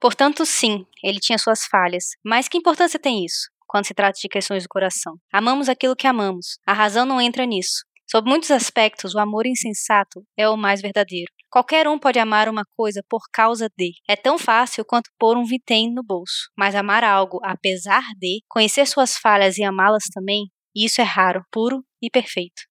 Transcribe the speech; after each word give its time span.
Portanto, 0.00 0.46
sim, 0.46 0.86
ele 1.04 1.18
tinha 1.20 1.38
suas 1.38 1.64
falhas. 1.66 2.04
Mas 2.24 2.48
que 2.48 2.58
importância 2.58 2.98
tem 2.98 3.24
isso? 3.24 3.48
Quando 3.66 3.86
se 3.86 3.94
trata 3.94 4.18
de 4.20 4.28
questões 4.28 4.62
do 4.64 4.68
coração. 4.68 5.14
Amamos 5.32 5.68
aquilo 5.68 5.94
que 5.94 6.06
amamos. 6.06 6.58
A 6.66 6.72
razão 6.72 7.04
não 7.04 7.20
entra 7.20 7.44
nisso. 7.44 7.84
Sob 8.10 8.28
muitos 8.28 8.50
aspectos, 8.50 9.14
o 9.14 9.20
amor 9.20 9.46
insensato 9.46 10.24
é 10.36 10.48
o 10.48 10.56
mais 10.56 10.80
verdadeiro. 10.80 11.30
Qualquer 11.48 11.86
um 11.86 11.98
pode 11.98 12.18
amar 12.18 12.48
uma 12.48 12.64
coisa 12.76 13.02
por 13.08 13.22
causa 13.32 13.68
de. 13.76 13.92
É 14.08 14.16
tão 14.16 14.38
fácil 14.38 14.84
quanto 14.84 15.10
pôr 15.18 15.36
um 15.36 15.44
vintém 15.44 15.92
no 15.92 16.02
bolso. 16.02 16.48
Mas 16.56 16.74
amar 16.74 17.04
algo 17.04 17.38
apesar 17.44 18.02
de, 18.18 18.40
conhecer 18.48 18.86
suas 18.86 19.16
falhas 19.16 19.58
e 19.58 19.62
amá-las 19.62 20.04
também, 20.12 20.46
isso 20.74 21.00
é 21.00 21.04
raro, 21.04 21.44
puro 21.52 21.84
e 22.02 22.08
perfeito. 22.10 22.69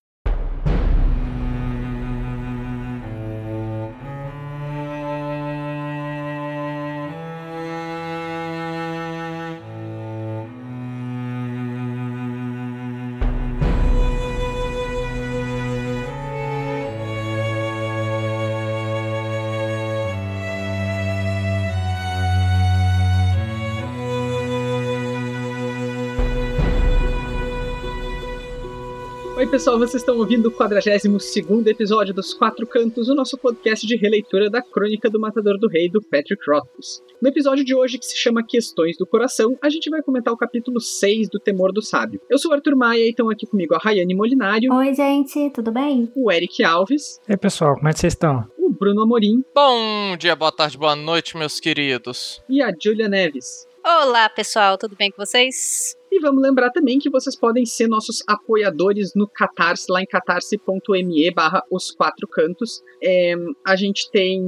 Pessoal, 29.50 29.80
vocês 29.80 30.04
estão 30.04 30.16
ouvindo 30.20 30.48
o 30.48 30.52
42 30.52 31.66
episódio 31.66 32.14
dos 32.14 32.36
Quatro 32.36 32.68
Cantos, 32.68 33.10
o 33.10 33.16
nosso 33.16 33.36
podcast 33.36 33.86
de 33.86 33.96
releitura 33.96 34.48
da 34.48 34.62
Crônica 34.62 35.10
do 35.10 35.20
Matador 35.20 35.58
do 35.58 35.68
Rei, 35.68 35.90
do 35.90 36.00
Patrick 36.04 36.40
Rothfuss. 36.48 37.04
No 37.20 37.30
episódio 37.30 37.66
de 37.66 37.74
hoje, 37.74 37.98
que 37.98 38.06
se 38.06 38.16
chama 38.16 38.46
Questões 38.46 38.96
do 38.96 39.08
Coração, 39.08 39.58
a 39.60 39.68
gente 39.68 39.90
vai 39.90 40.04
comentar 40.04 40.32
o 40.32 40.38
capítulo 40.38 40.80
6 40.80 41.30
do 41.30 41.40
Temor 41.40 41.74
do 41.74 41.82
Sábio. 41.82 42.22
Eu 42.30 42.38
sou 42.38 42.52
o 42.52 42.54
Arthur 42.54 42.76
Maia 42.76 43.04
e 43.04 43.10
estão 43.10 43.28
aqui 43.28 43.48
comigo 43.48 43.74
a 43.74 43.80
Rayane 43.80 44.14
Molinário. 44.14 44.72
Oi, 44.72 44.94
gente, 44.94 45.50
tudo 45.50 45.72
bem? 45.72 46.12
O 46.16 46.32
Eric 46.32 46.64
Alves. 46.64 47.20
E 47.28 47.32
aí, 47.32 47.38
pessoal, 47.38 47.74
como 47.74 47.90
é 47.90 47.94
que 47.94 48.00
vocês 48.00 48.14
estão? 48.14 48.46
O 48.56 48.70
Bruno 48.72 49.02
Amorim. 49.02 49.44
Bom 49.56 50.16
dia, 50.16 50.36
boa 50.36 50.52
tarde, 50.52 50.78
boa 50.78 50.96
noite, 50.96 51.36
meus 51.36 51.60
queridos. 51.60 52.40
E 52.48 52.62
a 52.62 52.72
Julia 52.80 53.10
Neves. 53.10 53.68
Olá, 53.84 54.30
pessoal, 54.30 54.78
tudo 54.78 54.96
bem 54.96 55.10
com 55.10 55.26
vocês? 55.26 55.99
E 56.12 56.20
vamos 56.20 56.42
lembrar 56.42 56.72
também 56.72 57.00
que 57.00 57.10
vocês 57.10 57.36
podem 57.36 57.66
ser 57.66 57.88
nossos 57.88 58.24
apoiadores 58.28 59.12
no 59.16 59.28
Catarse, 59.28 59.86
lá 59.90 60.02
em 60.02 60.06
catarse.me 60.06 61.32
barra 61.32 61.64
os 61.72 61.92
quatro 61.92 62.28
cantos. 62.28 62.82
É, 63.02 63.34
a 63.66 63.76
gente 63.76 64.10
tem. 64.12 64.42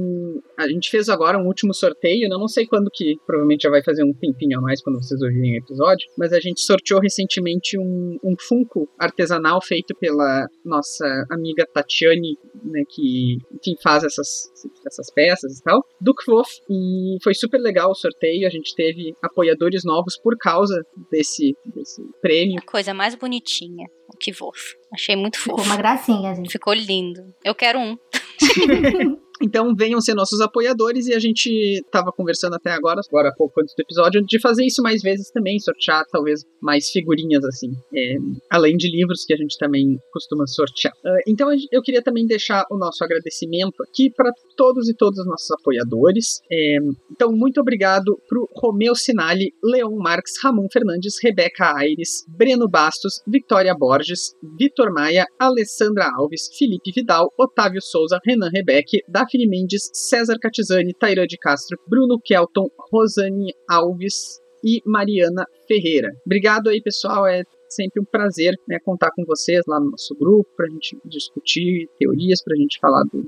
A 0.58 0.68
gente 0.68 0.90
fez 0.90 1.08
agora 1.08 1.38
um 1.38 1.46
último 1.46 1.72
sorteio, 1.72 2.28
né? 2.28 2.36
não 2.36 2.48
sei 2.48 2.66
quando 2.66 2.90
que, 2.92 3.16
provavelmente 3.26 3.62
já 3.62 3.70
vai 3.70 3.82
fazer 3.82 4.04
um 4.04 4.12
tempinho 4.12 4.58
a 4.58 4.60
mais 4.60 4.82
quando 4.82 5.02
vocês 5.02 5.20
ouvirem 5.22 5.54
o 5.54 5.58
episódio, 5.58 6.08
mas 6.16 6.32
a 6.32 6.40
gente 6.40 6.60
sorteou 6.60 7.00
recentemente 7.00 7.78
um, 7.78 8.18
um 8.22 8.34
Funko 8.38 8.88
artesanal 8.98 9.60
feito 9.62 9.94
pela 9.94 10.46
nossa 10.64 11.06
amiga 11.30 11.66
Tatiane, 11.72 12.36
né, 12.64 12.82
que 12.88 13.38
enfim, 13.52 13.76
faz 13.82 14.04
essas, 14.04 14.50
essas 14.86 15.10
peças 15.12 15.58
e 15.58 15.62
tal, 15.62 15.84
do 16.00 16.14
Kvof, 16.14 16.50
e 16.68 17.16
foi 17.22 17.34
super 17.34 17.58
legal 17.58 17.90
o 17.90 17.94
sorteio, 17.94 18.46
a 18.46 18.50
gente 18.50 18.74
teve 18.74 19.14
apoiadores 19.22 19.84
novos 19.84 20.16
por 20.16 20.36
causa 20.36 20.84
desse, 21.10 21.51
desse 21.66 22.02
prêmio. 22.20 22.58
A 22.58 22.70
coisa 22.70 22.92
mais 22.92 23.14
bonitinha, 23.14 23.86
o 24.08 24.16
Kvof. 24.16 24.74
Achei 24.92 25.16
muito 25.16 25.38
fofo. 25.38 25.58
Ficou 25.58 25.64
uma 25.64 25.76
gracinha, 25.76 26.34
gente. 26.34 26.50
Ficou 26.50 26.72
lindo. 26.72 27.34
Eu 27.44 27.54
quero 27.54 27.78
um. 27.78 27.96
Então 29.42 29.74
venham 29.74 30.00
ser 30.00 30.14
nossos 30.14 30.40
apoiadores 30.40 31.06
e 31.06 31.14
a 31.14 31.18
gente 31.18 31.48
estava 31.84 32.12
conversando 32.12 32.54
até 32.54 32.70
agora, 32.70 33.00
agora 33.08 33.28
há 33.28 33.34
pouco 33.34 33.60
antes 33.60 33.74
do 33.76 33.80
episódio, 33.80 34.24
de 34.24 34.40
fazer 34.40 34.64
isso 34.64 34.82
mais 34.82 35.02
vezes 35.02 35.30
também, 35.30 35.58
sortear 35.58 36.04
talvez 36.10 36.42
mais 36.60 36.88
figurinhas 36.90 37.44
assim, 37.44 37.72
é, 37.94 38.16
além 38.50 38.76
de 38.76 38.88
livros 38.88 39.24
que 39.26 39.34
a 39.34 39.36
gente 39.36 39.58
também 39.58 39.98
costuma 40.12 40.46
sortear. 40.46 40.94
Uh, 41.04 41.22
então 41.26 41.48
eu 41.70 41.82
queria 41.82 42.02
também 42.02 42.26
deixar 42.26 42.64
o 42.70 42.78
nosso 42.78 43.02
agradecimento 43.02 43.82
aqui 43.82 44.10
para 44.10 44.30
todos 44.56 44.88
e 44.88 44.94
todas 44.94 45.18
os 45.18 45.26
nossos 45.26 45.50
apoiadores. 45.50 46.40
É, 46.50 46.76
então 47.10 47.32
muito 47.32 47.60
obrigado 47.60 48.16
pro 48.28 48.48
Romeu 48.54 48.94
Sinali, 48.94 49.52
Leon 49.62 49.96
Marques, 49.96 50.34
Ramon 50.42 50.68
Fernandes, 50.72 51.14
Rebeca 51.22 51.74
Aires, 51.76 52.24
Breno 52.28 52.68
Bastos, 52.68 53.20
Victoria 53.26 53.74
Borges, 53.74 54.34
Vitor 54.58 54.92
Maia, 54.92 55.24
Alessandra 55.38 56.08
Alves, 56.16 56.48
Felipe 56.56 56.92
Vidal, 56.94 57.32
Otávio 57.38 57.80
Souza, 57.82 58.18
Renan 58.24 58.50
Rebeque, 58.52 59.02
Daphne 59.32 59.48
Mendes, 59.48 59.90
César 59.92 60.36
Catizani, 60.40 60.92
Tairã 60.98 61.26
de 61.26 61.38
Castro, 61.38 61.78
Bruno 61.88 62.18
Kelton, 62.22 62.68
Rosane 62.90 63.52
Alves 63.68 64.40
e 64.64 64.80
Mariana 64.84 65.46
Ferreira. 65.66 66.08
Obrigado 66.26 66.68
aí, 66.68 66.80
pessoal. 66.82 67.26
É 67.26 67.42
sempre 67.74 68.00
um 68.00 68.04
prazer 68.04 68.54
né, 68.68 68.78
contar 68.84 69.10
com 69.14 69.24
vocês 69.24 69.62
lá 69.66 69.78
no 69.80 69.90
nosso 69.90 70.14
grupo 70.18 70.48
para 70.56 70.66
a 70.66 70.70
gente 70.70 70.96
discutir 71.04 71.88
teorias, 71.98 72.42
para 72.42 72.54
a 72.54 72.56
gente 72.58 72.78
falar 72.80 73.02
do, 73.12 73.24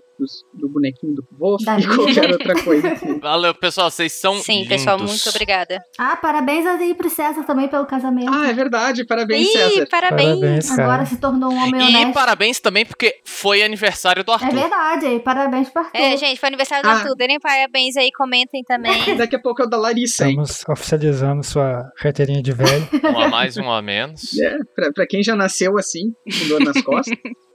do 0.55 0.69
bonequinho 0.69 1.15
do 1.15 1.25
Wolf 1.39 1.63
e 1.63 1.65
qualquer 1.97 2.31
outra 2.33 2.63
coisa. 2.63 2.93
Assim. 2.93 3.19
Valeu, 3.21 3.55
pessoal, 3.55 3.91
vocês 3.91 4.13
são 4.13 4.35
Sim, 4.37 4.63
lindos. 4.63 4.69
pessoal, 4.69 4.99
muito 4.99 5.29
obrigada. 5.29 5.83
Ah, 5.99 6.17
parabéns 6.17 6.67
aí 6.67 6.95
pro 6.95 7.09
César 7.11 7.43
também 7.45 7.69
pelo 7.69 7.87
casamento. 7.87 8.33
Ah, 8.33 8.49
é 8.49 8.53
verdade, 8.53 9.05
parabéns, 9.07 9.49
Ih, 9.49 9.53
César. 9.53 9.87
parabéns. 9.91 10.39
Parabéns. 10.41 10.79
Agora 10.79 11.07
se 11.07 11.17
tornou 11.19 11.53
um 11.53 11.57
homem 11.57 11.81
E 11.81 11.85
honesto. 11.89 12.13
parabéns 12.13 12.61
também 12.61 12.85
porque 12.87 13.21
foi 13.25 13.63
aniversário 13.63 14.23
do 14.25 14.31
É 14.33 14.35
Arthur. 14.35 14.55
verdade, 14.55 15.19
parabéns 15.21 15.69
pro 15.71 15.83
Arthur. 15.83 15.99
É, 15.99 16.17
gente, 16.17 16.39
foi 16.39 16.49
aniversário 16.49 16.83
do 16.85 16.89
Ah. 16.89 16.93
Arthur. 16.95 17.15
Deem 17.17 17.39
parabéns 17.41 17.97
aí, 17.97 18.11
comentem 18.13 18.63
também. 18.63 18.93
Daqui 19.17 19.37
a 19.37 19.39
pouco 19.39 19.63
é 19.63 19.67
o 19.67 19.69
da 19.69 19.77
Larissa, 19.77 20.25
hein? 20.29 20.41
Estamos 20.43 20.65
oficializando 20.69 21.43
sua 21.43 21.91
carteirinha 21.97 22.43
de 22.43 22.53
velho. 22.53 22.87
Um 23.05 23.19
a 23.19 23.29
mais, 23.29 23.57
um 23.57 23.71
a 23.71 23.81
menos. 23.83 24.34
É, 24.41 24.59
pra, 24.75 24.93
pra 24.93 25.07
quem 25.07 25.23
já 25.23 25.35
nasceu 25.35 25.79
assim, 25.79 26.13
com 26.25 26.49
dor 26.49 26.61
nas 26.61 26.81
costas. 26.83 27.17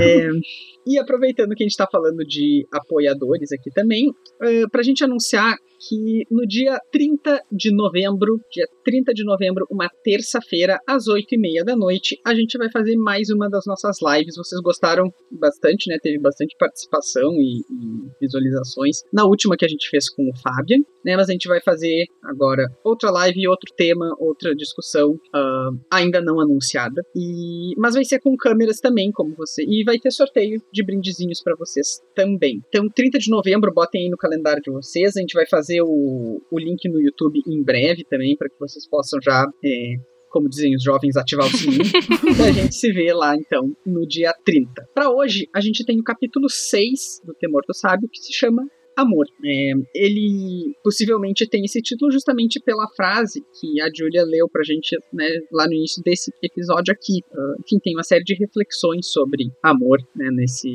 É, 0.00 0.28
e 0.86 0.98
aproveitando 0.98 1.54
que 1.54 1.62
a 1.62 1.66
gente 1.66 1.72
está 1.72 1.86
falando 1.90 2.24
de 2.24 2.66
apoiadores 2.72 3.52
aqui 3.52 3.70
também, 3.70 4.08
uh, 4.08 4.70
para 4.70 4.80
a 4.80 4.84
gente 4.84 5.04
anunciar 5.04 5.56
que 5.88 6.24
no 6.30 6.46
dia 6.46 6.78
30 6.92 7.40
de 7.50 7.74
novembro, 7.74 8.40
dia 8.50 8.66
30 8.84 9.12
de 9.12 9.24
novembro, 9.24 9.66
uma 9.70 9.88
terça-feira, 10.04 10.78
às 10.86 11.04
8h30 11.04 11.64
da 11.64 11.76
noite, 11.76 12.18
a 12.24 12.34
gente 12.34 12.56
vai 12.56 12.70
fazer 12.70 12.96
mais 12.96 13.30
uma 13.30 13.48
das 13.48 13.64
nossas 13.66 13.96
lives. 14.00 14.36
Vocês 14.36 14.60
gostaram 14.60 15.12
bastante, 15.30 15.90
né? 15.90 15.96
Teve 16.00 16.18
bastante 16.18 16.54
participação 16.58 17.32
e, 17.34 17.60
e 17.60 18.10
visualizações 18.20 18.98
na 19.12 19.24
última 19.24 19.56
que 19.56 19.64
a 19.64 19.68
gente 19.68 19.88
fez 19.88 20.08
com 20.08 20.22
o 20.22 20.36
Fabian, 20.40 20.78
né? 21.04 21.16
Mas 21.16 21.28
a 21.28 21.32
gente 21.32 21.48
vai 21.48 21.60
fazer 21.60 22.06
agora 22.22 22.64
outra 22.84 23.10
live, 23.10 23.48
outro 23.48 23.72
tema, 23.76 24.14
outra 24.18 24.54
discussão 24.54 25.10
uh, 25.10 25.78
ainda 25.90 26.20
não 26.20 26.40
anunciada. 26.40 27.02
E, 27.14 27.74
mas 27.76 27.94
vai 27.94 28.04
ser 28.04 28.20
com 28.20 28.36
câmeras 28.36 28.78
também, 28.78 29.10
como 29.10 29.34
você. 29.34 29.64
E 29.64 29.82
vai 29.84 29.98
ter 29.98 30.12
sorteio 30.12 30.62
de 30.72 30.84
brindezinhos 30.84 31.42
para 31.42 31.54
vocês 31.56 32.00
também. 32.14 32.60
Então, 32.68 32.88
30 32.88 33.18
de 33.18 33.30
novembro, 33.30 33.72
botem 33.72 34.04
aí 34.04 34.10
no 34.10 34.16
calendário 34.16 34.62
de 34.62 34.70
vocês. 34.70 35.16
A 35.16 35.20
gente 35.20 35.34
vai 35.34 35.46
fazer 35.46 35.82
o, 35.82 36.40
o 36.50 36.58
link 36.58 36.88
no 36.88 37.00
YouTube 37.00 37.40
em 37.46 37.62
breve 37.62 38.04
também, 38.04 38.36
para 38.36 38.48
que 38.48 38.58
vocês 38.58 38.88
possam 38.88 39.18
já. 39.22 39.44
É, 39.64 39.94
como 40.30 40.48
dizem 40.48 40.74
os 40.74 40.82
jovens, 40.82 41.16
ativar 41.16 41.46
o 41.46 41.50
sininho. 41.50 41.82
e 42.38 42.42
a 42.42 42.52
gente 42.52 42.74
se 42.74 42.90
vê 42.90 43.12
lá, 43.12 43.36
então, 43.36 43.70
no 43.84 44.06
dia 44.06 44.34
30. 44.44 44.88
Para 44.94 45.10
hoje, 45.10 45.46
a 45.54 45.60
gente 45.60 45.84
tem 45.84 46.00
o 46.00 46.02
capítulo 46.02 46.48
6 46.48 47.20
do 47.22 47.34
Temor 47.34 47.62
do 47.68 47.74
Sábio, 47.74 48.08
que 48.10 48.18
se 48.18 48.32
chama 48.32 48.66
Amor. 48.96 49.26
É, 49.44 49.72
ele 49.94 50.74
possivelmente 50.82 51.48
tem 51.48 51.64
esse 51.64 51.80
título 51.80 52.10
justamente 52.10 52.60
pela 52.60 52.86
frase 52.88 53.42
que 53.58 53.80
a 53.80 53.88
Julia 53.94 54.22
leu 54.24 54.48
pra 54.48 54.62
gente 54.62 54.96
né, 55.12 55.28
lá 55.50 55.66
no 55.66 55.74
início 55.74 56.02
desse 56.02 56.32
episódio 56.42 56.92
aqui. 56.92 57.20
Uh, 57.32 57.60
enfim, 57.60 57.78
tem 57.82 57.94
uma 57.94 58.02
série 58.02 58.24
de 58.24 58.34
reflexões 58.34 59.06
sobre 59.06 59.50
amor 59.62 59.98
né, 60.14 60.28
nesse, 60.30 60.68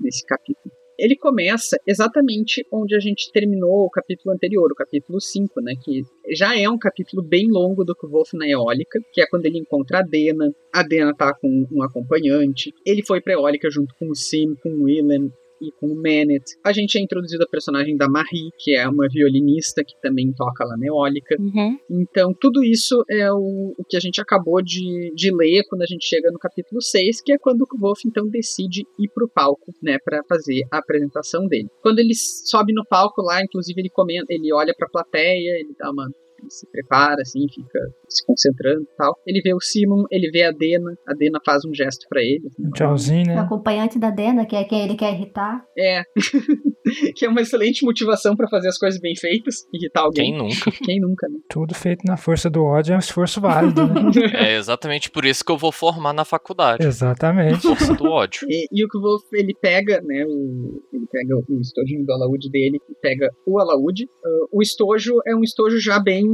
nesse 0.00 0.24
capítulo. 0.24 0.72
Ele 0.96 1.16
começa 1.16 1.76
exatamente 1.86 2.64
onde 2.72 2.94
a 2.94 3.00
gente 3.00 3.30
terminou 3.32 3.84
o 3.84 3.90
capítulo 3.90 4.32
anterior, 4.32 4.70
o 4.70 4.76
capítulo 4.76 5.20
5, 5.20 5.60
né? 5.60 5.74
Que 5.82 6.02
já 6.30 6.56
é 6.56 6.68
um 6.68 6.78
capítulo 6.78 7.20
bem 7.20 7.48
longo 7.50 7.84
do 7.84 7.96
Kvolf 7.96 8.32
na 8.34 8.46
Eólica, 8.46 9.00
que 9.12 9.20
é 9.20 9.26
quando 9.26 9.46
ele 9.46 9.58
encontra 9.58 9.98
a 9.98 10.02
Dena. 10.02 10.54
A 10.72 10.84
Dena 10.84 11.12
tá 11.12 11.34
com 11.34 11.66
um 11.70 11.82
acompanhante. 11.82 12.72
Ele 12.86 13.04
foi 13.04 13.20
pra 13.20 13.32
Eólica 13.32 13.68
junto 13.70 13.92
com 13.98 14.08
o 14.08 14.14
Sim, 14.14 14.54
com 14.62 14.68
o 14.68 14.82
Willem 14.84 15.32
e 15.68 15.72
com 15.72 15.86
o 15.86 15.96
Manet. 15.96 16.44
A 16.64 16.72
gente 16.72 16.98
é 16.98 17.00
introduzido 17.00 17.44
a 17.44 17.48
personagem 17.48 17.96
da 17.96 18.08
Marie, 18.08 18.50
que 18.58 18.74
é 18.76 18.88
uma 18.88 19.08
violinista 19.08 19.82
que 19.84 19.94
também 20.00 20.32
toca 20.32 20.64
lá 20.64 20.76
na 20.76 20.86
Eólica. 20.86 21.36
Uhum. 21.38 21.78
Então, 21.90 22.32
tudo 22.38 22.62
isso 22.64 23.04
é 23.10 23.30
o, 23.32 23.74
o 23.78 23.84
que 23.88 23.96
a 23.96 24.00
gente 24.00 24.20
acabou 24.20 24.62
de, 24.62 25.12
de 25.14 25.34
ler 25.34 25.64
quando 25.68 25.82
a 25.82 25.86
gente 25.86 26.06
chega 26.06 26.30
no 26.30 26.38
capítulo 26.38 26.80
6, 26.80 27.22
que 27.22 27.32
é 27.32 27.38
quando 27.38 27.62
o 27.62 27.78
Wolf 27.78 28.00
então 28.04 28.28
decide 28.28 28.82
ir 28.98 29.08
pro 29.14 29.28
palco, 29.28 29.72
né, 29.82 29.98
para 30.04 30.22
fazer 30.28 30.62
a 30.70 30.78
apresentação 30.78 31.46
dele. 31.46 31.68
Quando 31.82 31.98
ele 31.98 32.14
sobe 32.14 32.72
no 32.72 32.84
palco 32.86 33.22
lá, 33.22 33.42
inclusive 33.42 33.80
ele 33.80 33.90
comenta, 33.90 34.32
ele 34.32 34.52
olha 34.52 34.74
pra 34.76 34.88
plateia, 34.88 35.60
ele 35.60 35.74
dá 35.78 35.90
uma 35.90 36.08
se 36.48 36.66
prepara, 36.70 37.20
assim, 37.20 37.46
fica 37.52 37.78
se 38.08 38.24
concentrando 38.26 38.82
e 38.82 38.96
tal. 38.96 39.14
Ele 39.26 39.40
vê 39.42 39.54
o 39.54 39.60
Simon, 39.60 40.04
ele 40.10 40.30
vê 40.30 40.42
a 40.44 40.50
Dena, 40.52 40.96
a 41.06 41.14
Dena 41.14 41.38
faz 41.44 41.64
um 41.64 41.74
gesto 41.74 42.06
pra 42.08 42.20
ele. 42.20 42.46
assim, 42.46 42.66
Um 42.66 42.70
tchauzinho, 42.70 43.24
O 43.24 43.34
né? 43.34 43.38
acompanhante 43.38 43.98
da 43.98 44.10
Dena, 44.10 44.46
que 44.46 44.56
é 44.56 44.64
quem 44.64 44.82
ele 44.84 44.94
quer 44.94 45.12
irritar. 45.14 45.64
É. 45.76 46.02
que 47.16 47.24
é 47.24 47.28
uma 47.28 47.40
excelente 47.40 47.84
motivação 47.84 48.36
pra 48.36 48.48
fazer 48.48 48.68
as 48.68 48.78
coisas 48.78 49.00
bem 49.00 49.14
feitas, 49.16 49.66
irritar 49.72 50.02
alguém. 50.02 50.30
Quem 50.32 50.38
nunca? 50.38 50.70
Quem 50.84 51.00
nunca, 51.00 51.28
né? 51.28 51.38
Tudo 51.48 51.74
feito 51.74 52.02
na 52.04 52.16
força 52.16 52.50
do 52.50 52.62
ódio 52.62 52.92
é 52.92 52.96
um 52.96 53.00
esforço 53.00 53.40
válido, 53.40 53.86
né? 53.86 53.94
É 54.34 54.56
exatamente 54.56 55.10
por 55.10 55.24
isso 55.24 55.44
que 55.44 55.50
eu 55.50 55.56
vou 55.56 55.72
formar 55.72 56.12
na 56.12 56.24
faculdade. 56.24 56.86
Exatamente. 56.86 57.62
Força 57.62 57.94
do 57.94 58.04
ódio. 58.04 58.46
E, 58.48 58.66
e 58.70 58.84
o 58.84 58.88
Kvolf, 58.88 59.24
ele 59.32 59.54
pega, 59.60 60.00
né, 60.02 60.24
o, 60.26 60.82
ele 60.92 61.06
pega 61.10 61.36
o 61.36 61.60
estojinho 61.60 62.04
do 62.04 62.12
alaúde 62.12 62.50
dele 62.50 62.78
e 62.88 62.94
pega 63.00 63.30
o 63.46 63.58
alaúde. 63.58 64.06
Ah, 64.24 64.46
o 64.52 64.62
estojo 64.62 65.14
é 65.26 65.34
um 65.34 65.42
estojo 65.42 65.78
já 65.80 65.98
bem... 65.98 66.24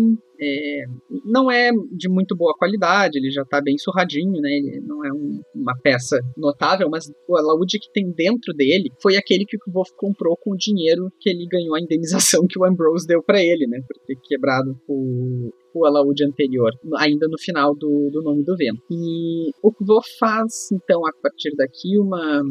é, 0.41 0.85
não 1.25 1.51
é 1.51 1.71
de 1.93 2.09
muito 2.09 2.35
boa 2.37 2.55
qualidade, 2.57 3.19
ele 3.19 3.31
já 3.31 3.45
tá 3.45 3.61
bem 3.61 3.77
surradinho, 3.79 4.41
né, 4.41 4.51
ele 4.51 4.81
não 4.81 5.05
é 5.05 5.13
um- 5.13 5.41
uma 5.55 5.75
peça 5.83 6.19
notável, 6.37 6.89
mas 6.91 7.05
o 7.29 7.37
alaúde 7.37 7.79
que 7.79 7.93
tem 7.93 8.11
dentro 8.13 8.55
dele 8.55 8.91
foi 9.03 9.17
aquele 9.17 9.45
que 9.45 9.57
o 9.57 9.61
Kvolf 9.61 9.91
comprou 9.97 10.37
com 10.37 10.53
o 10.53 10.57
dinheiro 10.57 11.11
que 11.21 11.29
ele 11.31 11.47
ganhou 11.51 11.75
a 11.75 11.81
indenização 11.81 12.43
que 12.49 12.59
o 12.59 12.65
Ambrose 12.65 13.07
deu 13.07 13.23
pra 13.23 13.43
ele, 13.43 13.67
né, 13.67 13.81
por 13.87 13.97
ter 14.07 14.17
quebrado 14.23 14.75
o, 14.89 15.51
o 15.75 15.85
alaúde 15.85 16.25
anterior, 16.25 16.71
ainda 16.99 17.27
no 17.29 17.39
final 17.39 17.75
do, 17.75 18.11
do 18.11 18.23
Nome 18.23 18.45
do 18.45 18.57
Vento. 18.57 18.83
E 18.91 19.51
o 19.63 19.73
Kvolf 19.73 20.07
faz, 20.19 20.71
então, 20.73 21.07
a 21.07 21.13
partir 21.23 21.55
daqui, 21.57 21.99
uma. 21.99 22.43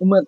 uma 0.00 0.22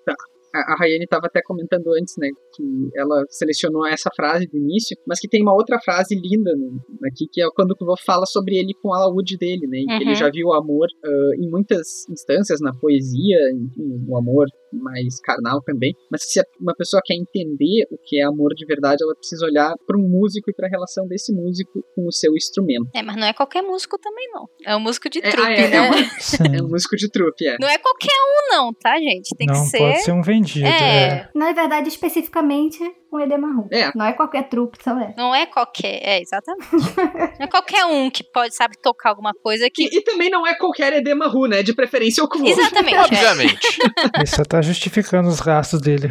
a 0.55 0.77
Rayane 0.79 1.05
estava 1.05 1.27
até 1.27 1.41
comentando 1.43 1.87
antes, 1.99 2.15
né, 2.19 2.29
que 2.55 2.63
ela 2.97 3.23
selecionou 3.29 3.87
essa 3.87 4.11
frase 4.15 4.47
do 4.47 4.57
início, 4.59 4.97
mas 5.07 5.19
que 5.21 5.29
tem 5.29 5.43
uma 5.43 5.55
outra 5.55 5.79
frase 5.81 6.15
linda 6.15 6.55
no- 6.57 6.81
aqui, 7.09 7.27
que 7.33 7.41
é 7.43 7.47
quando 7.55 7.73
o 7.73 7.77
Kvolf 7.77 8.03
fala 8.05 8.27
sobre 8.27 8.57
ele 8.57 8.75
com 8.83 8.93
a 8.93 8.99
alaúde 8.99 9.37
dele, 9.39 9.67
né, 9.67 9.79
e 9.79 9.87
que 9.87 9.93
ele 10.05 10.11
Uhum. 10.11 10.15
já 10.15 10.31
viu 10.31 10.49
o 10.49 10.55
amor 10.55 10.87
ah, 11.05 11.09
em 11.39 11.49
muitas 11.51 12.09
instâncias, 12.11 12.61
na 12.61 12.73
poesia, 12.75 13.39
enfim, 13.55 14.05
o 14.09 14.17
amor 14.17 14.47
mais 14.73 15.21
carnal 15.21 15.61
também, 15.63 15.95
mas 16.11 16.23
se 16.25 16.41
uma 16.61 16.75
pessoa 16.75 17.01
quer 17.05 17.15
entender 17.15 17.87
o 17.91 17.99
que 17.99 18.21
é 18.21 18.25
amor 18.25 18.55
de 18.55 18.65
verdade, 18.67 19.03
ela 19.03 19.15
precisa 19.15 19.45
olhar 19.47 19.75
para 19.87 19.99
um 19.99 20.09
músico 20.09 20.51
e 20.51 20.55
para 20.55 20.67
a 20.67 20.71
relação 20.71 21.07
desse 21.07 21.33
músico 21.33 21.85
com 21.95 22.07
o 22.07 22.13
seu 22.13 22.35
instrumento. 22.35 22.89
É, 22.95 23.03
mas 23.03 23.17
não 23.17 23.27
é 23.27 23.33
qualquer 23.33 23.63
músico 23.63 23.99
também, 23.99 24.29
não. 24.33 24.47
É 24.65 24.77
um 24.77 24.81
músico 24.81 25.09
de 25.09 25.19
É, 25.19 25.31
trupe, 25.31 25.49
ah, 25.49 25.53
é, 25.53 25.69
né? 25.69 25.77
é 25.77 25.81
uma-. 25.81 26.03
É 26.59 26.63
um 26.63 26.69
músico 26.69 26.97
de 26.97 27.09
trupe, 27.09 27.47
é. 27.47 27.57
Não 27.61 27.69
é 27.69 27.79
qualquer 27.79 28.13
um, 28.13 28.57
não, 28.57 28.73
tá, 28.75 28.99
gente? 28.99 29.35
Tem 29.37 29.47
não 29.47 29.55
que 29.55 29.71
ser. 29.71 29.79
pode 29.79 30.03
ser 30.03 30.13
um 30.13 30.23
vendido. 30.23 30.67
É. 30.67 31.05
é. 31.07 31.29
Na 31.35 31.53
verdade, 31.53 31.89
especificamente, 31.89 32.79
um 33.17 33.21
Edemaru. 33.21 33.67
É. 33.71 33.93
Não 33.95 34.05
é 34.05 34.13
qualquer 34.13 34.49
trupe, 34.49 34.79
só 34.83 34.99
é. 34.99 35.15
Não 35.17 35.35
é 35.35 35.47
qualquer. 35.47 36.01
É, 36.03 36.21
exatamente. 36.21 36.71
não 37.39 37.47
é 37.47 37.47
qualquer 37.47 37.85
um 37.87 38.11
que 38.11 38.25
pode, 38.25 38.55
sabe, 38.55 38.77
tocar 38.81 39.11
alguma 39.11 39.33
coisa 39.35 39.69
que. 39.73 39.85
E, 39.85 39.99
e 39.99 40.03
também 40.03 40.31
não 40.31 40.47
é 40.47 40.55
qualquer 40.55 40.93
Edemaru, 40.93 41.47
né? 41.47 41.63
De 41.63 41.75
preferência 41.75 42.23
o 42.23 42.29
Kvolf. 42.29 42.51
Exatamente. 42.51 42.97
é. 42.97 43.01
Obviamente. 43.03 43.79
Ele 44.17 44.27
só 44.27 44.45
tá 44.45 44.63
justificando 44.63 45.29
os 45.29 45.41
gastos 45.41 45.81
dele. 45.81 46.09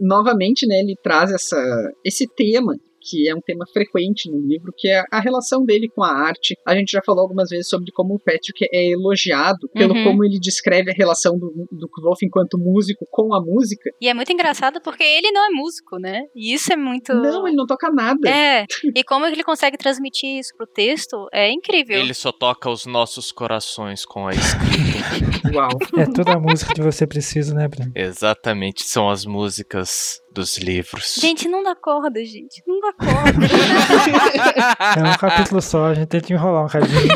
Novamente, 0.00 0.66
né, 0.66 0.80
ele 0.80 0.96
traz 1.00 1.30
essa, 1.30 1.56
esse 2.04 2.26
tema 2.26 2.74
que 3.02 3.28
é 3.28 3.34
um 3.34 3.40
tema 3.40 3.64
frequente 3.72 4.30
no 4.30 4.38
livro, 4.40 4.72
que 4.76 4.88
é 4.88 5.02
a 5.10 5.20
relação 5.20 5.64
dele 5.64 5.88
com 5.94 6.02
a 6.02 6.10
arte. 6.10 6.56
A 6.66 6.74
gente 6.74 6.92
já 6.92 7.00
falou 7.04 7.22
algumas 7.22 7.48
vezes 7.48 7.68
sobre 7.68 7.90
como 7.92 8.14
o 8.14 8.18
Patrick 8.18 8.66
é 8.72 8.90
elogiado 8.90 9.68
pelo 9.72 9.92
Uhum. 9.94 10.04
como 10.04 10.24
ele 10.24 10.38
descreve 10.40 10.90
a 10.90 10.94
relação 10.94 11.38
do, 11.38 11.52
do 11.70 11.88
Kvolf 11.88 12.22
enquanto 12.22 12.58
músico 12.58 13.06
com 13.10 13.34
a 13.34 13.40
música. 13.40 13.90
E 14.00 14.08
é 14.08 14.14
muito 14.14 14.32
engraçado 14.32 14.80
porque 14.82 15.02
ele 15.02 15.30
não 15.30 15.44
é 15.46 15.50
músico, 15.50 15.98
né? 15.98 16.22
E 16.34 16.54
isso 16.54 16.72
é 16.72 16.76
muito. 16.76 17.12
Não, 17.12 17.46
ele 17.46 17.56
não 17.56 17.66
toca 17.66 17.90
nada. 17.90 18.28
É, 18.28 18.64
e 18.94 19.04
como 19.04 19.26
ele 19.26 19.42
consegue 19.44 19.76
transmitir 19.76 20.38
isso 20.38 20.52
pro 20.56 20.66
texto 20.66 21.28
é 21.32 21.50
incrível. 21.50 21.98
Ele 21.98 22.14
só 22.14 22.32
toca 22.32 22.70
os 22.70 22.86
nossos 22.86 23.30
corações 23.32 24.04
com 24.04 24.26
a 24.26 24.30
escrita. 24.32 25.52
Uau. 25.54 25.68
É 25.98 26.06
toda 26.06 26.32
a 26.34 26.40
música 26.40 26.72
que 26.72 26.80
você 26.80 27.06
precisa, 27.06 27.54
né, 27.54 27.68
Bruno? 27.68 27.92
Exatamente, 27.94 28.82
são 28.84 29.10
as 29.10 29.24
músicas 29.26 30.21
dos 30.32 30.58
livros. 30.58 31.16
Gente, 31.20 31.48
não 31.48 31.62
dá 31.62 31.74
corda, 31.74 32.24
gente. 32.24 32.62
Não 32.66 32.80
dá 32.80 32.92
corda. 32.92 33.12
É 34.96 35.02
um 35.02 35.16
capítulo 35.16 35.60
só, 35.60 35.86
a 35.86 35.94
gente 35.94 36.08
tem 36.08 36.20
que 36.20 36.32
enrolar 36.32 36.64
um 36.64 36.68
cadinho. 36.68 37.08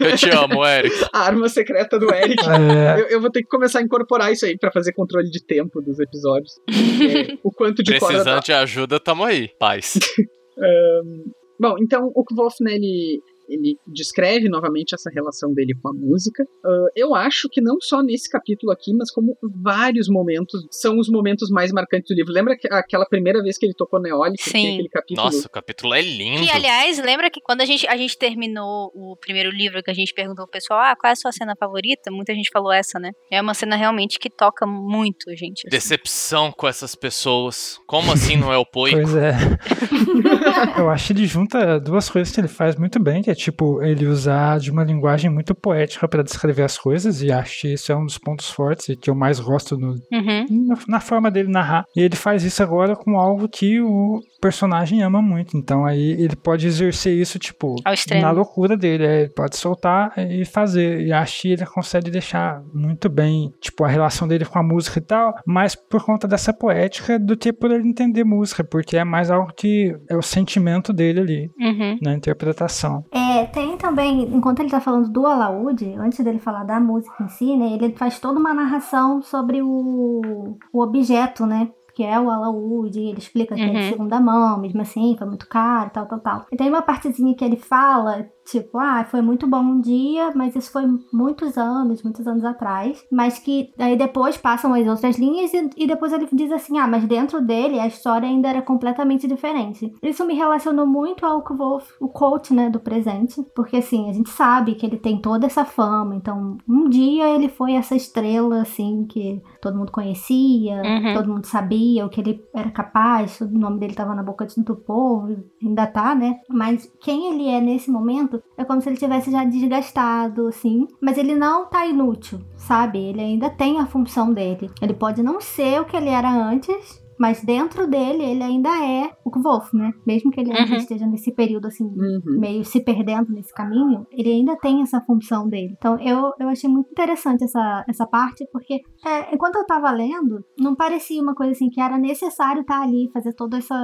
Eu 0.00 0.16
te 0.16 0.30
amo, 0.30 0.64
Eric. 0.64 0.94
A 1.12 1.20
arma 1.20 1.48
secreta 1.48 1.98
do 1.98 2.12
Eric. 2.12 2.42
É, 2.48 3.00
Eu, 3.00 3.06
eu 3.06 3.20
vou 3.20 3.30
ter 3.30 3.42
que 3.42 3.48
começar 3.48 3.78
a 3.78 3.82
incorporar 3.82 4.32
isso 4.32 4.44
aí 4.44 4.58
pra 4.58 4.70
fazer 4.70 4.92
controle 4.92 5.30
de 5.30 5.44
tempo 5.44 5.80
dos 5.80 5.98
episódios. 5.98 6.52
É, 6.68 7.36
o 7.42 7.50
quanto 7.50 7.82
de 7.82 7.98
corda 7.98 8.14
Precisando 8.14 8.42
de 8.42 8.52
ajuda, 8.52 9.00
tamo 9.00 9.24
aí. 9.24 9.48
Paz. 9.58 9.98
Bom, 11.60 11.76
então 11.78 12.10
o 12.14 12.24
Kvolf, 12.24 12.54
né, 12.60 12.74
ele, 12.74 13.20
ele 13.50 13.76
descreve 13.86 14.48
novamente 14.48 14.94
essa 14.94 15.10
relação 15.10 15.52
dele 15.52 15.74
com 15.82 15.88
a 15.88 15.92
música. 15.92 16.44
Ah, 16.64 16.86
eu 16.96 17.14
acho 17.14 17.48
que 17.50 17.60
não 17.60 17.76
só 17.80 18.02
nesse 18.02 18.28
capítulo 18.30 18.72
aqui, 18.72 18.92
mas 18.94 19.10
como 19.10 19.36
vários 19.62 20.08
momentos, 20.08 20.66
são 20.70 20.98
os 20.98 21.08
momentos 21.08 21.50
mais 21.50 21.72
marcantes 21.72 22.08
do 22.08 22.16
livro. 22.16 22.32
Lembra 22.32 22.56
que- 22.56 22.68
aquela 22.72 23.04
primeira 23.06 23.42
vez 23.42 23.58
que 23.58 23.66
ele 23.66 23.74
tocou 23.74 24.00
Neólico? 24.00 24.42
Sim. 24.42 24.74
Aquele 24.74 24.88
capítulo. 24.88 25.24
Nossa, 25.26 25.46
o 25.46 25.50
capítulo 25.50 25.94
é 25.94 26.00
lindo. 26.02 26.42
E 26.44 26.50
aliás, 26.50 26.98
lembra 26.98 27.30
que 27.30 27.40
quando 27.40 27.60
a 27.60 27.64
gente, 27.64 27.86
a 27.86 27.96
gente 27.96 28.16
terminou 28.16 28.90
o 28.94 29.16
primeiro 29.20 29.50
livro 29.50 29.82
que 29.82 29.90
a 29.90 29.94
gente 29.94 30.14
perguntou 30.14 30.44
pro 30.46 30.52
pessoal, 30.52 30.80
ah, 30.80 30.96
qual 30.96 31.08
é 31.08 31.12
a 31.12 31.16
sua 31.16 31.32
cena 31.32 31.54
favorita? 31.58 32.10
Muita 32.10 32.34
gente 32.34 32.50
falou 32.52 32.72
essa, 32.72 32.98
né? 32.98 33.10
É 33.30 33.40
uma 33.40 33.54
cena 33.54 33.76
realmente 33.76 34.18
que 34.18 34.30
toca 34.30 34.66
muito, 34.66 35.30
gente. 35.36 35.66
assim. 35.66 35.70
Decepção 35.70 36.52
com 36.52 36.66
essas 36.68 36.94
pessoas. 36.94 37.78
Como 37.86 38.12
assim 38.12 38.36
não 38.36 38.52
é 38.52 38.58
o 38.58 38.64
Poico? 38.64 39.00
pois 39.00 39.14
é. 39.16 39.32
Eu 40.78 40.88
acho 40.90 41.08
que 41.08 41.12
ele 41.12 41.26
junta 41.26 41.78
duas 41.80 42.08
coisas 42.08 42.32
que 42.34 42.40
ele 42.40 42.48
faz 42.48 42.76
muito 42.76 42.98
bem, 43.02 43.22
que 43.22 43.30
é 43.30 43.34
tipo 43.40 43.82
ele 43.82 44.06
usar 44.06 44.58
de 44.58 44.70
uma 44.70 44.84
linguagem 44.84 45.30
muito 45.30 45.54
poética 45.54 46.06
para 46.08 46.22
descrever 46.22 46.62
as 46.62 46.76
coisas, 46.78 47.22
e 47.22 47.32
acho 47.32 47.60
que 47.62 47.72
isso 47.74 47.90
é 47.90 47.96
um 47.96 48.04
dos 48.04 48.18
pontos 48.18 48.50
fortes 48.50 48.88
e 48.88 48.96
que 48.96 49.08
eu 49.10 49.14
mais 49.14 49.40
gosto 49.40 49.76
no, 49.76 49.94
Uhum. 50.12 50.66
na, 50.68 50.78
na 50.88 51.00
forma 51.00 51.30
dele 51.30 51.48
narrar. 51.50 51.84
E 51.96 52.00
ele 52.02 52.16
faz 52.16 52.44
isso 52.44 52.62
agora 52.62 52.94
com 52.96 53.18
algo 53.18 53.48
que 53.48 53.80
o 53.80 54.20
personagem 54.40 55.02
ama 55.02 55.20
muito. 55.22 55.56
Então 55.56 55.84
aí 55.84 56.12
ele 56.12 56.36
pode 56.36 56.66
exercer 56.66 57.14
isso, 57.16 57.38
tipo, 57.38 57.76
na 58.20 58.30
loucura 58.30 58.76
dele. 58.76 59.04
é, 59.04 59.20
ele 59.22 59.30
pode 59.30 59.56
soltar 59.56 60.12
e 60.16 60.44
fazer. 60.44 61.00
E 61.02 61.12
acho 61.12 61.42
que 61.42 61.52
ele 61.52 61.66
consegue 61.66 62.10
deixar 62.10 62.62
muito 62.74 63.08
bem, 63.08 63.52
tipo, 63.60 63.84
a 63.84 63.88
relação 63.88 64.26
dele 64.28 64.44
com 64.44 64.58
a 64.58 64.62
música 64.62 64.98
e 64.98 65.02
tal, 65.02 65.34
mas 65.46 65.74
por 65.74 66.04
conta 66.04 66.26
dessa 66.28 66.52
poética 66.52 67.18
do 67.18 67.36
que 67.36 67.52
por 67.52 67.70
ele 67.70 67.88
entender 67.88 68.24
música, 68.24 68.62
porque 68.64 68.96
é 68.96 69.04
mais 69.04 69.30
algo 69.30 69.52
que 69.56 69.94
é 70.08 70.16
o 70.16 70.22
sentimento 70.22 70.92
dele 70.92 71.20
ali 71.20 71.50
Uhum. 71.58 71.98
na 72.02 72.12
interpretação. 72.14 73.04
É, 73.12 73.29
tem 73.52 73.76
também, 73.76 74.22
enquanto 74.34 74.60
ele 74.60 74.70
tá 74.70 74.80
falando 74.80 75.08
do 75.08 75.26
alaúde, 75.26 75.94
antes 75.98 76.22
dele 76.24 76.38
falar 76.38 76.64
da 76.64 76.78
música 76.80 77.22
em 77.22 77.28
si, 77.28 77.56
né, 77.56 77.72
ele 77.72 77.94
faz 77.96 78.18
toda 78.18 78.38
uma 78.38 78.54
narração 78.54 79.22
sobre 79.22 79.60
o, 79.62 80.56
o 80.72 80.82
objeto, 80.82 81.46
né? 81.46 81.70
Que 81.94 82.04
é 82.04 82.18
o 82.18 82.30
alaúde, 82.30 83.00
ele 83.00 83.18
explica 83.18 83.54
que 83.54 83.60
é 83.60 83.66
Uhum. 83.66 83.72
de 83.72 83.88
segunda 83.88 84.20
mão, 84.20 84.58
mesmo 84.60 84.80
assim, 84.80 85.16
foi 85.18 85.26
muito 85.26 85.48
caro, 85.48 85.90
tal, 85.92 86.06
tal, 86.06 86.20
tal. 86.20 86.46
E 86.50 86.56
tem 86.56 86.68
uma 86.68 86.82
partezinha 86.82 87.34
que 87.34 87.44
ele 87.44 87.56
fala, 87.56 88.26
tipo, 88.50 88.78
ah, 88.78 89.04
foi 89.04 89.20
muito 89.20 89.46
bom 89.46 89.60
um 89.60 89.80
dia, 89.80 90.32
mas 90.34 90.54
isso 90.56 90.70
foi 90.72 90.82
muitos 91.12 91.56
anos, 91.56 92.02
muitos 92.02 92.26
anos 92.26 92.44
atrás. 92.44 93.04
Mas 93.10 93.38
que 93.38 93.72
aí 93.78 93.96
depois 93.96 94.36
passam 94.36 94.74
as 94.74 94.86
outras 94.86 95.18
linhas 95.18 95.52
e, 95.52 95.70
e 95.76 95.86
depois 95.86 96.12
ele 96.12 96.28
diz 96.32 96.50
assim, 96.52 96.78
ah, 96.78 96.86
mas 96.86 97.04
dentro 97.06 97.40
dele 97.40 97.78
a 97.78 97.86
história 97.86 98.28
ainda 98.28 98.48
era 98.48 98.62
completamente 98.62 99.26
diferente. 99.26 99.92
Isso 100.02 100.26
me 100.26 100.34
relacionou 100.34 100.86
muito 100.86 101.24
ao 101.24 101.42
Kvolf, 101.42 101.90
o 102.00 102.08
coach, 102.08 102.52
né, 102.52 102.68
do 102.70 102.80
presente, 102.80 103.42
porque 103.54 103.76
assim, 103.78 104.08
a 104.08 104.12
gente 104.12 104.30
sabe 104.30 104.74
que 104.74 104.86
ele 104.86 104.96
tem 104.98 105.20
toda 105.20 105.46
essa 105.46 105.64
fama, 105.64 106.14
então 106.16 106.58
um 106.68 106.88
dia 106.88 107.28
ele 107.28 107.48
foi 107.48 107.72
essa 107.72 107.94
estrela, 107.94 108.62
assim, 108.62 109.06
que 109.08 109.40
todo 109.60 109.76
mundo 109.76 109.92
conhecia, 109.92 110.80
Uhum. 110.82 111.14
todo 111.14 111.32
mundo 111.32 111.44
sabia 111.46 112.04
o 112.04 112.08
que 112.08 112.20
ele 112.20 112.44
era 112.54 112.70
capaz, 112.70 113.40
o 113.40 113.48
nome 113.48 113.78
dele 113.78 113.94
tava 113.94 114.14
na 114.14 114.22
boca 114.22 114.46
do 114.56 114.76
povo, 114.76 115.36
ainda 115.62 115.86
tá, 115.86 116.14
né? 116.14 116.40
Mas 116.48 116.90
quem 117.00 117.32
ele 117.32 117.48
é 117.48 117.60
nesse 117.60 117.90
momento 117.90 118.39
é 118.56 118.64
como 118.64 118.80
se 118.80 118.88
ele 118.88 118.96
tivesse 118.96 119.30
já 119.30 119.44
desgastado, 119.44 120.48
assim, 120.48 120.86
mas 121.00 121.16
ele 121.18 121.34
não 121.34 121.66
tá 121.66 121.86
inútil, 121.86 122.40
sabe? 122.56 122.98
Ele 122.98 123.20
ainda 123.20 123.50
tem 123.50 123.78
a 123.78 123.86
função 123.86 124.32
dele. 124.32 124.70
Ele 124.80 124.94
pode 124.94 125.22
não 125.22 125.40
ser 125.40 125.80
o 125.80 125.84
que 125.84 125.96
ele 125.96 126.08
era 126.08 126.30
antes, 126.30 126.99
mas 127.20 127.44
dentro 127.44 127.86
dele 127.86 128.24
ele 128.24 128.42
ainda 128.42 128.70
é 128.84 129.12
o 129.24 129.30
Kvolf, 129.30 129.72
né? 129.74 129.92
Mesmo 130.06 130.30
que 130.30 130.40
ele 130.40 130.50
ainda 130.52 130.70
Uhum. 130.72 130.76
esteja 130.78 131.06
nesse 131.06 131.32
período 131.34 131.66
assim 131.66 131.84
Uhum. 131.84 132.38
meio 132.40 132.64
se 132.64 132.80
perdendo 132.82 133.30
nesse 133.32 133.52
caminho, 133.54 134.06
ele 134.10 134.30
ainda 134.30 134.56
tem 134.56 134.82
essa 134.82 135.00
função 135.02 135.48
dele. 135.48 135.74
Então 135.76 135.98
eu, 136.00 136.32
eu 136.40 136.48
achei 136.48 136.68
muito 136.70 136.90
interessante 136.90 137.44
essa, 137.44 137.84
essa 137.88 138.06
parte, 138.06 138.46
porque 138.52 138.80
é, 139.06 139.34
enquanto 139.34 139.56
eu 139.56 139.66
tava 139.66 139.90
lendo, 139.90 140.42
não 140.58 140.74
parecia 140.74 141.22
uma 141.22 141.34
coisa 141.34 141.52
assim 141.52 141.68
que 141.68 141.80
era 141.80 141.98
necessário 141.98 142.62
estar 142.62 142.80
ali, 142.82 143.10
fazer 143.12 143.34
toda 143.34 143.58
essa. 143.58 143.76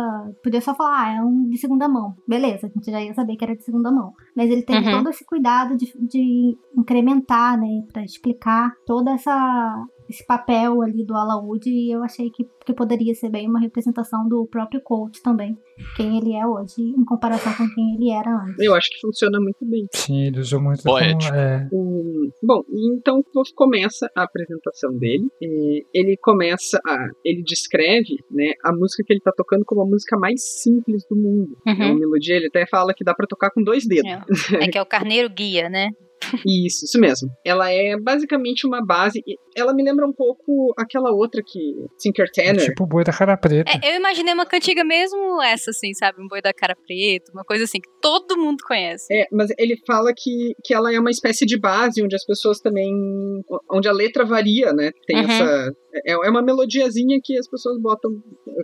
Podia 0.43 0.61
só 0.61 0.75
falar, 0.75 1.03
ah, 1.05 1.15
é 1.17 1.21
um 1.23 1.49
de 1.49 1.59
segunda 1.59 1.89
mão. 1.89 2.15
Beleza, 2.27 2.67
a 2.67 2.71
gente 2.71 2.91
já 2.91 3.01
ia 3.03 3.13
saber 3.15 3.37
que 3.37 3.45
era 3.45 3.55
de 3.57 3.63
segunda 3.65 3.93
mão. 3.93 4.13
Mas 4.35 4.51
ele 4.51 4.63
teve 4.63 4.87
Uhum. 4.87 4.91
todo 4.93 5.11
esse 5.11 5.25
cuidado 5.27 5.77
de, 5.77 5.87
de 6.07 6.57
incrementar, 6.77 7.59
né, 7.61 7.83
pra 7.93 8.03
explicar 8.05 8.73
toda 8.87 9.13
essa 9.13 9.85
esse 10.09 10.25
papel 10.27 10.83
ali 10.83 11.05
do 11.05 11.15
alaúde 11.15 11.71
e 11.71 11.91
eu 11.91 12.03
achei 12.03 12.31
que, 12.31 12.45
que 12.65 12.73
poderia 12.75 13.15
ser 13.15 13.29
bem 13.31 13.49
uma 13.49 13.61
representação 13.61 14.29
do 14.29 14.47
próprio 14.47 14.81
Colt 14.83 15.19
também, 15.23 15.57
quem 15.97 16.19
ele 16.19 16.33
é 16.35 16.47
hoje 16.47 16.81
em 16.81 17.05
comparação 17.05 17.53
com 17.55 17.69
quem 17.75 17.95
ele 17.97 18.11
era 18.11 18.31
antes. 18.31 18.59
Eu 18.59 18.75
acho 18.75 18.89
que 18.91 19.01
funciona 19.01 19.39
muito 19.41 19.65
bem. 19.65 19.87
Sim, 19.93 20.23
ele 20.27 20.41
usou 20.41 20.61
muito 20.61 20.83
Poético. 20.83 21.33
como, 21.33 21.41
é, 21.41 21.69
O- 21.73 22.31
Bom, 22.43 22.63
então 22.97 23.23
começa 23.55 24.11
a 24.17 24.23
apresentação 24.23 24.97
dele. 24.99 25.27
e 25.41 25.85
ele 25.95 26.17
começa 26.17 26.79
a. 26.87 27.09
Ele 27.25 27.43
descreve 27.43 28.17
né, 28.31 28.53
a 28.65 28.73
música 28.73 29.03
que 29.07 29.13
ele 29.13 29.21
tá 29.21 29.33
tocando 29.37 29.65
como 29.65 29.83
a 29.83 29.87
música 29.87 30.17
mais 30.19 30.43
simples 30.63 31.05
do 31.09 31.17
mundo. 31.17 31.57
É 31.67 31.73
uma 31.73 31.87
Uhum. 31.89 31.99
melodia, 31.99 32.37
ele 32.37 32.47
até 32.49 32.67
fala 32.67 32.95
que 32.95 33.05
dá 33.05 33.15
pra 33.15 33.27
tocar 33.27 33.51
com 33.51 33.63
dois 33.63 33.87
dedos. 33.87 34.07
É 34.55 34.69
que 34.69 34.79
é 34.79 34.83
o 34.83 34.87
carneiro 34.87 35.29
guia, 35.31 35.69
né? 35.69 35.91
Isso, 36.47 36.85
isso 36.87 36.99
mesmo. 36.99 37.29
Ela 37.45 37.71
é 37.71 37.97
basicamente 38.01 38.67
uma 38.67 38.85
base. 38.85 39.23
Ela 39.57 39.75
me 39.75 39.83
lembra 39.85 40.07
um 40.07 40.13
pouco 40.13 40.73
aquela 40.77 41.11
outra 41.13 41.43
que. 41.45 41.61
Tinker 41.99 42.27
Tanner. 42.33 42.65
tipo 42.65 42.85
o 42.85 42.87
boi 42.87 43.05
da 43.05 43.13
cara 43.13 43.37
preta. 43.37 43.71
É, 43.71 43.93
eu 43.93 43.97
imaginei 43.97 44.33
uma 44.35 44.47
cantiga 44.47 44.83
mesmo 44.85 45.43
essa, 45.43 45.71
assim, 45.71 45.93
sabe? 45.95 46.21
Um 46.23 46.29
boi 46.29 46.41
da 46.41 46.53
cara 46.53 46.75
preta, 46.75 47.31
uma 47.33 47.45
coisa 47.45 47.65
assim 47.65 47.79
que 47.81 47.89
todo 48.01 48.37
mundo 48.37 48.57
conhece. 48.67 49.07
É, 49.13 49.27
mas 49.31 49.51
ele 49.59 49.77
fala 49.87 50.13
que, 50.17 50.53
que 50.65 50.75
ela 50.75 50.93
é 50.93 50.99
uma 50.99 51.11
espécie 51.11 51.45
de 51.47 51.59
base 51.59 52.03
onde 52.03 52.17
as 52.17 52.25
pessoas 52.25 52.61
também. 52.61 52.91
onde 53.71 53.89
a 53.89 53.93
letra 53.93 54.25
varia, 54.25 54.73
né? 54.73 54.91
Tem 55.07 55.17
Uhum. 55.19 55.31
essa. 55.31 55.73
É, 56.07 56.13
é 56.13 56.31
uma 56.31 56.43
melodiazinha 56.43 57.19
que 57.23 57.39
as 57.39 57.49
pessoas 57.49 57.81
botam. 57.81 58.11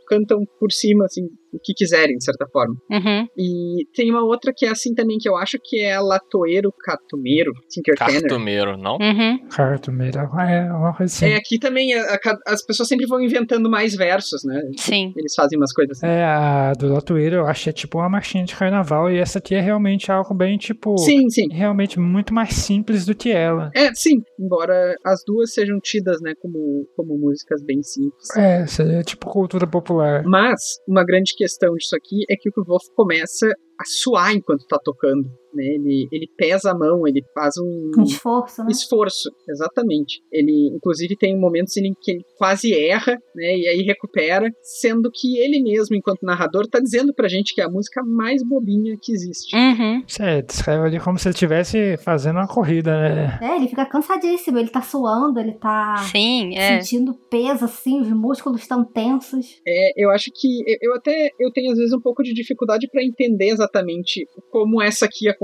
cantam 0.09 0.41
por 0.59 0.71
cima, 0.73 1.05
assim, 1.05 1.23
o 1.53 1.59
que 1.63 1.73
quiserem, 1.75 2.17
de 2.17 2.25
certa 2.25 2.47
forma. 2.53 2.75
Uhum. 2.91 3.27
E 3.37 3.85
tem 3.95 4.11
uma 4.11 4.25
outra 4.25 4.53
que 4.57 4.65
é 4.67 4.71
assim 4.71 4.95
também, 4.95 5.19
que 5.19 5.29
eu 5.29 5.37
acho 5.37 5.59
que 5.63 5.81
é 5.81 5.95
a 5.95 6.01
Latoeiro 6.01 6.73
Catumeiro, 6.85 7.53
Tinker 7.69 7.95
Tanner. 7.97 8.21
Cartumeiro, 8.23 8.77
não? 8.77 8.97
Uhum. 8.97 9.39
Cartumeira, 9.49 10.21
é 10.49 10.73
uma 10.73 10.95
coisa 10.97 11.13
assim. 11.13 11.27
É, 11.27 11.37
aqui 11.37 11.59
também 11.59 11.95
a- 11.95 12.15
a- 12.15 12.39
as 12.53 12.65
pessoas 12.65 12.89
sempre 12.89 13.07
vão 13.07 13.21
inventando 13.21 13.69
mais 13.71 13.95
versos, 13.95 14.43
né? 14.45 14.61
Sim. 14.79 15.13
Eles 15.17 15.35
fazem 15.35 15.59
umas 15.59 15.73
coisas 15.73 15.99
assim. 15.99 16.07
É, 16.07 16.25
a 16.25 16.73
do 16.73 16.93
Latoeiro 16.93 17.37
eu 17.37 17.47
acho 17.47 17.65
que 17.65 17.71
é 17.71 17.73
tipo 17.73 17.99
uma 17.99 18.09
marchinha 18.09 18.45
de 18.45 18.55
carnaval 18.57 19.11
e 19.11 19.19
essa 19.19 19.39
aqui 19.39 19.55
é 19.55 19.61
realmente 19.61 20.11
algo 20.11 20.35
bem, 20.35 20.57
tipo, 20.57 20.97
Sim, 20.99 21.29
sim. 21.29 21.49
realmente 21.51 21.99
muito 22.01 22.33
mais 22.33 22.55
simples 22.55 23.05
do 23.05 23.15
que 23.15 23.31
ela. 23.31 23.71
É, 23.75 23.93
sim. 23.95 24.23
Embora 24.39 24.95
as 25.05 25.21
duas 25.27 25.53
sejam 25.53 25.79
tidas, 25.83 26.21
né, 26.23 26.33
como, 26.41 26.87
como 26.97 27.17
músicas 27.19 27.63
bem 27.65 27.83
simples. 27.83 28.35
É, 28.37 28.67
seria 28.67 29.03
tipo 29.03 29.27
cultura 29.29 29.67
popular. 29.67 30.23
Mas 30.25 30.61
uma 30.87 31.05
grande 31.05 31.35
questão 31.43 31.75
disso 31.75 31.97
aqui 31.97 32.25
é 32.31 32.37
que 32.37 32.49
o 32.49 32.65
Wolf 32.65 32.85
começa 32.95 33.49
a 33.49 33.85
suar 33.85 34.33
enquanto 34.33 34.65
tá 34.69 34.79
tocando. 34.85 35.29
Né? 35.55 35.65
Ele, 35.65 36.09
ele 36.11 36.27
pesa 36.37 36.71
a 36.71 36.75
mão, 36.75 37.07
ele 37.07 37.23
faz 37.35 37.55
um 37.59 37.91
Um 37.99 38.03
esforço, 38.03 38.63
né? 38.65 38.71
esforço, 38.71 39.31
exatamente. 39.49 40.21
Ele, 40.33 40.71
inclusive, 40.75 41.17
tem 41.17 41.39
momentos 41.39 41.77
em 41.77 41.93
que 42.01 42.13
ele 42.13 42.25
quase 42.37 42.73
erra, 42.75 43.13
né? 43.35 43.57
E 43.57 43.69
aí 43.69 43.83
recupera, 43.83 44.49
sendo 44.63 45.11
que 45.13 45.39
ele 45.39 45.63
mesmo, 45.63 45.95
enquanto 45.97 46.23
narrador, 46.23 46.67
tá 46.67 46.79
dizendo 46.81 47.13
pra 47.15 47.29
gente 47.29 47.55
que 47.55 47.61
é 47.61 47.65
a 47.65 47.71
música 47.71 48.03
mais 48.05 48.43
bobinha 48.47 48.97
que 49.01 49.13
existe. 49.13 49.55
Uhum. 49.57 50.03
Você 50.07 50.43
descreve 50.43 50.87
ali 50.87 51.01
como 51.01 51.19
se 51.19 51.29
ele 51.29 51.35
estivesse 51.35 51.97
fazendo 51.99 52.37
uma 52.37 52.49
corrida, 52.49 52.93
né? 52.99 53.39
É, 53.43 53.57
ele 53.57 53.69
fica 53.69 53.85
cansadíssimo, 53.87 54.59
ele 54.59 54.71
tá 54.71 54.83
suando, 54.83 55.39
ele 55.39 55.53
tá 55.53 55.97
Sim, 56.11 56.55
é. 56.57 56.81
sentindo 56.81 57.15
peso, 57.31 57.65
assim, 57.65 58.01
os 58.01 58.09
músculos 58.11 58.61
estão 58.63 58.85
tensos. 58.85 59.61
É, 59.67 59.93
eu 60.05 60.11
acho 60.11 60.31
que 60.35 60.63
eu- 60.81 60.95
até 60.95 61.31
eu 61.39 61.51
tenho 61.53 61.73
às 61.73 61.79
vezes 61.79 61.93
um 61.93 62.01
pouco 62.01 62.23
de 62.23 62.33
dificuldade 62.33 62.89
pra 62.91 63.03
entender 63.03 63.49
exatamente 63.49 64.27
como 64.51 64.83
essa 64.83 65.05
aqui 65.07 65.29
aconteceu. 65.29 65.42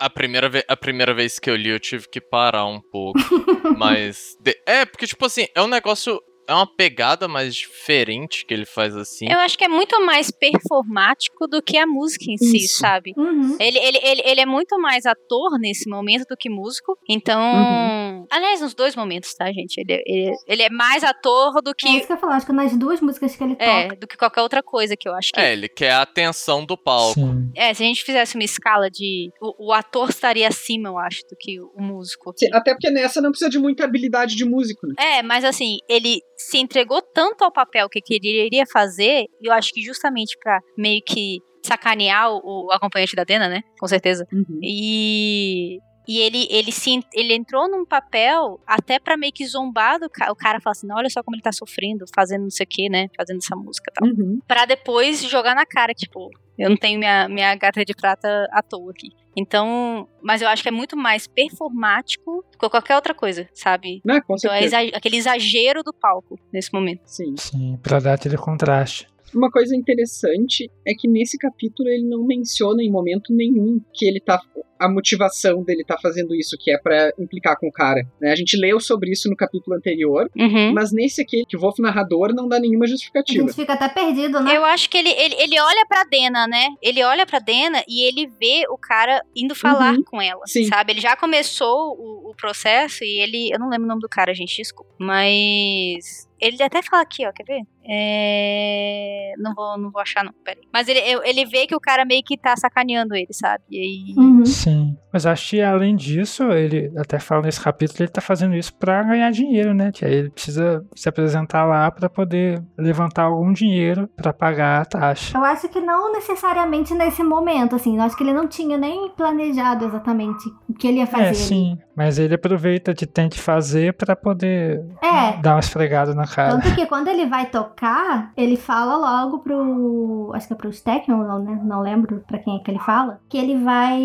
A 0.00 0.08
primeira, 0.10 0.48
ve- 0.48 0.64
a 0.68 0.76
primeira 0.76 1.12
vez 1.14 1.38
que 1.38 1.50
eu 1.50 1.56
li, 1.56 1.68
eu 1.68 1.80
tive 1.80 2.08
que 2.08 2.20
parar 2.20 2.66
um 2.66 2.80
pouco. 2.80 3.18
mas. 3.78 4.36
de- 4.40 4.56
É, 4.66 4.84
porque, 4.84 5.06
tipo 5.06 5.24
assim, 5.26 5.46
é 5.54 5.60
um 5.62 5.66
negócio. 5.68 6.20
É 6.46 6.54
uma 6.54 6.66
pegada 6.66 7.26
mais 7.26 7.54
diferente 7.54 8.44
que 8.44 8.52
ele 8.52 8.66
faz 8.66 8.96
assim. 8.96 9.26
Eu 9.30 9.38
acho 9.40 9.56
que 9.56 9.64
é 9.64 9.68
muito 9.68 10.04
mais 10.04 10.30
performático 10.30 11.46
do 11.46 11.62
que 11.62 11.76
a 11.76 11.86
música 11.86 12.24
em 12.28 12.36
si, 12.36 12.58
Isso. 12.58 12.78
sabe? 12.78 13.12
Uhum. 13.16 13.56
Ele, 13.58 13.78
ele, 13.78 13.98
ele, 14.02 14.22
ele 14.24 14.40
é 14.40 14.46
muito 14.46 14.78
mais 14.78 15.06
ator 15.06 15.58
nesse 15.58 15.88
momento 15.88 16.24
do 16.28 16.36
que 16.36 16.50
músico. 16.50 16.98
Então. 17.08 17.40
Uhum. 17.40 18.26
Aliás, 18.30 18.60
nos 18.60 18.74
dois 18.74 18.94
momentos, 18.94 19.34
tá, 19.34 19.46
gente? 19.52 19.78
Ele, 19.78 20.02
ele, 20.06 20.36
ele 20.46 20.62
é 20.62 20.70
mais 20.70 21.02
ator 21.02 21.62
do 21.62 21.70
É 21.70 21.74
que. 21.74 21.88
isso 21.88 22.06
que 22.06 22.12
eu 22.12 22.18
falo, 22.18 22.32
acho 22.32 22.46
que 22.46 22.52
nas 22.52 22.76
duas 22.76 23.00
músicas 23.00 23.36
que 23.36 23.44
ele 23.44 23.56
toca. 23.56 23.70
É, 23.70 23.88
do 23.96 24.06
que 24.06 24.16
qualquer 24.16 24.42
outra 24.42 24.62
coisa 24.62 24.96
que 24.96 25.08
eu 25.08 25.14
acho 25.14 25.32
que. 25.32 25.40
É, 25.40 25.52
ele 25.52 25.68
quer 25.68 25.92
a 25.92 26.02
atenção 26.02 26.64
do 26.64 26.76
palco. 26.76 27.14
Sim. 27.14 27.50
É, 27.54 27.72
se 27.72 27.82
a 27.82 27.86
gente 27.86 28.02
fizesse 28.02 28.34
uma 28.36 28.44
escala 28.44 28.90
de. 28.90 29.30
O, 29.40 29.68
o 29.68 29.72
ator 29.72 30.10
estaria 30.10 30.48
acima, 30.48 30.88
eu 30.88 30.98
acho, 30.98 31.22
do 31.30 31.36
que 31.38 31.60
o 31.60 31.80
músico. 31.80 32.32
Sim, 32.36 32.48
Até 32.52 32.72
porque 32.72 32.90
nessa 32.90 33.20
não 33.20 33.30
precisa 33.30 33.50
de 33.50 33.58
muita 33.58 33.84
habilidade 33.84 34.36
de 34.36 34.44
músico, 34.44 34.86
né? 34.86 34.94
É, 34.98 35.22
mas 35.22 35.44
assim, 35.44 35.78
ele 35.88 36.20
se 36.36 36.58
entregou 36.58 37.00
tanto 37.00 37.44
ao 37.44 37.52
papel 37.52 37.88
que 37.88 38.00
queria 38.00 38.64
fazer, 38.70 39.24
e 39.40 39.48
eu 39.48 39.52
acho 39.52 39.72
que 39.72 39.82
justamente 39.82 40.36
pra 40.42 40.60
meio 40.76 41.02
que 41.06 41.38
sacanear 41.64 42.30
o, 42.30 42.66
o 42.66 42.72
acompanhante 42.72 43.16
da 43.16 43.24
Dena, 43.24 43.48
né? 43.48 43.62
Com 43.78 43.88
certeza. 43.88 44.26
Uhum. 44.32 44.60
E. 44.62 45.78
E 46.06 46.18
ele, 46.18 46.46
ele, 46.50 46.70
se, 46.70 47.00
ele 47.14 47.32
entrou 47.32 47.66
num 47.66 47.86
papel 47.86 48.60
até 48.66 48.98
pra 48.98 49.16
meio 49.16 49.32
que 49.32 49.46
zombar 49.46 49.98
do 49.98 50.10
cara. 50.10 50.30
O 50.30 50.36
cara 50.36 50.60
fala 50.60 50.72
assim: 50.72 50.86
"Não, 50.86 50.96
olha 50.96 51.08
só 51.08 51.22
como 51.22 51.34
ele 51.34 51.42
tá 51.42 51.50
sofrendo, 51.50 52.04
fazendo 52.14 52.42
não 52.42 52.50
sei 52.50 52.64
o 52.64 52.68
que, 52.68 52.90
né? 52.90 53.08
Fazendo 53.16 53.38
essa 53.38 53.56
música 53.56 53.90
e 53.90 53.94
tal. 53.94 54.08
Uhum. 54.08 54.38
Pra 54.46 54.66
depois 54.66 55.22
jogar 55.22 55.54
na 55.54 55.64
cara, 55.64 55.94
tipo, 55.94 56.28
eu 56.58 56.70
não 56.70 56.76
tenho 56.76 56.98
minha, 56.98 57.28
minha 57.28 57.54
gata 57.56 57.84
de 57.84 57.94
prata 57.94 58.46
à 58.52 58.62
toa 58.62 58.90
aqui. 58.90 59.08
Então, 59.36 60.08
mas 60.22 60.40
eu 60.42 60.48
acho 60.48 60.62
que 60.62 60.68
é 60.68 60.72
muito 60.72 60.96
mais 60.96 61.26
performático 61.26 62.44
do 62.52 62.58
que 62.58 62.68
qualquer 62.68 62.94
outra 62.94 63.14
coisa, 63.14 63.48
sabe? 63.52 64.00
Né, 64.04 64.20
com 64.20 64.34
Então 64.36 64.52
é 64.52 64.60
certeza. 64.60 64.82
exa- 64.84 64.96
aquele 64.96 65.16
exagero 65.16 65.82
do 65.82 65.92
palco 65.92 66.38
nesse 66.52 66.72
momento. 66.72 67.02
Sim. 67.06 67.34
Sim, 67.36 67.78
pra 67.82 67.98
dar 67.98 68.14
aquele 68.14 68.36
contraste. 68.36 69.08
Uma 69.34 69.50
coisa 69.50 69.74
interessante 69.74 70.70
é 70.86 70.92
que 70.94 71.08
nesse 71.08 71.36
capítulo 71.36 71.88
ele 71.88 72.06
não 72.08 72.24
menciona 72.24 72.82
em 72.82 72.90
momento 72.90 73.32
nenhum 73.34 73.80
que 73.92 74.06
ele 74.06 74.20
tá. 74.20 74.38
A 74.78 74.88
motivação 74.88 75.62
dele 75.62 75.84
tá 75.84 75.96
fazendo 76.02 76.34
isso, 76.34 76.56
que 76.58 76.70
é 76.70 76.78
pra 76.78 77.10
implicar 77.18 77.56
com 77.58 77.68
o 77.68 77.72
cara. 77.72 78.02
né? 78.20 78.32
A 78.32 78.36
gente 78.36 78.56
leu 78.56 78.80
sobre 78.80 79.10
isso 79.12 79.28
no 79.30 79.36
capítulo 79.36 79.76
anterior, 79.76 80.28
Uhum. 80.36 80.72
mas 80.74 80.92
nesse 80.92 81.22
aqui, 81.22 81.44
que 81.48 81.56
o 81.56 81.60
Wolf 81.60 81.78
narrador 81.78 82.34
não 82.34 82.48
dá 82.48 82.58
nenhuma 82.58 82.84
A 82.84 82.88
justificativa. 82.88 83.46
gente 83.46 83.54
fica 83.54 83.74
até 83.74 83.88
perdido, 83.88 84.40
né? 84.40 84.56
Eu 84.56 84.64
acho 84.64 84.88
que 84.90 84.96
ele, 84.98 85.10
ele, 85.10 85.34
ele 85.38 85.60
olha 85.60 85.86
pra 85.88 86.04
Dena, 86.04 86.46
né? 86.46 86.68
Ele 86.82 87.02
olha 87.04 87.24
pra 87.26 87.38
Dena 87.38 87.82
e 87.88 88.06
ele 88.06 88.26
vê 88.40 88.64
o 88.68 88.76
cara 88.76 89.22
indo 89.34 89.54
falar 89.54 89.94
Uhum. 89.94 90.02
com 90.04 90.20
ela, 90.20 90.42
Sim. 90.46 90.64
sabe? 90.64 90.92
Ele 90.92 91.00
já 91.00 91.16
começou 91.16 91.96
o, 91.98 92.30
o 92.30 92.34
processo 92.34 93.04
e 93.04 93.20
ele... 93.20 93.50
Eu 93.52 93.58
não 93.58 93.68
lembro 93.68 93.84
o 93.84 93.88
nome 93.88 94.00
do 94.00 94.08
cara, 94.08 94.34
gente, 94.34 94.56
desculpa. 94.56 94.92
Mas... 94.98 96.28
Ele 96.40 96.62
até 96.62 96.82
fala 96.82 97.02
aqui, 97.02 97.26
ó, 97.26 97.32
quer 97.32 97.44
ver? 97.44 97.62
É... 97.86 99.32
Não 99.38 99.54
vou, 99.54 99.78
não 99.78 99.90
vou 99.90 100.00
achar, 100.00 100.24
não, 100.24 100.32
peraí. 100.44 100.62
Mas 100.72 100.88
ele, 100.88 101.00
ele 101.24 101.44
vê 101.46 101.66
que 101.66 101.74
o 101.74 101.80
cara 101.80 102.04
meio 102.04 102.22
que 102.22 102.36
tá 102.36 102.54
sacaneando 102.56 103.14
ele, 103.14 103.32
sabe? 103.32 103.62
E 103.70 103.78
aí... 103.78 104.14
Uhum. 104.16 104.44
Sim. 104.64 104.96
Mas 105.12 105.26
acho 105.26 105.50
que 105.50 105.62
além 105.62 105.94
disso, 105.94 106.42
ele 106.50 106.90
até 106.98 107.20
fala 107.20 107.42
nesse 107.42 107.60
capítulo, 107.60 107.98
ele 108.00 108.08
tá 108.08 108.20
fazendo 108.20 108.54
isso 108.56 108.74
pra 108.74 109.02
ganhar 109.02 109.30
dinheiro, 109.30 109.72
né? 109.72 109.92
Que 109.92 110.04
aí 110.04 110.12
ele 110.12 110.30
precisa 110.30 110.84
se 110.94 111.08
apresentar 111.08 111.64
lá 111.64 111.88
pra 111.90 112.08
poder 112.08 112.60
levantar 112.76 113.22
algum 113.24 113.52
dinheiro 113.52 114.08
pra 114.16 114.32
pagar 114.32 114.82
a 114.82 114.84
taxa. 114.84 115.38
Eu 115.38 115.44
acho 115.44 115.68
que 115.68 115.80
não 115.80 116.12
necessariamente 116.12 116.94
nesse 116.94 117.22
momento, 117.22 117.76
assim. 117.76 117.96
Eu 117.96 118.02
acho 118.02 118.16
que 118.16 118.24
ele 118.24 118.32
não 118.32 118.48
tinha 118.48 118.76
nem 118.76 119.08
planejado 119.10 119.84
exatamente 119.84 120.48
o 120.68 120.74
que 120.74 120.88
ele 120.88 120.98
ia 120.98 121.06
fazer. 121.06 121.26
É, 121.28 121.34
sim. 121.34 121.78
Mas 121.96 122.18
ele 122.18 122.34
aproveita 122.34 122.92
de 122.92 123.06
tem 123.06 123.28
que 123.28 123.38
fazer 123.38 123.92
pra 123.94 124.16
poder 124.16 124.84
É. 125.00 125.36
dar 125.40 125.54
uma 125.54 125.60
esfregada 125.60 126.12
na 126.12 126.26
cara. 126.26 126.58
Tanto 126.58 126.74
que 126.74 126.86
quando 126.86 127.06
ele 127.06 127.26
vai 127.26 127.46
tocar, 127.46 128.32
ele 128.36 128.56
fala 128.56 128.96
logo 128.96 129.38
pro. 129.38 130.32
Acho 130.34 130.48
que 130.48 130.52
é 130.54 130.56
pro 130.56 130.72
Steckman, 130.72 131.18
não, 131.24 131.38
né? 131.38 131.60
não 131.62 131.80
lembro 131.80 132.24
pra 132.26 132.38
quem 132.40 132.56
é 132.56 132.58
que 132.58 132.70
ele 132.70 132.80
fala. 132.80 133.20
Que 133.28 133.38
ele 133.38 133.56
vai 133.62 134.02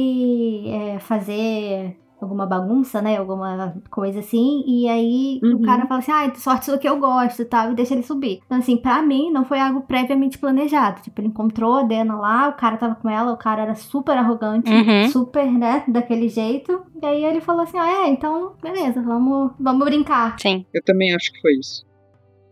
é, 0.68 1.00
fazer 1.00 1.98
alguma 2.22 2.46
bagunça, 2.46 3.02
né? 3.02 3.16
Alguma 3.18 3.76
coisa 3.90 4.20
assim. 4.20 4.62
E 4.68 4.90
aí 4.90 5.40
Uhum. 5.42 5.56
o 5.56 5.62
cara 5.62 5.88
fala 5.88 6.00
assim: 6.00 6.12
ah, 6.12 6.30
sorte 6.36 6.70
do 6.70 6.78
que 6.78 6.88
eu 6.88 7.00
gosto 7.00 7.42
e 7.42 7.46
tal, 7.46 7.72
e 7.72 7.76
deixa 7.76 7.94
ele 7.94 8.04
subir. 8.04 8.42
Então, 8.46 8.58
assim, 8.58 8.76
pra 8.76 9.02
mim, 9.02 9.32
não 9.32 9.46
foi 9.46 9.58
algo 9.60 9.82
previamente 9.82 10.38
planejado. 10.38 11.02
Tipo, 11.02 11.22
ele 11.22 11.30
encontrou 11.30 11.76
a 11.76 11.84
Dena 11.84 12.16
lá, 12.20 12.50
o 12.50 12.54
cara 12.54 12.76
tava 12.76 12.96
com 12.96 13.10
ela, 13.10 13.32
o 13.32 13.38
cara 13.38 13.62
era 13.62 13.76
super 13.76 14.18
arrogante. 14.18 14.70
Uhum. 14.70 15.08
Super, 15.10 15.50
né, 15.50 15.84
daquele 15.88 16.28
jeito. 16.28 16.82
E 17.02 17.06
aí 17.06 17.24
ele 17.24 17.40
falou 17.40 17.62
assim: 17.62 17.78
ah, 17.78 18.06
é, 18.06 18.10
então, 18.10 18.52
beleza, 18.62 19.02
vamos, 19.02 19.52
vamos 19.58 19.86
brincar. 19.86 20.36
Sim. 20.40 20.66
Eu 20.74 20.84
também 20.84 21.16
acho 21.16 21.32
que 21.32 21.40
foi 21.40 21.54
isso. 21.54 21.88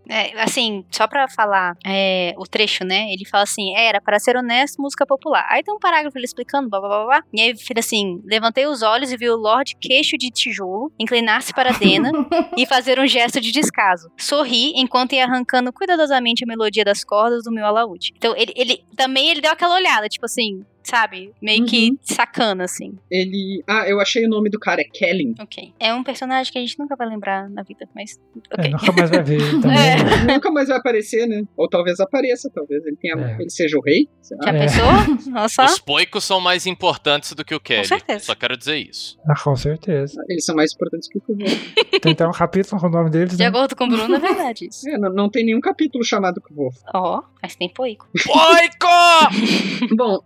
É, 0.10 0.42
assim, 0.42 0.86
só 0.92 1.08
pra 1.08 1.28
falar 1.28 1.76
é, 1.86 2.34
o 2.38 2.46
trecho, 2.46 2.84
né? 2.84 3.12
Ele 3.12 3.26
fala 3.26 3.44
assim: 3.44 3.76
era, 3.76 4.02
para 4.02 4.20
ser 4.20 4.36
honesto, 4.36 4.82
música 4.82 5.06
popular. 5.06 5.46
Aí 5.50 5.64
tem 5.64 5.74
um 5.74 5.80
parágrafo 5.80 6.18
ele 6.18 6.26
explicando, 6.26 6.70
blá 6.70 6.80
blá 6.80 6.90
blá 6.90 7.06
blá. 7.06 7.24
E 7.34 7.42
aí 7.42 7.58
fica 7.58 7.80
assim: 7.80 8.22
levantei 8.26 8.66
os 8.66 8.82
olhos 8.82 9.12
e 9.12 9.18
vi 9.18 9.30
o 9.30 9.36
Lorde 9.36 9.76
queixo 9.80 10.18
de 10.18 10.30
tijolo 10.30 10.92
inclinar-se 11.00 11.54
para 11.54 11.72
Dena 11.72 12.12
e 12.58 12.66
fazer 12.66 13.00
um 13.00 13.08
gesto 13.08 13.40
de 13.40 13.52
descaso. 13.52 14.10
Sorri 14.18 14.74
enquanto 14.76 15.14
ia 15.14 15.26
arrancando 15.26 15.72
cuidadosamente 15.72 16.44
a 16.44 16.48
melodia 16.48 16.84
das 16.84 17.04
cordas 17.04 17.44
do 17.44 17.52
meu 17.52 17.66
alaúde. 17.66 18.14
Então 18.16 18.36
ele, 18.36 18.54
ele 18.56 18.84
também 18.96 19.30
ele 19.30 19.42
deu 19.42 19.52
aquela 19.52 19.76
olhada, 19.76 20.08
tipo 20.08 20.26
assim. 20.26 20.66
Sabe? 20.90 21.34
Meio 21.42 21.66
que 21.66 21.92
sacana, 22.02 22.64
assim. 22.66 22.98
Ele. 23.12 23.64
Ah, 23.68 23.88
eu 23.88 24.00
achei 24.00 24.26
o 24.26 24.30
nome 24.30 24.50
do 24.50 24.60
cara, 24.60 24.82
é 24.82 24.86
Kellen. 24.86 25.36
Ok. 25.40 25.74
É 25.80 25.94
um 25.94 26.04
personagem 26.04 26.52
que 26.52 26.58
a 26.58 26.62
gente 26.62 26.78
nunca 26.80 26.96
vai 26.96 27.08
lembrar 27.08 27.50
na 27.50 27.64
vida, 27.64 27.88
mas. 27.96 28.20
É, 28.52 28.62
Ok. 28.62 28.72
nunca 28.72 28.92
mais 28.94 29.10
vai 29.10 29.24
ver 29.24 29.42
ele 29.42 29.52
também. 29.62 29.78
É. 29.78 30.34
Nunca 30.34 30.52
mais 30.52 30.68
vai 30.70 30.78
aparecer, 30.78 31.28
né? 31.28 31.44
Ou 31.56 31.68
talvez 31.70 32.00
apareça, 32.00 32.50
talvez 32.54 32.86
ele 32.86 32.96
tenha. 32.98 33.16
É. 33.16 33.42
Ele 33.42 33.50
seja 33.50 33.78
o 33.78 33.82
rei. 33.82 34.08
sei. 34.22 34.38
Já 34.44 34.50
É. 34.52 34.60
pensou? 34.60 35.34
Olha 35.36 35.50
só. 35.50 35.66
Os 35.66 35.80
poicos 35.80 36.24
são 36.24 36.40
mais 36.40 36.66
importantes 36.66 37.34
do 37.34 37.44
que 37.44 37.54
o 37.56 37.60
Kelly. 37.60 37.88
certeza. 37.88 38.26
Só 38.26 38.36
quero 38.36 38.56
dizer 38.58 38.78
isso. 38.78 39.18
Ah, 39.28 39.36
com 39.42 39.56
certeza. 39.56 40.22
Eles 40.30 40.46
são 40.46 40.56
mais 40.56 40.74
importantes 40.74 41.08
que 41.10 41.18
o 41.18 41.22
Kuvô. 41.22 41.44
Tem 42.02 42.12
até 42.14 42.28
um 42.28 42.32
capítulo 42.32 42.80
com 42.80 42.88
o 42.88 42.90
nome 42.90 43.10
deles, 43.10 43.34
De 43.36 43.44
né? 43.44 43.48
acordo 43.50 43.76
com 43.76 43.86
o 43.86 43.88
Bruno, 43.90 44.16
é 44.16 44.20
verdade 44.20 44.68
isso. 44.68 44.88
É, 44.90 44.98
não, 44.98 45.12
não 45.12 45.30
tem 45.30 45.44
nenhum 45.46 45.60
capítulo 45.60 46.04
chamado 46.04 46.40
Kuvô. 46.42 46.70
Ó, 46.94 47.22
mas 47.42 47.56
tem 47.56 47.70
poico. 47.70 48.08
Poico! 48.26 49.96
Bom, 49.96 50.20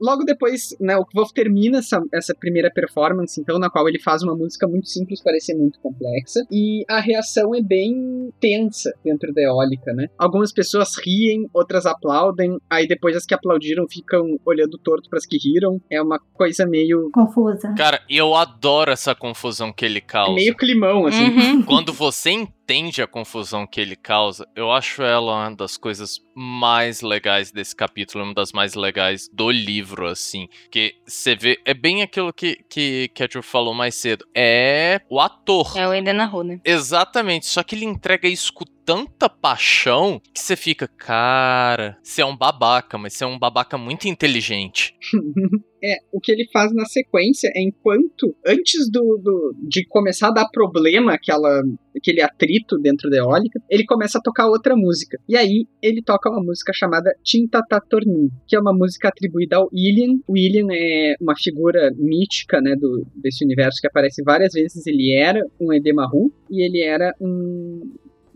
logo 0.00 0.24
depois, 0.24 0.76
né, 0.80 0.96
o 0.96 1.04
Kvolf 1.04 1.32
termina 1.32 1.78
essa, 1.78 2.02
essa 2.12 2.34
primeira 2.34 2.70
performance, 2.70 3.40
então, 3.40 3.58
na 3.58 3.70
qual 3.70 3.88
ele 3.88 4.00
faz 4.00 4.22
uma 4.22 4.34
música 4.34 4.66
muito 4.66 4.88
simples 4.88 5.22
parecer 5.22 5.54
muito 5.54 5.80
complexa, 5.80 6.44
e 6.50 6.84
a 6.88 7.00
reação 7.00 7.54
é 7.54 7.62
bem 7.62 8.30
tensa 8.40 8.92
dentro 9.04 9.32
da 9.32 9.42
eólica, 9.42 9.92
né? 9.92 10.08
Algumas 10.18 10.52
pessoas 10.52 10.96
riem, 10.98 11.48
outras 11.52 11.86
aplaudem, 11.86 12.58
aí 12.70 12.86
depois 12.86 13.16
as 13.16 13.24
que 13.24 13.34
aplaudiram 13.34 13.86
ficam 13.88 14.38
olhando 14.44 14.78
torto 14.78 15.08
para 15.08 15.18
as 15.18 15.26
que 15.26 15.36
riram. 15.36 15.80
É 15.90 16.00
uma 16.00 16.18
coisa 16.34 16.66
meio, 16.66 17.10
Confusa. 17.12 17.74
Cara, 17.76 18.00
eu 18.08 18.34
adoro 18.34 18.90
essa 18.90 19.14
confusão 19.14 19.72
que 19.72 19.84
ele 19.84 20.00
causa. 20.00 20.34
meio 20.34 20.56
climão, 20.56 21.06
assim. 21.06 21.24
Uhum. 21.24 21.62
Quando 21.62 21.92
você 21.92 22.30
entende 22.66 23.00
a 23.00 23.06
confusão 23.06 23.64
que 23.64 23.80
ele 23.80 23.94
causa, 23.94 24.46
eu 24.56 24.72
acho 24.72 25.00
ela 25.00 25.32
uma 25.32 25.54
das 25.54 25.76
coisas 25.76 26.20
mais 26.34 27.00
legais 27.00 27.52
desse 27.52 27.74
capítulo, 27.74 28.24
uma 28.24 28.34
das 28.34 28.50
mais 28.50 28.74
legais 28.74 29.28
do 29.32 29.50
livro, 29.52 30.08
assim. 30.08 30.48
Que 30.68 30.96
você 31.06 31.36
vê, 31.36 31.60
é 31.64 31.72
bem 31.72 32.02
aquilo 32.02 32.32
que, 32.32 32.58
que, 32.68 33.08
que 33.14 33.22
a 33.22 33.28
Ju 33.30 33.40
falou 33.40 33.72
mais 33.72 33.94
cedo. 33.94 34.26
É 34.34 35.00
o 35.08 35.20
ator. 35.20 35.76
É 35.76 35.86
o 35.86 35.94
Eden 35.94 36.14
Nahu, 36.14 36.42
né? 36.42 36.60
Exatamente, 36.64 37.46
só 37.46 37.62
que 37.62 37.76
ele 37.76 37.84
entrega 37.84 38.28
isso 38.28 38.52
com 38.52 38.64
tanta 38.86 39.28
paixão 39.28 40.20
que 40.32 40.40
você 40.40 40.54
fica, 40.56 40.86
cara, 40.86 41.98
você 42.02 42.22
é 42.22 42.24
um 42.24 42.36
babaca, 42.36 42.96
mas 42.96 43.14
você 43.14 43.24
é 43.24 43.26
um 43.26 43.38
babaca 43.38 43.76
muito 43.76 44.06
inteligente. 44.08 44.94
É, 45.84 45.98
o 46.10 46.18
que 46.18 46.32
ele 46.32 46.48
faz 46.50 46.74
na 46.74 46.86
sequência 46.86 47.48
é 47.54 47.62
enquanto, 47.62 48.34
antes 48.44 48.90
do, 48.90 49.20
do- 49.22 49.54
de 49.68 49.86
começar 49.86 50.28
a 50.28 50.32
dar 50.32 50.48
problema, 50.48 51.12
aquela, 51.12 51.62
aquele 51.94 52.22
atrito 52.22 52.78
dentro 52.78 53.08
da 53.10 53.18
eólica, 53.18 53.60
ele 53.70 53.84
começa 53.84 54.18
a 54.18 54.22
tocar 54.22 54.48
outra 54.48 54.74
música. 54.74 55.18
E 55.28 55.36
aí 55.36 55.66
ele 55.80 56.02
toca 56.02 56.30
uma 56.30 56.42
música 56.42 56.72
chamada 56.74 57.14
Tintatatornin, 57.22 58.30
que 58.48 58.56
é 58.56 58.58
uma 58.60 58.72
música 58.72 59.08
atribuída 59.08 59.56
ao 59.58 59.68
Ilian. 59.72 60.18
O 60.26 60.36
Ilian 60.36 60.66
é 60.72 61.14
uma 61.20 61.36
figura 61.36 61.92
mítica 61.96 62.60
né, 62.60 62.74
do, 62.74 63.06
desse 63.14 63.44
universo 63.44 63.78
que 63.80 63.86
aparece 63.86 64.22
várias 64.24 64.54
vezes. 64.54 64.86
Ele 64.86 65.12
era 65.12 65.40
um 65.60 65.72
Edemaru 65.72 66.32
e 66.50 66.64
ele 66.64 66.82
era 66.82 67.14
um 67.20 67.82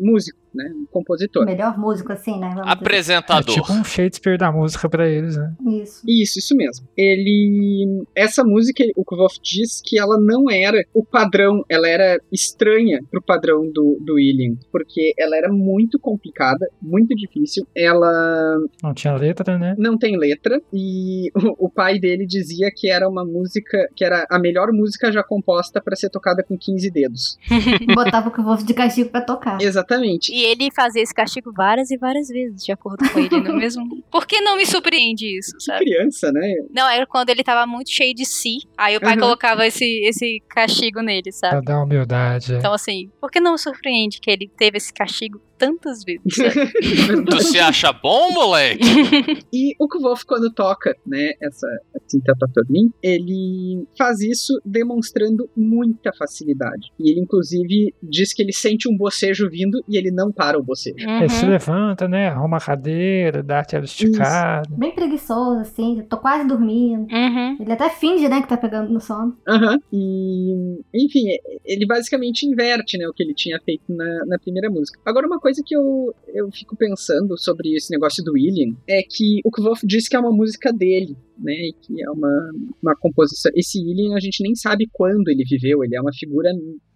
músico, 0.00 0.38
né, 0.54 0.70
um 0.74 0.86
compositor. 0.90 1.44
Melhor 1.44 1.78
músico, 1.78 2.12
assim, 2.12 2.38
né? 2.38 2.50
Vamos 2.54 2.68
É. 2.68 2.72
Apresentador. 2.72 3.54
tipo 3.54 3.72
um 3.72 3.84
Shakespeare 3.84 4.38
da 4.38 4.50
música 4.52 4.88
pra 4.88 5.08
eles, 5.08 5.36
né? 5.36 5.54
Isso. 5.82 6.02
Isso, 6.06 6.38
isso 6.38 6.56
mesmo. 6.56 6.86
Ele. 6.96 8.04
Essa 8.14 8.44
música, 8.44 8.84
o 8.96 9.04
Kvof 9.04 9.38
diz 9.42 9.80
que 9.84 9.98
ela 9.98 10.18
não 10.18 10.50
era 10.50 10.82
o 10.94 11.04
padrão, 11.04 11.64
ela 11.68 11.88
era 11.88 12.20
estranha 12.32 13.00
pro 13.10 13.22
padrão 13.22 13.70
do, 13.72 13.98
do 14.00 14.18
Ilian, 14.18 14.56
porque 14.72 15.12
ela 15.18 15.36
era 15.36 15.52
muito 15.52 15.98
complicada, 15.98 16.66
muito 16.80 17.14
difícil. 17.14 17.66
Ela 17.76 18.56
Não 18.82 18.94
tinha 18.94 19.14
letra, 19.14 19.58
né? 19.58 19.74
não 19.78 19.96
tem 19.98 20.16
letra, 20.16 20.60
e 20.72 21.30
o, 21.34 21.66
o 21.66 21.70
pai 21.70 21.98
dele 21.98 22.26
dizia 22.26 22.70
que 22.74 22.90
era 22.90 23.08
uma 23.08 23.24
música, 23.24 23.88
que 23.94 24.04
era 24.04 24.26
a 24.30 24.38
melhor 24.38 24.72
música 24.72 25.10
já 25.12 25.22
composta 25.22 25.80
para 25.80 25.96
ser 25.96 26.10
tocada 26.10 26.42
com 26.42 26.56
15 26.56 26.90
dedos. 26.90 27.38
Botava 27.94 28.28
o 28.28 28.42
vou 28.42 28.56
de 28.56 28.74
castigo 28.74 29.10
pra 29.10 29.20
tocar. 29.20 29.60
Exatamente. 29.60 30.32
E 30.40 30.44
ele 30.44 30.70
fazia 30.74 31.02
esse 31.02 31.12
castigo 31.14 31.52
várias 31.54 31.90
e 31.90 31.98
várias 31.98 32.28
vezes, 32.28 32.62
de 32.64 32.72
acordo 32.72 33.08
com 33.10 33.18
ele, 33.18 33.40
não 33.40 33.54
é 33.56 33.58
mesmo? 33.58 33.82
Por 34.10 34.26
que 34.26 34.40
não 34.40 34.56
me 34.56 34.64
surpreende 34.64 35.38
isso, 35.38 35.52
sabe? 35.60 35.84
Criança, 35.84 36.32
né? 36.32 36.54
Não, 36.74 36.88
era 36.88 37.06
quando 37.06 37.28
ele 37.30 37.42
tava 37.44 37.66
muito 37.66 37.90
cheio 37.90 38.14
de 38.14 38.24
si. 38.24 38.58
Aí 38.78 38.96
o 38.96 39.00
pai 39.00 39.14
Uhum. 39.14 39.20
colocava 39.20 39.66
esse, 39.66 39.84
esse 40.04 40.40
castigo 40.48 41.00
nele, 41.02 41.24
Pra 41.24 41.32
sabe? 41.32 41.64
dar 41.66 41.82
humildade. 41.82 42.54
é. 42.54 42.58
Então, 42.58 42.72
assim, 42.72 43.10
por 43.20 43.30
que 43.30 43.38
não 43.40 43.52
me 43.52 43.58
surpreende 43.58 44.18
que 44.20 44.30
ele 44.30 44.48
teve 44.56 44.78
esse 44.78 44.92
castigo 44.92 45.40
tantas 45.60 46.02
vezes? 46.02 46.22
Tu 47.30 47.42
se 47.42 47.58
acha 47.58 47.92
bom, 47.92 48.32
moleque? 48.32 48.80
E 49.52 49.74
o 49.78 49.86
Kvolf, 49.88 50.24
quando 50.24 50.50
toca, 50.52 50.96
né, 51.06 51.32
essa 51.42 51.66
Tintatatornin, 52.08 52.90
ele 53.02 53.84
faz 53.98 54.20
isso 54.20 54.60
demonstrando 54.64 55.48
muita 55.56 56.12
facilidade. 56.16 56.88
E 56.98 57.10
ele, 57.10 57.20
inclusive, 57.20 57.92
diz 58.02 58.32
que 58.32 58.42
ele 58.42 58.52
sente 58.52 58.88
um 58.88 58.96
bocejo 58.96 59.48
vindo 59.50 59.82
e 59.88 59.96
ele 59.98 60.10
não 60.10 60.30
para 60.32 60.58
o 60.58 60.62
bocejo. 60.62 60.96
Ele 60.98 61.28
se 61.28 61.44
Uhum. 61.44 61.50
levanta, 61.50 62.06
né? 62.08 62.28
Arruma 62.28 62.56
a 62.58 62.60
cadeira, 62.60 63.42
dá 63.42 63.60
aquela 63.60 63.84
esticada. 63.84 64.68
Bem 64.76 64.94
preguiçoso, 64.94 65.60
assim. 65.60 65.98
eu 65.98 66.04
Tô 66.06 66.16
quase 66.16 66.46
dormindo. 66.46 67.06
Uhum. 67.12 67.56
Ele 67.60 67.72
até 67.72 67.88
finge, 67.90 68.28
né, 68.28 68.40
que 68.40 68.48
tá 68.48 68.56
pegando 68.56 68.90
no 68.92 69.00
sono. 69.00 69.36
Aham. 69.48 69.78
E, 69.92 70.80
enfim, 70.94 71.24
ele 71.64 71.86
basicamente 71.86 72.44
inverte, 72.46 72.96
né, 72.98 73.06
o 73.08 73.12
que 73.12 73.22
ele 73.22 73.34
tinha 73.34 73.58
feito 73.64 73.82
na, 73.88 74.24
na 74.26 74.38
primeira 74.38 74.70
música. 74.70 74.98
Agora, 75.04 75.26
uma 75.26 75.38
coisa 75.40 75.49
que 75.64 75.74
eu, 75.74 76.14
eu 76.28 76.50
fico 76.50 76.76
pensando 76.76 77.36
sobre 77.38 77.74
esse 77.74 77.90
negócio 77.90 78.22
do 78.22 78.32
William 78.32 78.76
é 78.88 79.02
que 79.02 79.40
o 79.44 79.50
Kvolf 79.50 79.82
disse 79.84 80.08
que 80.08 80.16
é 80.16 80.20
uma 80.20 80.32
música 80.32 80.72
dele, 80.72 81.16
né, 81.38 81.52
e 81.52 81.72
que 81.72 82.02
é 82.02 82.10
uma, 82.10 82.50
uma 82.82 82.96
composição. 82.96 83.50
Esse 83.54 83.78
William 83.80 84.14
a 84.14 84.20
gente 84.20 84.42
nem 84.42 84.54
sabe 84.54 84.88
quando 84.92 85.28
ele 85.28 85.44
viveu, 85.48 85.82
ele 85.82 85.96
é 85.96 86.00
uma 86.00 86.12
figura 86.12 86.50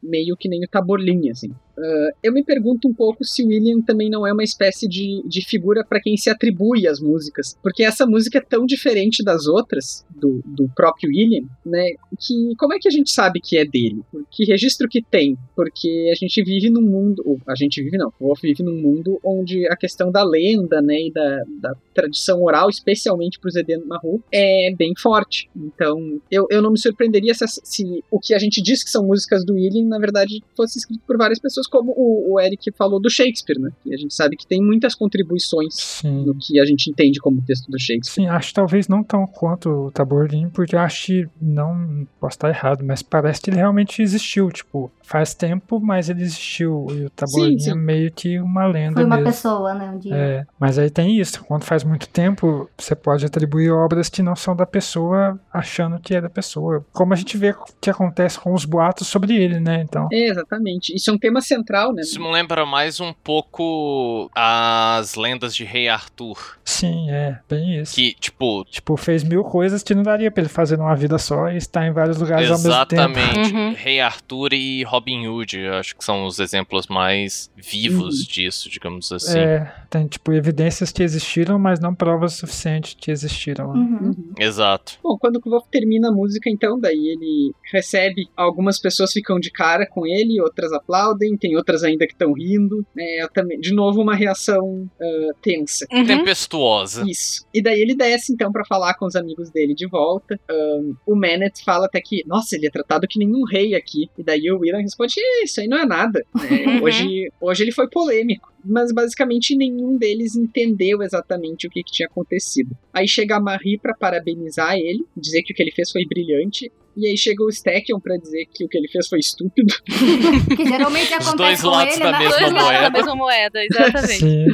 meio 0.04 0.36
que 0.36 0.48
nem 0.48 0.64
o 0.64 0.68
Taborlin, 0.68 1.30
assim. 1.30 1.50
Ah, 1.78 2.10
eu 2.22 2.32
me 2.32 2.44
pergunto 2.44 2.88
um 2.88 2.94
pouco 2.94 3.24
se 3.24 3.44
William 3.44 3.80
também 3.82 4.08
não 4.08 4.26
é 4.26 4.32
uma 4.32 4.44
espécie 4.44 4.88
de, 4.88 5.22
de 5.26 5.44
figura 5.44 5.84
para 5.84 6.00
quem 6.00 6.16
se 6.16 6.30
atribui 6.30 6.86
as 6.86 7.00
músicas, 7.00 7.56
porque 7.62 7.82
essa 7.82 8.06
música 8.06 8.38
é 8.38 8.40
tão 8.40 8.64
diferente 8.64 9.22
das 9.24 9.46
outras, 9.46 10.04
do, 10.10 10.42
do 10.46 10.68
próprio 10.74 11.10
William, 11.10 11.44
né, 11.64 11.84
que 12.18 12.54
como 12.56 12.74
é 12.74 12.78
que 12.78 12.88
a 12.88 12.90
gente 12.90 13.10
sabe 13.10 13.40
que 13.40 13.58
é 13.58 13.64
dele? 13.64 14.00
Que 14.30 14.44
registro 14.44 14.88
que 14.88 15.02
tem? 15.02 15.36
Porque 15.56 16.10
a 16.12 16.14
gente 16.14 16.42
vive 16.42 16.70
num 16.70 16.82
mundo, 16.82 17.22
ou 17.26 17.38
a 17.46 17.54
gente 17.54 17.82
vive 17.82 17.98
não, 17.98 18.12
o 18.20 18.26
Wolf 18.26 18.40
vive 18.42 18.62
num 18.62 18.80
mundo 18.80 19.18
onde 19.24 19.66
a 19.68 19.76
questão 19.76 20.10
da 20.10 20.22
lenda, 20.22 20.80
né, 20.80 21.00
e 21.00 21.12
da, 21.12 21.42
da 21.60 21.74
tradição 21.92 22.42
oral, 22.42 22.68
especialmente 22.68 23.38
para 23.38 23.48
os 23.48 23.56
Eden 23.56 23.84
Mahu, 23.86 24.22
é 24.32 24.72
bem 24.76 24.92
forte. 24.96 25.48
Então, 25.56 26.20
eu, 26.30 26.46
eu 26.50 26.62
não 26.62 26.70
me 26.70 26.78
surpreenderia 26.78 27.34
se, 27.34 27.44
se 27.46 28.04
o 28.10 28.18
que 28.18 28.34
a 28.34 28.38
gente 28.38 28.62
diz 28.62 28.82
que 28.82 28.90
são 28.90 29.04
músicas 29.04 29.44
do 29.44 29.54
William, 29.54 29.86
na 29.94 30.00
verdade, 30.00 30.42
fosse 30.56 30.78
escrito 30.78 31.02
por 31.06 31.16
várias 31.16 31.38
pessoas, 31.38 31.68
como 31.68 31.92
o, 31.96 32.34
o 32.34 32.40
Eric 32.40 32.72
falou 32.72 33.00
do 33.00 33.08
Shakespeare, 33.08 33.60
né? 33.60 33.70
E 33.86 33.94
a 33.94 33.96
gente 33.96 34.12
sabe 34.12 34.36
que 34.36 34.46
tem 34.46 34.60
muitas 34.60 34.94
contribuições 34.94 35.74
Sim. 35.74 36.24
no 36.24 36.34
que 36.34 36.58
a 36.58 36.64
gente 36.64 36.90
entende 36.90 37.20
como 37.20 37.40
texto 37.42 37.70
do 37.70 37.78
Shakespeare. 37.78 38.26
Sim, 38.26 38.28
acho 38.28 38.48
que 38.48 38.54
talvez 38.54 38.88
não 38.88 39.04
tão 39.04 39.26
quanto 39.26 39.70
o 39.70 39.90
Taborlin, 39.92 40.48
porque 40.48 40.76
acho 40.76 41.06
que 41.06 41.28
não 41.40 42.06
posso 42.20 42.36
estar 42.36 42.48
errado, 42.48 42.84
mas 42.84 43.02
parece 43.02 43.40
que 43.40 43.50
ele 43.50 43.58
realmente 43.58 44.02
existiu. 44.02 44.50
Tipo, 44.50 44.90
faz 45.02 45.34
tempo, 45.34 45.78
mas 45.78 46.08
ele 46.08 46.22
existiu. 46.22 46.86
E 46.90 47.04
o 47.04 47.10
Taborlin 47.10 47.58
sim. 47.58 47.70
é 47.70 47.74
meio 47.74 48.10
que 48.10 48.40
uma 48.40 48.66
lenda 48.66 48.94
Foi 48.94 49.04
uma 49.04 49.16
mesmo. 49.16 49.30
pessoa, 49.30 49.74
né, 49.74 49.90
um 49.90 49.98
dia. 49.98 50.14
É, 50.14 50.46
mas 50.58 50.78
aí 50.78 50.90
tem 50.90 51.18
isso. 51.20 51.44
Quando 51.44 51.64
faz 51.64 51.84
muito 51.84 52.08
tempo, 52.08 52.68
você 52.76 52.94
pode 52.94 53.24
atribuir 53.24 53.70
obras 53.70 54.08
que 54.08 54.22
não 54.22 54.34
são 54.34 54.56
da 54.56 54.66
pessoa, 54.66 55.38
achando 55.52 55.98
que 56.00 56.14
é 56.14 56.20
da 56.20 56.30
pessoa. 56.30 56.84
Como 56.92 57.12
a 57.12 57.16
gente 57.16 57.36
vê 57.36 57.54
que 57.80 57.90
acontece 57.90 58.38
com 58.40 58.52
os 58.52 58.64
boatos 58.64 59.06
sobre 59.06 59.36
ele, 59.36 59.60
né? 59.60 59.83
Então. 59.84 60.08
É, 60.12 60.28
exatamente. 60.28 60.94
Isso 60.94 61.10
é 61.10 61.12
um 61.12 61.18
tema 61.18 61.40
central, 61.40 61.92
né? 61.92 62.02
Isso 62.02 62.20
me 62.20 62.30
lembra 62.32 62.64
mais 62.66 63.00
um 63.00 63.12
pouco 63.12 64.30
as 64.34 65.14
lendas 65.14 65.54
de 65.54 65.64
Rei 65.64 65.88
Arthur. 65.88 66.58
Sim, 66.64 67.10
é, 67.10 67.38
bem 67.48 67.80
isso. 67.80 67.94
Que, 67.94 68.14
tipo, 68.14 68.64
Tipo, 68.64 68.96
fez 68.96 69.22
mil 69.24 69.42
coisas 69.44 69.82
que 69.82 69.94
não 69.94 70.02
daria 70.02 70.30
pra 70.30 70.42
ele 70.42 70.48
fazer 70.48 70.76
numa 70.76 70.94
vida 70.94 71.18
só 71.18 71.48
e 71.50 71.56
estar 71.56 71.86
em 71.86 71.92
vários 71.92 72.18
lugares 72.18 72.50
ao 72.50 72.58
mesmo 72.58 72.86
tempo. 72.86 73.18
exatamente. 73.18 73.54
Uhum. 73.54 73.74
Rei 73.74 74.00
Arthur 74.00 74.52
e 74.52 74.82
Robin 74.84 75.26
Hood, 75.26 75.58
eu 75.58 75.74
acho 75.74 75.96
que 75.96 76.04
são 76.04 76.24
os 76.26 76.38
exemplos 76.38 76.86
mais 76.86 77.50
vivos 77.56 78.20
Uhum. 78.20 78.26
disso, 78.28 78.68
digamos 78.70 79.10
assim. 79.12 79.38
É, 79.38 79.72
tem 79.90 80.06
tipo 80.06 80.32
evidências 80.32 80.90
que 80.92 81.02
existiram, 81.02 81.58
mas 81.58 81.80
não 81.80 81.94
provas 81.94 82.34
suficientes 82.34 82.96
que 82.98 83.10
existiram. 83.10 83.72
né? 83.72 83.80
Uhum. 83.80 84.06
Uhum. 84.08 84.32
Exato. 84.38 84.98
Bom, 85.02 85.16
quando 85.18 85.36
o 85.36 85.40
Kvolf 85.40 85.66
termina 85.70 86.08
a 86.08 86.12
música, 86.12 86.48
então, 86.50 86.78
daí 86.78 86.94
ele 86.94 87.52
recebe, 87.72 88.28
algumas 88.36 88.78
pessoas 88.80 89.12
ficam 89.12 89.38
de 89.40 89.50
cara 89.50 89.73
com 89.86 90.06
ele, 90.06 90.40
outras 90.40 90.72
aplaudem, 90.72 91.36
tem 91.36 91.56
outras 91.56 91.82
ainda 91.82 92.06
que 92.06 92.12
estão 92.12 92.32
rindo. 92.32 92.84
É, 92.98 93.26
também, 93.32 93.58
de 93.58 93.72
novo, 93.72 94.00
uma 94.00 94.14
reação 94.14 94.88
uh, 95.00 95.34
tensa. 95.42 95.86
Uhum. 95.92 96.06
Tempestuosa. 96.06 97.04
Isso. 97.06 97.46
E 97.52 97.62
daí 97.62 97.80
ele 97.80 97.94
desce, 97.94 98.32
então, 98.32 98.52
para 98.52 98.64
falar 98.64 98.94
com 98.94 99.06
os 99.06 99.16
amigos 99.16 99.50
dele 99.50 99.74
de 99.74 99.86
volta. 99.86 100.38
Um, 100.50 100.94
o 101.06 101.14
Manet 101.16 101.64
fala 101.64 101.86
até 101.86 102.00
que, 102.00 102.22
nossa, 102.26 102.56
ele 102.56 102.66
é 102.66 102.70
tratado 102.70 103.08
que 103.08 103.18
nenhum 103.18 103.44
rei 103.44 103.74
aqui. 103.74 104.08
E 104.16 104.22
daí 104.22 104.50
o 104.50 104.58
Willan 104.58 104.82
responde, 104.82 105.14
isso 105.42 105.60
aí 105.60 105.68
não 105.68 105.78
é 105.78 105.86
nada. 105.86 106.24
Né? 106.44 106.78
hoje, 106.82 107.32
hoje 107.40 107.64
ele 107.64 107.72
foi 107.72 107.88
polêmico 107.88 108.54
mas 108.64 108.92
basicamente 108.92 109.54
nenhum 109.54 109.96
deles 109.98 110.34
entendeu 110.34 111.02
exatamente 111.02 111.66
o 111.66 111.70
que, 111.70 111.82
que 111.82 111.92
tinha 111.92 112.08
acontecido. 112.08 112.74
Aí 112.92 113.06
chega 113.06 113.36
a 113.36 113.40
Marie 113.40 113.78
para 113.78 113.94
parabenizar 113.94 114.74
ele, 114.76 115.04
dizer 115.16 115.42
que 115.42 115.52
o 115.52 115.56
que 115.56 115.62
ele 115.62 115.72
fez 115.72 115.90
foi 115.90 116.06
brilhante, 116.06 116.72
e 116.96 117.06
aí 117.08 117.16
chega 117.16 117.42
o 117.44 117.48
Stackion 117.50 117.98
pra 118.00 118.16
dizer 118.16 118.46
que 118.52 118.64
o 118.64 118.68
que 118.68 118.78
ele 118.78 118.88
fez 118.88 119.08
foi 119.08 119.18
estúpido. 119.18 119.74
que 120.56 120.64
geralmente 120.64 121.12
acontece 121.12 121.30
Os 121.30 121.34
dois 121.36 121.60
com 121.60 121.68
lados 121.68 121.94
ele, 121.94 122.04
da 122.04 122.12
né? 122.12 122.18
mesma 122.18 122.38
Dois 122.38 122.52
lados 122.52 122.64
moeda. 122.64 122.82
da 122.82 122.90
mesma 122.90 123.16
moeda, 123.16 123.64
exatamente. 123.64 124.18
Sim. 124.18 124.46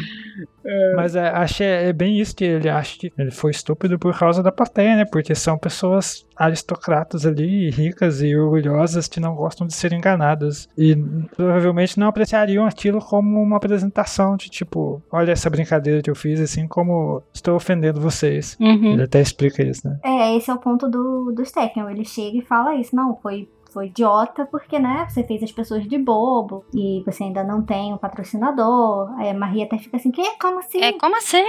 Mas 0.97 1.17
é, 1.17 1.29
acho 1.29 1.63
é, 1.63 1.89
é 1.89 1.93
bem 1.93 2.19
isso 2.19 2.35
que 2.35 2.45
ele 2.45 2.69
acha 2.69 2.99
que 2.99 3.13
ele 3.17 3.31
foi 3.31 3.51
estúpido 3.51 3.99
por 3.99 4.19
causa 4.19 4.43
da 4.43 4.53
plateia, 4.53 4.97
né? 4.97 5.05
Porque 5.05 5.35
são 5.35 5.59
pessoas 5.59 6.27
aristocratas 6.37 7.27
ali, 7.27 7.71
ricas 7.71 8.23
e 8.23 8.35
orgulhosas 8.35 9.07
que 9.07 9.21
não 9.21 9.35
gostam 9.35 9.67
de 9.67 9.75
ser 9.75 9.93
enganadas. 9.93 10.69
E 10.77 10.97
provavelmente 11.37 11.99
não 11.99 12.09
apreciariam 12.09 12.65
aquilo 12.65 12.99
como 12.99 13.43
uma 13.43 13.57
apresentação 13.57 14.37
de 14.37 14.49
tipo, 14.49 15.03
olha 15.11 15.33
essa 15.33 15.51
brincadeira 15.51 16.03
que 16.03 16.11
eu 16.11 16.15
fiz, 16.15 16.41
assim 16.41 16.67
como 16.67 17.23
estou 17.33 17.57
ofendendo 17.57 18.01
vocês. 18.01 18.57
Uhum. 18.59 18.93
Ele 18.93 19.03
até 19.03 19.21
explica 19.21 19.63
isso, 19.63 19.87
né? 19.87 19.99
É, 20.03 20.37
esse 20.37 20.51
é 20.51 20.55
o 20.55 20.59
ponto 20.59 20.89
do, 20.89 21.33
do 21.33 21.45
Stecken. 21.45 21.91
Ele 21.91 22.05
chega 22.05 22.39
e 22.39 22.43
fala 22.43 22.75
isso. 22.75 22.95
Não, 22.95 23.17
foi, 23.17 23.49
foi 23.73 23.87
idiota 23.87 24.47
porque, 24.47 24.79
né, 24.79 25.07
você 25.09 25.23
fez 25.25 25.43
as 25.43 25.53
pessoas 25.53 25.87
de 25.87 25.99
bobo 25.99 26.65
e 26.75 27.03
você 27.05 27.25
ainda 27.25 27.43
não 27.45 27.63
tem 27.63 27.93
um 27.93 27.99
patrocinador. 27.99 29.13
Aí 29.19 29.31
a 29.31 29.35
Maria 29.35 29.65
até 29.65 29.79
fica 29.79 29.97
assim, 29.97 30.11
que? 30.11 30.39
Como 30.39 30.59
assim? 30.59 30.83
É, 30.83 30.93
como 30.93 31.17
assim? 31.17 31.45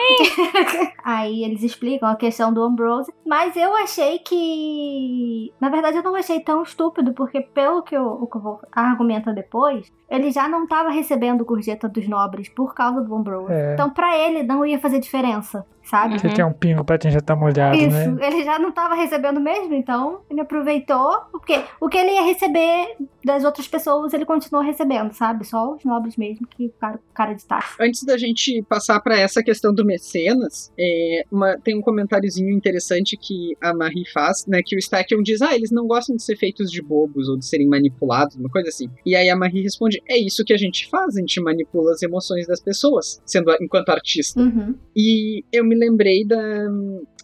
Aí 1.03 1.43
eles 1.43 1.63
explicam 1.63 2.09
a 2.09 2.15
questão 2.15 2.53
do 2.53 2.61
Ambrose. 2.61 3.11
Mas 3.25 3.55
eu 3.55 3.75
achei 3.75 4.19
que. 4.19 5.53
Na 5.59 5.69
verdade, 5.69 5.97
eu 5.97 6.03
não 6.03 6.15
achei 6.15 6.39
tão 6.39 6.63
estúpido, 6.63 7.13
porque 7.13 7.41
pelo 7.41 7.81
que 7.81 7.97
o, 7.97 8.23
o 8.23 8.27
que 8.27 8.37
eu 8.37 8.41
vou 8.41 8.59
argumenta 8.71 9.33
depois, 9.33 9.91
ele 10.09 10.31
já 10.31 10.47
não 10.47 10.63
estava 10.63 10.89
recebendo 10.89 11.45
gorjeta 11.45 11.87
dos 11.87 12.07
nobres 12.07 12.49
por 12.49 12.73
causa 12.73 13.01
do 13.01 13.15
Ambrose. 13.15 13.51
É. 13.51 13.73
Então, 13.73 13.89
pra 13.89 14.17
ele, 14.17 14.43
não 14.43 14.65
ia 14.65 14.79
fazer 14.79 14.99
diferença, 14.99 15.65
sabe? 15.91 16.17
Você 16.19 16.29
quer 16.29 16.45
um 16.45 16.53
pingo 16.53 16.83
pra 16.85 16.97
já 17.01 17.19
tá 17.19 17.35
molhado, 17.35 17.75
Isso, 17.75 18.11
né? 18.11 18.27
ele 18.27 18.43
já 18.43 18.57
não 18.57 18.71
tava 18.71 18.95
recebendo 18.95 19.39
mesmo, 19.41 19.73
então 19.73 20.21
ele 20.29 20.39
aproveitou, 20.39 21.19
porque 21.31 21.59
o 21.81 21.89
que 21.89 21.97
ele 21.97 22.11
ia 22.13 22.21
receber 22.23 22.95
das 23.25 23.43
outras 23.43 23.67
pessoas, 23.67 24.13
ele 24.13 24.25
continuou 24.25 24.63
recebendo, 24.65 25.11
sabe? 25.13 25.45
Só 25.45 25.75
os 25.75 25.83
nobres 25.83 26.15
mesmo 26.15 26.47
que 26.47 26.69
ficaram 26.69 26.97
com 26.97 27.03
cara 27.13 27.33
de 27.33 27.45
taxa. 27.45 27.75
Antes 27.79 28.03
da 28.03 28.17
gente 28.17 28.63
passar 28.63 28.99
para 29.01 29.19
essa 29.19 29.43
questão 29.43 29.73
do 29.73 29.85
mecenas, 29.85 30.71
é, 30.79 31.25
uma- 31.31 31.57
tem 31.57 31.77
um 31.77 31.81
comentáriozinho 31.81 32.49
interessante 32.49 33.17
que 33.17 33.55
a 33.61 33.73
Marie 33.73 34.09
faz, 34.11 34.45
né? 34.47 34.61
Que 34.65 34.75
o 34.75 34.79
Stackion 34.79 35.21
diz: 35.21 35.41
Ah, 35.41 35.53
eles 35.53 35.71
não 35.71 35.85
gostam 35.87 36.15
de 36.15 36.23
ser 36.23 36.35
feitos 36.37 36.71
de 36.71 36.81
bobos 36.81 37.27
ou 37.27 37.37
de 37.37 37.45
serem 37.45 37.67
manipulados, 37.67 38.35
uma 38.37 38.49
coisa 38.49 38.69
assim. 38.69 38.89
E 39.05 39.15
aí 39.15 39.29
a 39.29 39.35
Marie 39.35 39.61
responde: 39.61 40.01
É 40.09 40.17
isso 40.17 40.43
que 40.45 40.53
a 40.53 40.57
gente 40.57 40.89
faz, 40.89 41.15
a 41.15 41.19
gente 41.19 41.39
manipula 41.41 41.91
as 41.91 42.01
emoções 42.01 42.47
das 42.47 42.59
pessoas, 42.61 43.21
sendo 43.25 43.51
enquanto 43.61 43.89
artista. 43.89 44.39
Uhum. 44.39 44.73
E 44.95 45.43
eu 45.51 45.63
me 45.65 45.75
lembrei 45.81 46.25
da, 46.25 46.67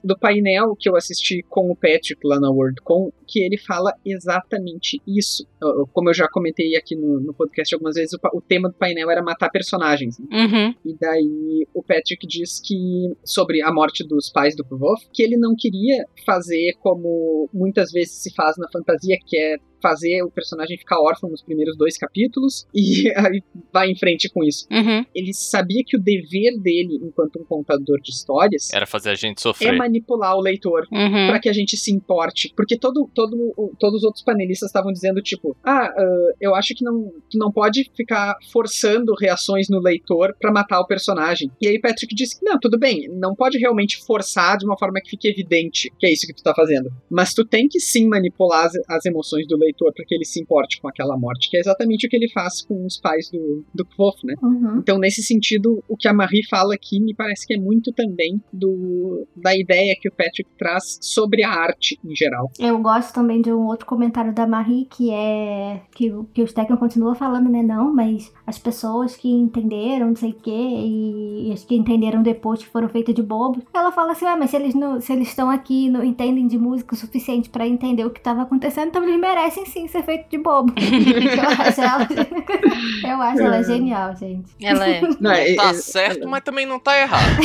do 0.04 0.18
painel 0.18 0.76
que 0.76 0.90
eu 0.90 0.96
assisti 0.96 1.44
com 1.48 1.72
o 1.72 1.76
Patrick 1.76 2.20
lá 2.24 2.40
na 2.40 2.50
WorldCon, 2.50 3.12
que 3.28 3.40
ele 3.44 3.58
fala 3.58 3.94
exatamente 4.06 5.02
isso. 5.08 5.46
Como 5.94 6.10
eu 6.10 6.14
já 6.14 6.28
comentei 6.30 6.76
aqui 6.76 6.96
no, 6.96 7.20
no 7.20 7.34
podcast 7.34 7.74
algumas 7.74 7.96
vezes, 7.96 8.14
o, 8.14 8.38
o 8.38 8.42
tema 8.42 8.70
do 8.70 8.76
painel 8.76 9.10
era 9.10 9.22
matar 9.22 9.50
personagens. 9.50 10.18
né? 10.20 10.26
Uhum. 10.32 10.76
E 10.92 10.96
daí 11.00 11.68
o 11.74 11.84
Patrick 11.84 12.26
diz 12.28 12.60
que, 12.60 12.76
sobre 13.24 13.62
a 13.62 13.72
morte 13.72 14.08
dos 14.08 14.30
pais 14.30 14.56
do 14.56 14.64
Kvolf, 14.64 15.04
que 15.14 15.24
ele 15.24 15.38
não 15.38 15.56
queria 15.58 16.06
fazer 16.26 16.74
como 16.80 17.50
muitas 17.54 17.92
vezes 17.92 18.14
se 18.22 18.34
faz 18.34 18.56
na 18.58 18.68
fantasia, 18.72 19.18
que 19.26 19.38
é 19.38 19.58
fazer 19.80 20.24
o 20.24 20.32
personagem 20.32 20.76
ficar 20.76 21.00
órfão 21.00 21.30
nos 21.30 21.44
primeiros 21.44 21.78
dois 21.78 22.00
capítulos 22.00 22.66
e 22.74 23.12
aí 23.16 23.44
vai 23.72 23.92
em 23.92 23.96
frente 23.96 24.28
com 24.28 24.44
isso. 24.44 24.66
Uhum. 24.72 25.06
Ele 25.14 25.32
sabia 25.36 25.84
que 25.86 25.96
o 25.96 26.00
dever 26.02 26.60
dele, 26.60 27.00
enquanto 27.04 27.40
um 27.40 27.44
contador 27.46 28.02
de 28.02 28.10
histórias, 28.10 28.74
Era 28.74 28.88
fazer 28.88 29.12
a 29.12 29.16
gente 29.16 29.38
é 29.38 29.42
sofrer. 29.42 29.78
manipular 29.78 30.36
o 30.36 30.42
leitor 30.42 30.88
Uhum. 30.92 31.28
para 31.28 31.40
que 31.40 31.48
a 31.50 31.54
gente 31.54 31.78
se 31.78 31.92
importe. 31.92 32.52
Porque 32.56 32.78
todo, 32.78 33.10
todo, 33.18 33.74
todos 33.80 34.02
os 34.02 34.04
outros 34.04 34.24
panelistas 34.24 34.70
estavam 34.70 34.92
dizendo, 34.92 35.20
tipo, 35.24 35.58
ah, 35.64 35.88
ah, 35.88 36.32
eu 36.40 36.54
acho 36.54 36.76
que 36.76 36.86
não, 36.86 37.12
tu 37.28 37.40
não 37.40 37.52
pode 37.52 37.90
ficar 37.98 38.36
forçando 38.52 39.16
reações 39.20 39.68
no 39.70 39.80
leitor 39.80 40.36
para 40.40 40.52
matar 40.52 40.80
o 40.80 40.86
personagem. 40.86 41.50
E 41.60 41.68
aí 41.68 41.82
Patrick 41.82 42.14
disse 42.14 42.40
que 42.40 42.46
não, 42.46 42.60
tudo 42.60 42.78
bem, 42.78 43.10
não 43.10 43.34
pode 43.34 43.58
realmente 43.58 43.98
forçar 44.06 44.56
de 44.58 44.66
uma 44.66 44.78
forma 44.78 45.02
que 45.02 45.10
fique 45.10 45.28
evidente 45.28 45.92
que 45.98 46.06
é 46.06 46.14
isso 46.14 46.28
que 46.28 46.34
tu 46.34 46.44
tá 46.44 46.54
fazendo. 46.54 46.92
Mas 47.10 47.34
tu 47.34 47.44
tem 47.44 47.68
que 47.68 47.80
sim 47.80 48.08
manipular 48.08 48.66
as, 48.66 48.74
as 48.88 49.06
emoções 49.06 49.48
do 49.48 49.58
leitor 49.58 49.92
para 49.94 50.06
que 50.06 50.14
ele 50.14 50.26
se 50.26 50.40
importe 50.40 50.80
com 50.80 50.88
aquela 50.88 51.18
morte, 51.18 51.50
que 51.50 51.58
é 51.58 51.60
exatamente 51.60 52.06
o 52.06 52.10
que 52.10 52.16
ele 52.16 52.30
faz 52.30 52.62
com 52.62 52.86
os 52.86 53.00
pais 53.00 53.32
do, 53.32 53.66
do 53.74 53.84
Kvof, 53.86 54.20
né? 54.24 54.36
Uhum. 54.44 54.78
Então, 54.78 55.00
nesse 55.00 55.24
sentido, 55.24 55.84
o 55.88 55.98
que 55.98 56.08
a 56.08 56.14
Marie 56.14 56.46
fala 56.48 56.76
aqui 56.76 57.00
me 57.00 57.16
parece 57.16 57.48
que 57.48 57.56
é 57.56 57.58
muito 57.58 57.92
também 57.92 58.42
do, 58.54 59.28
da 59.36 59.56
ideia 59.56 59.96
que 60.00 60.08
o 60.08 60.12
Patrick 60.12 60.50
traz 60.58 61.00
sobre 61.02 61.44
a 61.44 61.50
arte 61.50 62.00
em 62.06 62.16
geral. 62.16 62.52
Eu 62.60 62.78
gosto 62.80 63.07
também 63.14 63.42
de 63.42 63.52
um 63.52 63.66
outro 63.68 63.86
comentário 63.86 64.34
da 64.34 64.46
Marie, 64.48 64.86
que 64.86 65.12
é 65.12 65.82
que, 65.96 66.12
o- 66.12 66.26
que 66.34 66.42
o 66.42 66.48
Stecken 66.48 66.78
continua 66.78 67.16
falando, 67.16 67.50
né? 67.50 67.62
Não, 67.64 67.94
mas 67.94 68.32
as 68.46 68.58
pessoas 68.58 69.16
que 69.16 69.30
entenderam, 69.30 70.08
não 70.08 70.16
sei 70.16 70.32
o 70.32 70.34
quê, 70.36 70.52
e, 70.52 71.50
e 71.50 71.52
as 71.54 71.64
que 71.64 71.76
entenderam 71.76 72.22
depois 72.22 72.60
que 72.62 72.68
foram 72.70 72.90
feitas 72.90 73.14
de 73.16 73.22
bobos. 73.24 73.64
Ela 73.74 73.92
fala 73.92 74.12
assim, 74.14 74.26
ah, 74.26 74.38
mas 74.38 74.50
se 74.52 74.56
eles 74.56 74.74
não, 74.74 75.00
se 75.02 75.12
eles 75.14 75.28
estão 75.30 75.50
aqui 75.50 75.86
e 75.86 75.90
não 75.90 76.04
entendem 76.04 76.48
de 76.48 76.58
música 76.58 76.94
o 76.96 76.98
suficiente 76.98 77.50
pra 77.50 77.68
entender 77.68 78.06
o 78.06 78.10
que 78.10 78.22
tava 78.22 78.42
acontecendo, 78.44 78.88
então 78.90 79.04
eles 79.04 79.20
merecem 79.20 79.66
sim 79.66 79.88
ser 79.88 80.04
feitos 80.04 80.30
de 80.30 80.38
bobo. 80.38 80.74
eu 80.78 81.66
acho 81.66 81.82
ela, 81.82 82.08
eu 83.14 83.22
acho 83.22 83.42
ela 83.42 83.64
genial, 83.64 84.16
gente. 84.16 84.52
Ela 84.62 84.90
é. 84.90 85.02
Não, 85.20 85.32
é- 85.32 85.56
Tá 85.56 85.70
é- 85.70 85.74
certo, 85.74 86.28
mas 86.28 86.44
também 86.44 86.66
não 86.66 86.80
tá 86.80 87.00
errado. 87.00 87.38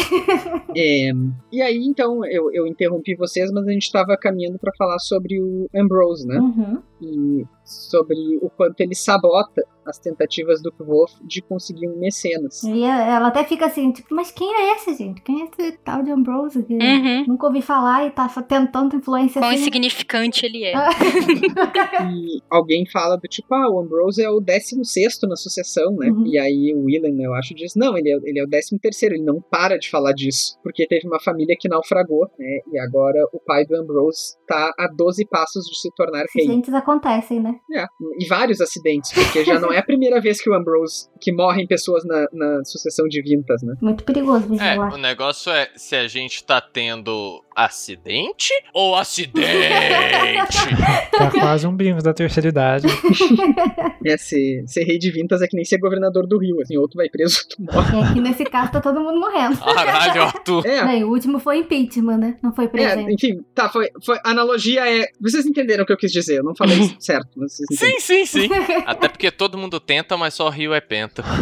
é, 0.77 1.11
e 1.51 1.63
aí, 1.63 1.85
então, 1.85 2.25
eu, 2.25 2.51
eu 2.53 2.67
interrompi 2.67 3.15
vocês, 3.15 3.51
mas 3.53 3.67
a 3.67 3.71
gente 3.73 3.83
estava 3.85 4.17
caminhando 4.17 4.59
para 4.59 4.73
falar 4.77 4.99
sobre 4.99 5.41
o 5.41 5.52
Ambrose, 5.75 6.27
né? 6.27 6.39
Uhum. 6.39 6.83
E 7.03 7.45
sobre 7.65 8.17
o 8.41 8.51
quanto 8.51 8.81
ele 8.81 8.95
sabota 8.95 9.63
as 9.85 9.99
tentativas 9.99 10.63
do 10.63 10.71
Kvof 10.73 11.13
de 11.25 11.43
conseguir 11.43 11.89
um 11.89 11.99
mecenas. 11.99 12.63
E 12.63 12.85
ela 12.85 13.29
até 13.29 13.45
fica 13.45 13.67
assim, 13.67 13.91
tipo, 13.91 14.15
mas 14.15 14.31
quem 14.31 14.55
é 14.55 14.77
esse, 14.77 14.95
gente? 14.95 15.21
Quem 15.23 15.43
é 15.43 15.45
esse 15.45 15.73
tal 15.79 16.03
de 16.03 16.11
Ambrose? 16.11 16.63
Que 16.63 16.75
Uhum. 16.75 17.25
Nunca 17.27 17.47
ouvi 17.47 17.63
falar 17.63 18.07
e 18.07 18.11
tá 18.11 18.29
tendo 18.49 18.71
tanta 18.71 18.97
influência 18.97 19.41
Quão 19.41 19.51
assim. 19.51 19.61
insignificante 19.61 20.47
ele 20.47 20.65
é. 20.65 20.73
E 22.13 22.41
alguém 22.51 22.85
fala 22.87 23.17
do 23.17 23.29
tipo, 23.29 23.53
ah, 23.55 23.71
o 23.71 23.81
Ambrose 23.81 24.23
é 24.23 24.31
o 24.31 24.41
16 24.41 25.21
na 25.29 25.37
sucessão, 25.37 25.97
né? 25.97 26.11
Uhum. 26.11 26.27
E 26.27 26.39
aí 26.39 26.73
o 26.75 26.85
Willan, 26.85 27.21
eu 27.21 27.35
acho, 27.35 27.55
diz, 27.55 27.75
não, 27.75 27.97
ele 27.97 28.11
é, 28.11 28.17
ele 28.25 28.41
é 28.41 28.45
o 28.45 28.49
13 28.49 28.79
ele 29.03 29.23
não 29.23 29.41
para 29.41 29.79
de 29.79 29.91
falar 29.91 30.13
disso, 30.13 30.59
porque 30.63 30.87
teve 30.87 31.07
uma 31.07 31.21
família 31.21 31.57
que 31.59 31.69
naufragou, 31.69 32.29
né? 32.39 32.61
E 32.73 32.79
agora 32.79 33.19
o 33.33 33.41
pai 33.41 33.65
do 33.67 33.77
Ambrose 33.77 34.37
tá 34.47 34.73
a 34.79 34.87
12 34.87 35.27
passos 35.27 35.65
de 35.65 35.79
se 35.81 35.91
tornar 35.97 36.25
rei. 36.35 36.45
Acidentes 36.45 36.73
acontecem, 36.93 37.41
né? 37.41 37.55
É, 37.75 37.85
e 38.19 38.27
vários 38.27 38.61
acidentes, 38.61 39.13
porque 39.13 39.45
já 39.45 39.59
não 39.59 39.73
é 39.73 39.79
a 39.79 39.83
primeira 39.83 40.21
vez 40.21 40.41
que 40.41 40.51
o 40.51 40.55
Ambrose, 40.55 41.09
que 41.21 41.33
morrem 41.33 41.67
pessoas 41.67 42.05
na, 42.05 42.27
na 42.33 42.65
sucessão 42.65 43.07
de 43.09 43.23
Vintas, 43.23 43.63
né? 43.63 43.75
Muito 43.81 44.05
perigoso 44.05 44.47
É, 44.61 44.79
o 44.79 44.97
negócio 44.97 45.53
é 45.53 45.71
se 45.77 45.97
a 45.97 46.07
gente 46.07 46.45
tá 46.45 46.61
tendo 46.61 47.43
acidente 47.55 48.51
ou 48.73 48.97
acidente? 48.97 49.43
Tá 51.13 51.31
quase 51.31 51.67
um 51.67 51.77
bingo 51.77 52.03
da 52.03 52.15
terceira 52.15 52.49
idade. 52.49 52.87
É, 54.05 54.17
ser, 54.17 54.65
ser 54.67 54.83
rei 54.85 54.99
de 54.99 55.11
Vintas 55.13 55.41
é 55.43 55.47
que 55.47 55.55
nem 55.55 55.65
ser 55.65 55.79
governador 55.79 56.27
do 56.27 56.37
Rio, 56.39 56.61
assim, 56.61 56.77
outro 56.77 56.97
vai 56.97 57.09
preso, 57.09 57.41
outro 57.43 57.57
morre. 57.73 58.01
E 58.01 58.03
aqui 58.03 58.21
nesse 58.21 58.43
caso 58.45 58.73
tá 58.73 58.81
todo 58.81 58.99
mundo 59.01 59.21
morrendo. 59.21 59.57
Caralho, 59.59 60.23
Arthur. 60.23 60.67
É, 60.67 60.85
Não, 60.85 60.93
e 60.93 61.05
o 61.05 61.09
último 61.11 61.39
foi 61.39 61.59
impeachment, 61.59 62.17
né? 62.19 62.37
Não 62.43 62.53
foi 62.53 62.65
É, 62.65 62.69
presente. 62.69 63.15
enfim, 63.15 63.45
tá, 63.55 63.69
foi, 63.69 63.89
foi. 64.05 64.19
A 64.25 64.31
analogia 64.31 64.89
é. 64.91 65.07
Vocês 65.21 65.47
entenderam 65.47 65.85
o 65.85 65.87
que 65.87 65.93
eu 65.93 65.97
quis 65.97 66.11
dizer, 66.11 66.39
eu 66.39 66.43
não 66.45 66.57
falei 66.57 66.77
certo, 66.99 67.29
mas 67.37 67.53
vocês 67.57 67.69
entenderam. 67.71 68.01
Sim, 68.01 68.27
sim, 68.27 68.49
sim. 68.49 68.51
Até 68.87 69.09
porque 69.09 69.31
todo 69.31 69.57
mundo 69.57 69.79
tenta, 69.79 70.17
mas 70.17 70.35
só 70.35 70.49
o 70.49 70.51
Rio 70.51 70.75
é 70.75 70.81
penta. 70.81 71.23
Ai, 71.25 71.41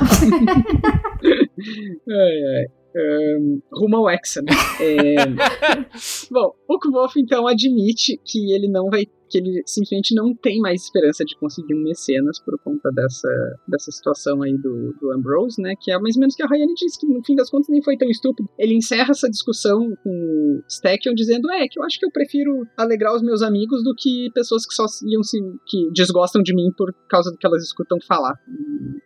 ai. 2.08 2.66
Ahn, 2.94 3.60
rumo 3.72 3.96
ao 3.98 4.10
Hexa, 4.10 4.42
né? 4.42 4.52
É, 4.80 5.26
Bom, 6.30 6.54
o 6.68 6.78
Kvolf 6.78 7.16
então 7.16 7.46
admite 7.46 8.20
que 8.24 8.52
ele 8.52 8.68
não 8.68 8.88
vai 8.90 9.06
que 9.30 9.38
ele 9.38 9.62
simplesmente 9.64 10.14
não 10.14 10.34
tem 10.34 10.58
mais 10.58 10.82
esperança 10.82 11.24
de 11.24 11.36
conseguir 11.36 11.74
um 11.74 11.82
mecenas 11.82 12.38
por 12.40 12.58
conta 12.58 12.90
dessa, 12.92 13.28
dessa 13.66 13.90
situação 13.90 14.42
aí 14.42 14.56
do, 14.58 14.94
do 15.00 15.12
Ambrose, 15.12 15.60
né? 15.60 15.74
Que 15.80 15.92
é 15.92 15.98
mais 15.98 16.16
ou 16.16 16.20
menos 16.20 16.34
que 16.34 16.42
a 16.42 16.46
Rayane 16.46 16.74
disse, 16.74 16.98
que 16.98 17.06
no 17.06 17.24
fim 17.24 17.34
das 17.34 17.48
contas 17.48 17.68
nem 17.68 17.82
foi 17.82 17.96
tão 17.96 18.08
estúpido. 18.08 18.48
Ele 18.58 18.74
encerra 18.74 19.10
essa 19.10 19.28
discussão 19.28 19.94
com 20.02 20.10
o 20.10 20.62
Stackion 20.68 21.14
dizendo, 21.14 21.50
é, 21.50 21.68
que 21.68 21.78
eu 21.78 21.84
acho 21.84 21.98
que 21.98 22.06
eu 22.06 22.10
prefiro 22.10 22.66
alegrar 22.76 23.14
os 23.14 23.22
meus 23.22 23.42
amigos 23.42 23.82
do 23.84 23.94
que 23.94 24.30
pessoas 24.34 24.66
que 24.66 24.74
só 24.74 24.84
iam 25.06 25.22
se. 25.22 25.38
que 25.66 25.90
desgostam 25.92 26.42
de 26.42 26.54
mim 26.54 26.70
por 26.76 26.92
causa 27.08 27.30
do 27.30 27.38
que 27.38 27.46
elas 27.46 27.62
escutam 27.62 27.98
falar. 28.06 28.34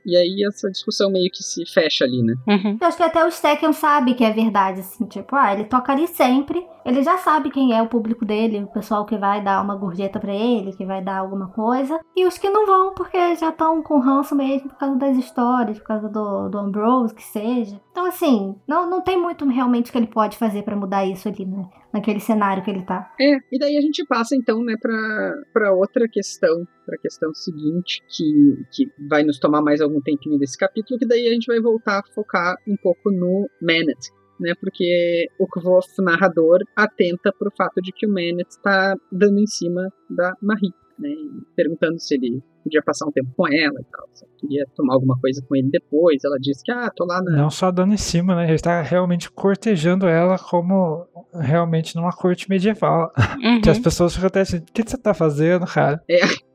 E 0.06 0.16
aí 0.16 0.44
essa 0.46 0.70
discussão 0.70 1.10
meio 1.10 1.30
que 1.30 1.42
se 1.42 1.64
fecha 1.66 2.04
ali, 2.04 2.22
né? 2.22 2.34
Uhum. 2.48 2.78
Eu 2.80 2.87
acho 2.87 2.96
que 2.96 3.02
até 3.02 3.24
o 3.24 3.28
Stackion 3.28 3.72
sabe 3.72 4.14
que 4.14 4.24
é 4.24 4.30
verdade, 4.30 4.80
assim, 4.80 5.06
tipo, 5.06 5.34
ah, 5.34 5.52
ele 5.52 5.64
toca 5.64 5.92
ali 5.92 6.06
sempre, 6.06 6.64
ele 6.84 7.02
já 7.02 7.18
sabe 7.18 7.50
quem 7.50 7.76
é 7.76 7.82
o 7.82 7.88
público 7.88 8.24
dele, 8.24 8.62
o 8.62 8.66
pessoal 8.66 9.04
que 9.06 9.16
vai 9.16 9.42
dar 9.42 9.62
uma 9.62 9.76
gorjeta 9.76 10.13
pra 10.18 10.35
ele, 10.35 10.72
que 10.72 10.85
vai 10.85 11.03
dar 11.03 11.18
alguma 11.18 11.48
coisa, 11.48 11.98
e 12.16 12.27
os 12.27 12.38
que 12.38 12.50
não 12.50 12.66
vão 12.66 12.94
porque 12.94 13.37
já 13.37 13.50
estão 13.50 13.83
com 13.83 13.98
ranço 13.98 14.35
mesmo 14.35 14.68
por 14.68 14.79
causa 14.79 14.96
das 14.96 15.16
histórias, 15.16 15.79
por 15.79 15.87
causa 15.87 16.09
do, 16.09 16.48
do 16.48 16.59
Ambrose, 16.59 17.14
que 17.14 17.22
seja. 17.22 17.81
Então, 17.90 18.07
assim, 18.07 18.55
não, 18.66 18.88
não 18.88 19.00
tem 19.00 19.20
muito 19.20 19.44
realmente 19.46 19.92
que 19.92 19.98
ele 19.98 20.07
pode 20.07 20.37
fazer 20.37 20.62
pra 20.62 20.77
mudar 20.77 21.05
isso 21.05 21.29
ali, 21.29 21.44
né? 21.44 21.68
Naquele 21.92 22.18
cenário 22.18 22.62
que 22.62 22.70
ele 22.70 22.83
tá. 22.83 23.12
É, 23.20 23.37
e 23.53 23.59
daí 23.59 23.77
a 23.77 23.81
gente 23.81 24.05
passa 24.05 24.35
então, 24.35 24.62
né, 24.64 24.74
pra, 24.81 25.33
pra 25.53 25.72
outra 25.72 26.09
questão, 26.09 26.66
pra 26.85 26.98
questão 26.98 27.33
seguinte, 27.33 28.03
que, 28.09 28.64
que 28.72 29.09
vai 29.09 29.22
nos 29.22 29.38
tomar 29.38 29.62
mais 29.62 29.81
algum 29.81 30.00
tempinho 30.00 30.38
desse 30.38 30.59
capítulo, 30.59 30.98
que 30.98 31.07
daí 31.07 31.29
a 31.29 31.33
gente 31.33 31.46
vai 31.46 31.61
voltar 31.61 32.00
a 32.00 32.14
focar 32.14 32.57
um 32.66 32.77
pouco 32.77 33.11
no 33.12 33.48
Manet, 33.62 34.11
né? 34.40 34.52
Porque 34.60 35.28
o 35.38 35.46
Kvof, 35.46 35.88
narrador, 35.98 36.60
atenta 36.76 37.32
pro 37.38 37.52
fato 37.56 37.80
de 37.80 37.92
que 37.92 38.06
o 38.06 38.10
Manet 38.10 38.48
está 38.48 38.96
dando 39.10 39.38
em 39.38 39.46
cima 39.46 39.92
da 40.08 40.34
Marie, 40.40 40.74
né? 40.98 41.08
E 41.08 41.30
perguntando 41.56 41.98
se 42.00 42.14
ele 42.14 42.42
podia 42.62 42.82
passar 42.82 43.06
um 43.06 43.12
tempo 43.12 43.30
com 43.36 43.46
ela 43.46 43.80
e 43.80 43.84
tal. 43.84 44.08
Se 44.12 44.24
queria 44.38 44.66
tomar 44.74 44.94
alguma 44.94 45.18
coisa 45.20 45.44
com 45.46 45.54
ele 45.54 45.68
depois. 45.70 46.24
Ela 46.24 46.38
disse 46.40 46.62
que, 46.64 46.72
ah, 46.72 46.90
tô 46.94 47.04
lá 47.04 47.22
na. 47.22 47.36
Não 47.36 47.50
só 47.50 47.70
dando 47.70 47.94
em 47.94 47.98
cima, 47.98 48.34
né? 48.34 48.48
Ele 48.48 48.58
tá 48.58 48.80
realmente 48.82 49.30
cortejando 49.30 50.06
ela 50.06 50.38
como 50.38 51.06
realmente 51.34 51.94
numa 51.96 52.12
corte 52.12 52.48
medieval. 52.48 53.12
Uhum. 53.42 53.60
Que 53.60 53.70
as 53.70 53.78
pessoas 53.78 54.14
ficam 54.14 54.28
até 54.28 54.40
assim, 54.40 54.58
o 54.58 54.62
que 54.62 54.82
você 54.82 54.96
tá 54.96 55.12
fazendo, 55.12 55.66
cara? 55.66 56.02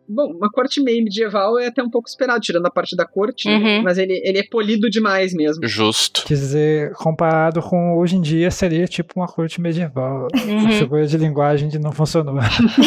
Bom, 0.10 0.34
uma 0.34 0.50
corte 0.50 0.82
meio 0.82 1.04
medieval 1.04 1.60
é 1.60 1.68
até 1.68 1.84
um 1.84 1.90
pouco 1.90 2.10
esperado, 2.10 2.40
tirando 2.40 2.66
a 2.66 2.72
parte 2.72 2.96
da 2.96 3.06
corte, 3.06 3.48
né? 3.48 3.78
Uhum. 3.78 3.84
mas 3.84 3.98
ele, 3.98 4.20
ele 4.24 4.40
é 4.40 4.44
polido 4.44 4.90
demais 4.90 5.34
mesmo. 5.34 5.68
Justo. 5.68 6.24
Quer 6.26 6.34
dizer, 6.34 6.94
comparado 6.94 7.62
com 7.62 7.96
hoje 7.98 8.16
em 8.16 8.22
dia, 8.22 8.50
seria 8.50 8.88
tipo 8.88 9.14
uma 9.16 9.28
corte 9.28 9.62
medieval. 9.62 10.28
Uhum. 10.34 10.72
figura 10.72 11.06
de 11.06 11.18
linguagem 11.18 11.70
que 11.70 11.78
não 11.78 11.92
funcionou. 11.92 12.36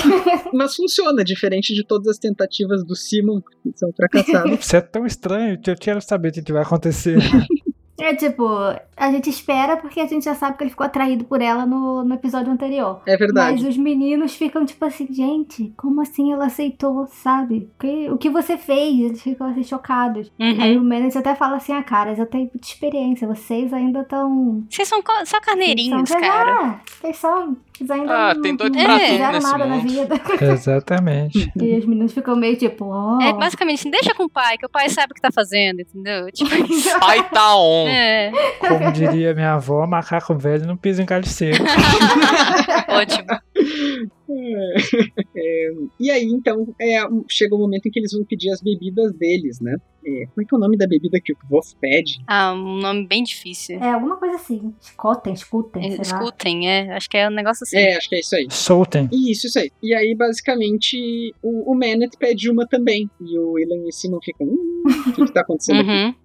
Mas 0.53 0.75
funciona, 0.75 1.25
diferente 1.25 1.75
de 1.75 1.85
todas 1.85 2.09
as 2.09 2.19
tentativas 2.19 2.85
do 2.85 2.95
Simon, 2.95 3.41
que 3.41 3.73
são 3.75 3.91
fracassadas. 3.93 4.61
Isso 4.61 4.77
é 4.77 4.81
tão 4.81 5.07
estranho 5.07 5.59
que 5.61 5.71
eu 5.71 5.77
quero 5.77 6.01
saber 6.01 6.29
o 6.29 6.33
que 6.33 6.43
que 6.43 6.53
vai 6.53 6.63
acontecer. 6.63 7.19
É 8.03 8.15
tipo, 8.15 8.47
a 8.97 9.11
gente 9.13 9.31
espera 9.31 9.77
porque 9.77 10.01
a 10.01 10.07
gente 10.07 10.25
já 10.25 10.35
sabe 10.35 10.57
que 10.57 10.65
ele 10.65 10.71
ficou 10.71 10.85
atraído 10.87 11.25
por 11.25 11.41
ela 11.41 11.65
no, 11.65 12.03
no 12.05 12.15
episódio 12.15 12.53
anterior. 12.53 13.01
É 13.07 13.17
verdade. 13.17 13.53
Mas 13.63 13.69
os 13.71 13.77
meninos 13.77 14.35
ficam 14.35 14.65
tipo 14.65 14.85
assim, 14.85 15.07
gente, 15.13 15.73
como 15.77 16.01
assim 16.01 16.33
ela 16.33 16.47
aceitou, 16.47 17.07
sabe? 17.07 17.69
O 17.77 17.81
que, 17.81 18.11
o 18.11 18.19
que 18.19 18.29
você 18.31 18.57
fez? 18.57 18.99
Eles 19.01 19.23
ficam 19.23 19.47
assim 19.49 19.63
chocados. 19.63 20.31
Aí 20.39 20.77
Uhum. 20.77 20.83
o 20.83 20.85
manager 20.85 21.19
até 21.19 21.35
fala 21.35 21.57
assim, 21.57 21.73
ah, 21.73 21.83
caras, 21.83 22.19
eu 22.19 22.27
tenho 22.27 22.45
muita 22.53 22.67
experiência, 22.67 23.27
vocês 23.29 23.73
ainda 23.73 24.01
estão... 24.01 24.65
Vocês 24.69 24.89
são 24.89 25.03
co- 25.03 25.25
só 25.27 25.41
carneirinhos, 25.41 26.11
cara. 26.11 26.53
Ah, 26.61 26.81
vocês 27.01 27.17
são... 27.17 27.57
Vocês 27.77 27.91
ainda 27.91 28.13
Ah, 28.31 28.35
não, 28.35 28.43
tem 28.43 28.55
doido 28.55 28.77
não 28.77 28.85
pra 28.85 28.95
tudo 28.99 29.07
fizeram 29.09 29.33
nesse 29.33 29.47
nada 29.53 29.67
na 29.67 29.77
mundo. 29.77 29.89
vida. 29.89 30.21
Exatamente. 30.53 31.53
e 31.57 31.79
os 31.79 31.87
meninos 31.87 32.13
ficam 32.13 32.37
meio 32.37 32.57
tipo, 32.57 32.85
ó... 32.87 33.21
É 33.21 33.33
basicamente 33.33 33.91
deixa 33.91 34.15
com 34.15 34.25
o 34.25 34.29
pai, 34.31 34.59
que 34.59 34.67
o 34.67 34.69
pai 34.69 34.89
sabe 34.89 35.13
o 35.13 35.15
que 35.15 35.21
tá 35.21 35.31
fazendo, 35.33 35.81
entendeu? 35.81 36.31
Tipo. 36.33 36.51
Pai 37.01 37.29
tá 37.31 37.57
on. 37.57 37.87
É, 37.93 38.33
Como 38.59 38.93
diria 38.93 39.35
minha 39.35 39.55
avó, 39.55 39.87
macaco 39.87 40.35
velho 40.35 40.67
não 40.67 40.77
pisa 40.77 41.03
em 41.03 41.07
galho 41.07 41.27
seco. 41.27 41.65
ótimo. 42.89 43.27
É, 45.37 45.71
e 46.01 46.11
aí, 46.11 46.25
então, 46.25 46.75
é, 46.81 46.99
chega 47.29 47.55
o 47.55 47.59
momento 47.59 47.87
em 47.87 47.91
que 47.91 47.99
eles 47.99 48.13
vão 48.13 48.25
pedir 48.25 48.51
as 48.51 48.61
bebidas 48.63 49.13
deles, 49.15 49.61
né? 49.61 49.77
É, 50.05 50.27
como 50.27 50.43
é 50.43 50.45
que 50.45 50.55
é 50.55 50.57
o 50.57 50.61
nome 50.61 50.77
da 50.77 50.87
bebida 50.87 51.21
que 51.23 51.33
o 51.33 51.37
Wolf 51.49 51.75
pede? 51.81 52.19
Ah, 52.27 52.53
um 52.53 52.79
nome 52.81 53.07
bem 53.07 53.23
difícil. 53.23 53.79
É 53.79 53.93
alguma 53.93 54.17
coisa 54.17 54.35
assim. 54.35 54.75
Escutem, 54.81 55.33
escutem, 55.33 55.97
lá. 55.97 56.03
Escutem, 56.03 56.69
é. 56.69 56.93
Acho 56.93 57.09
que 57.09 57.17
é 57.17 57.29
um 57.29 57.33
negócio 57.33 57.63
assim. 57.63 57.77
É, 57.77 57.97
acho 57.97 58.09
que 58.09 58.17
é 58.17 58.21
isso 58.21 58.35
aí. 58.35 58.47
Soltem. 58.51 59.09
Isso, 59.13 59.47
isso 59.47 59.59
aí. 59.59 59.71
E 59.83 59.95
aí, 59.95 60.15
basicamente, 60.15 61.33
o, 61.41 61.71
o 61.71 61.75
Manet 61.75 62.17
pede 62.19 62.51
uma 62.51 62.67
também. 62.67 63.09
E 63.21 63.39
o 63.39 63.59
Ilan 63.59 63.85
e 63.85 63.89
o 63.89 63.93
Simon 63.93 64.19
ficam, 64.21 64.47
hum, 64.47 64.83
o 65.09 65.13
que, 65.13 65.25
que 65.25 65.33
tá 65.33 65.43
acontecendo 65.43 65.81
aqui? 65.81 66.17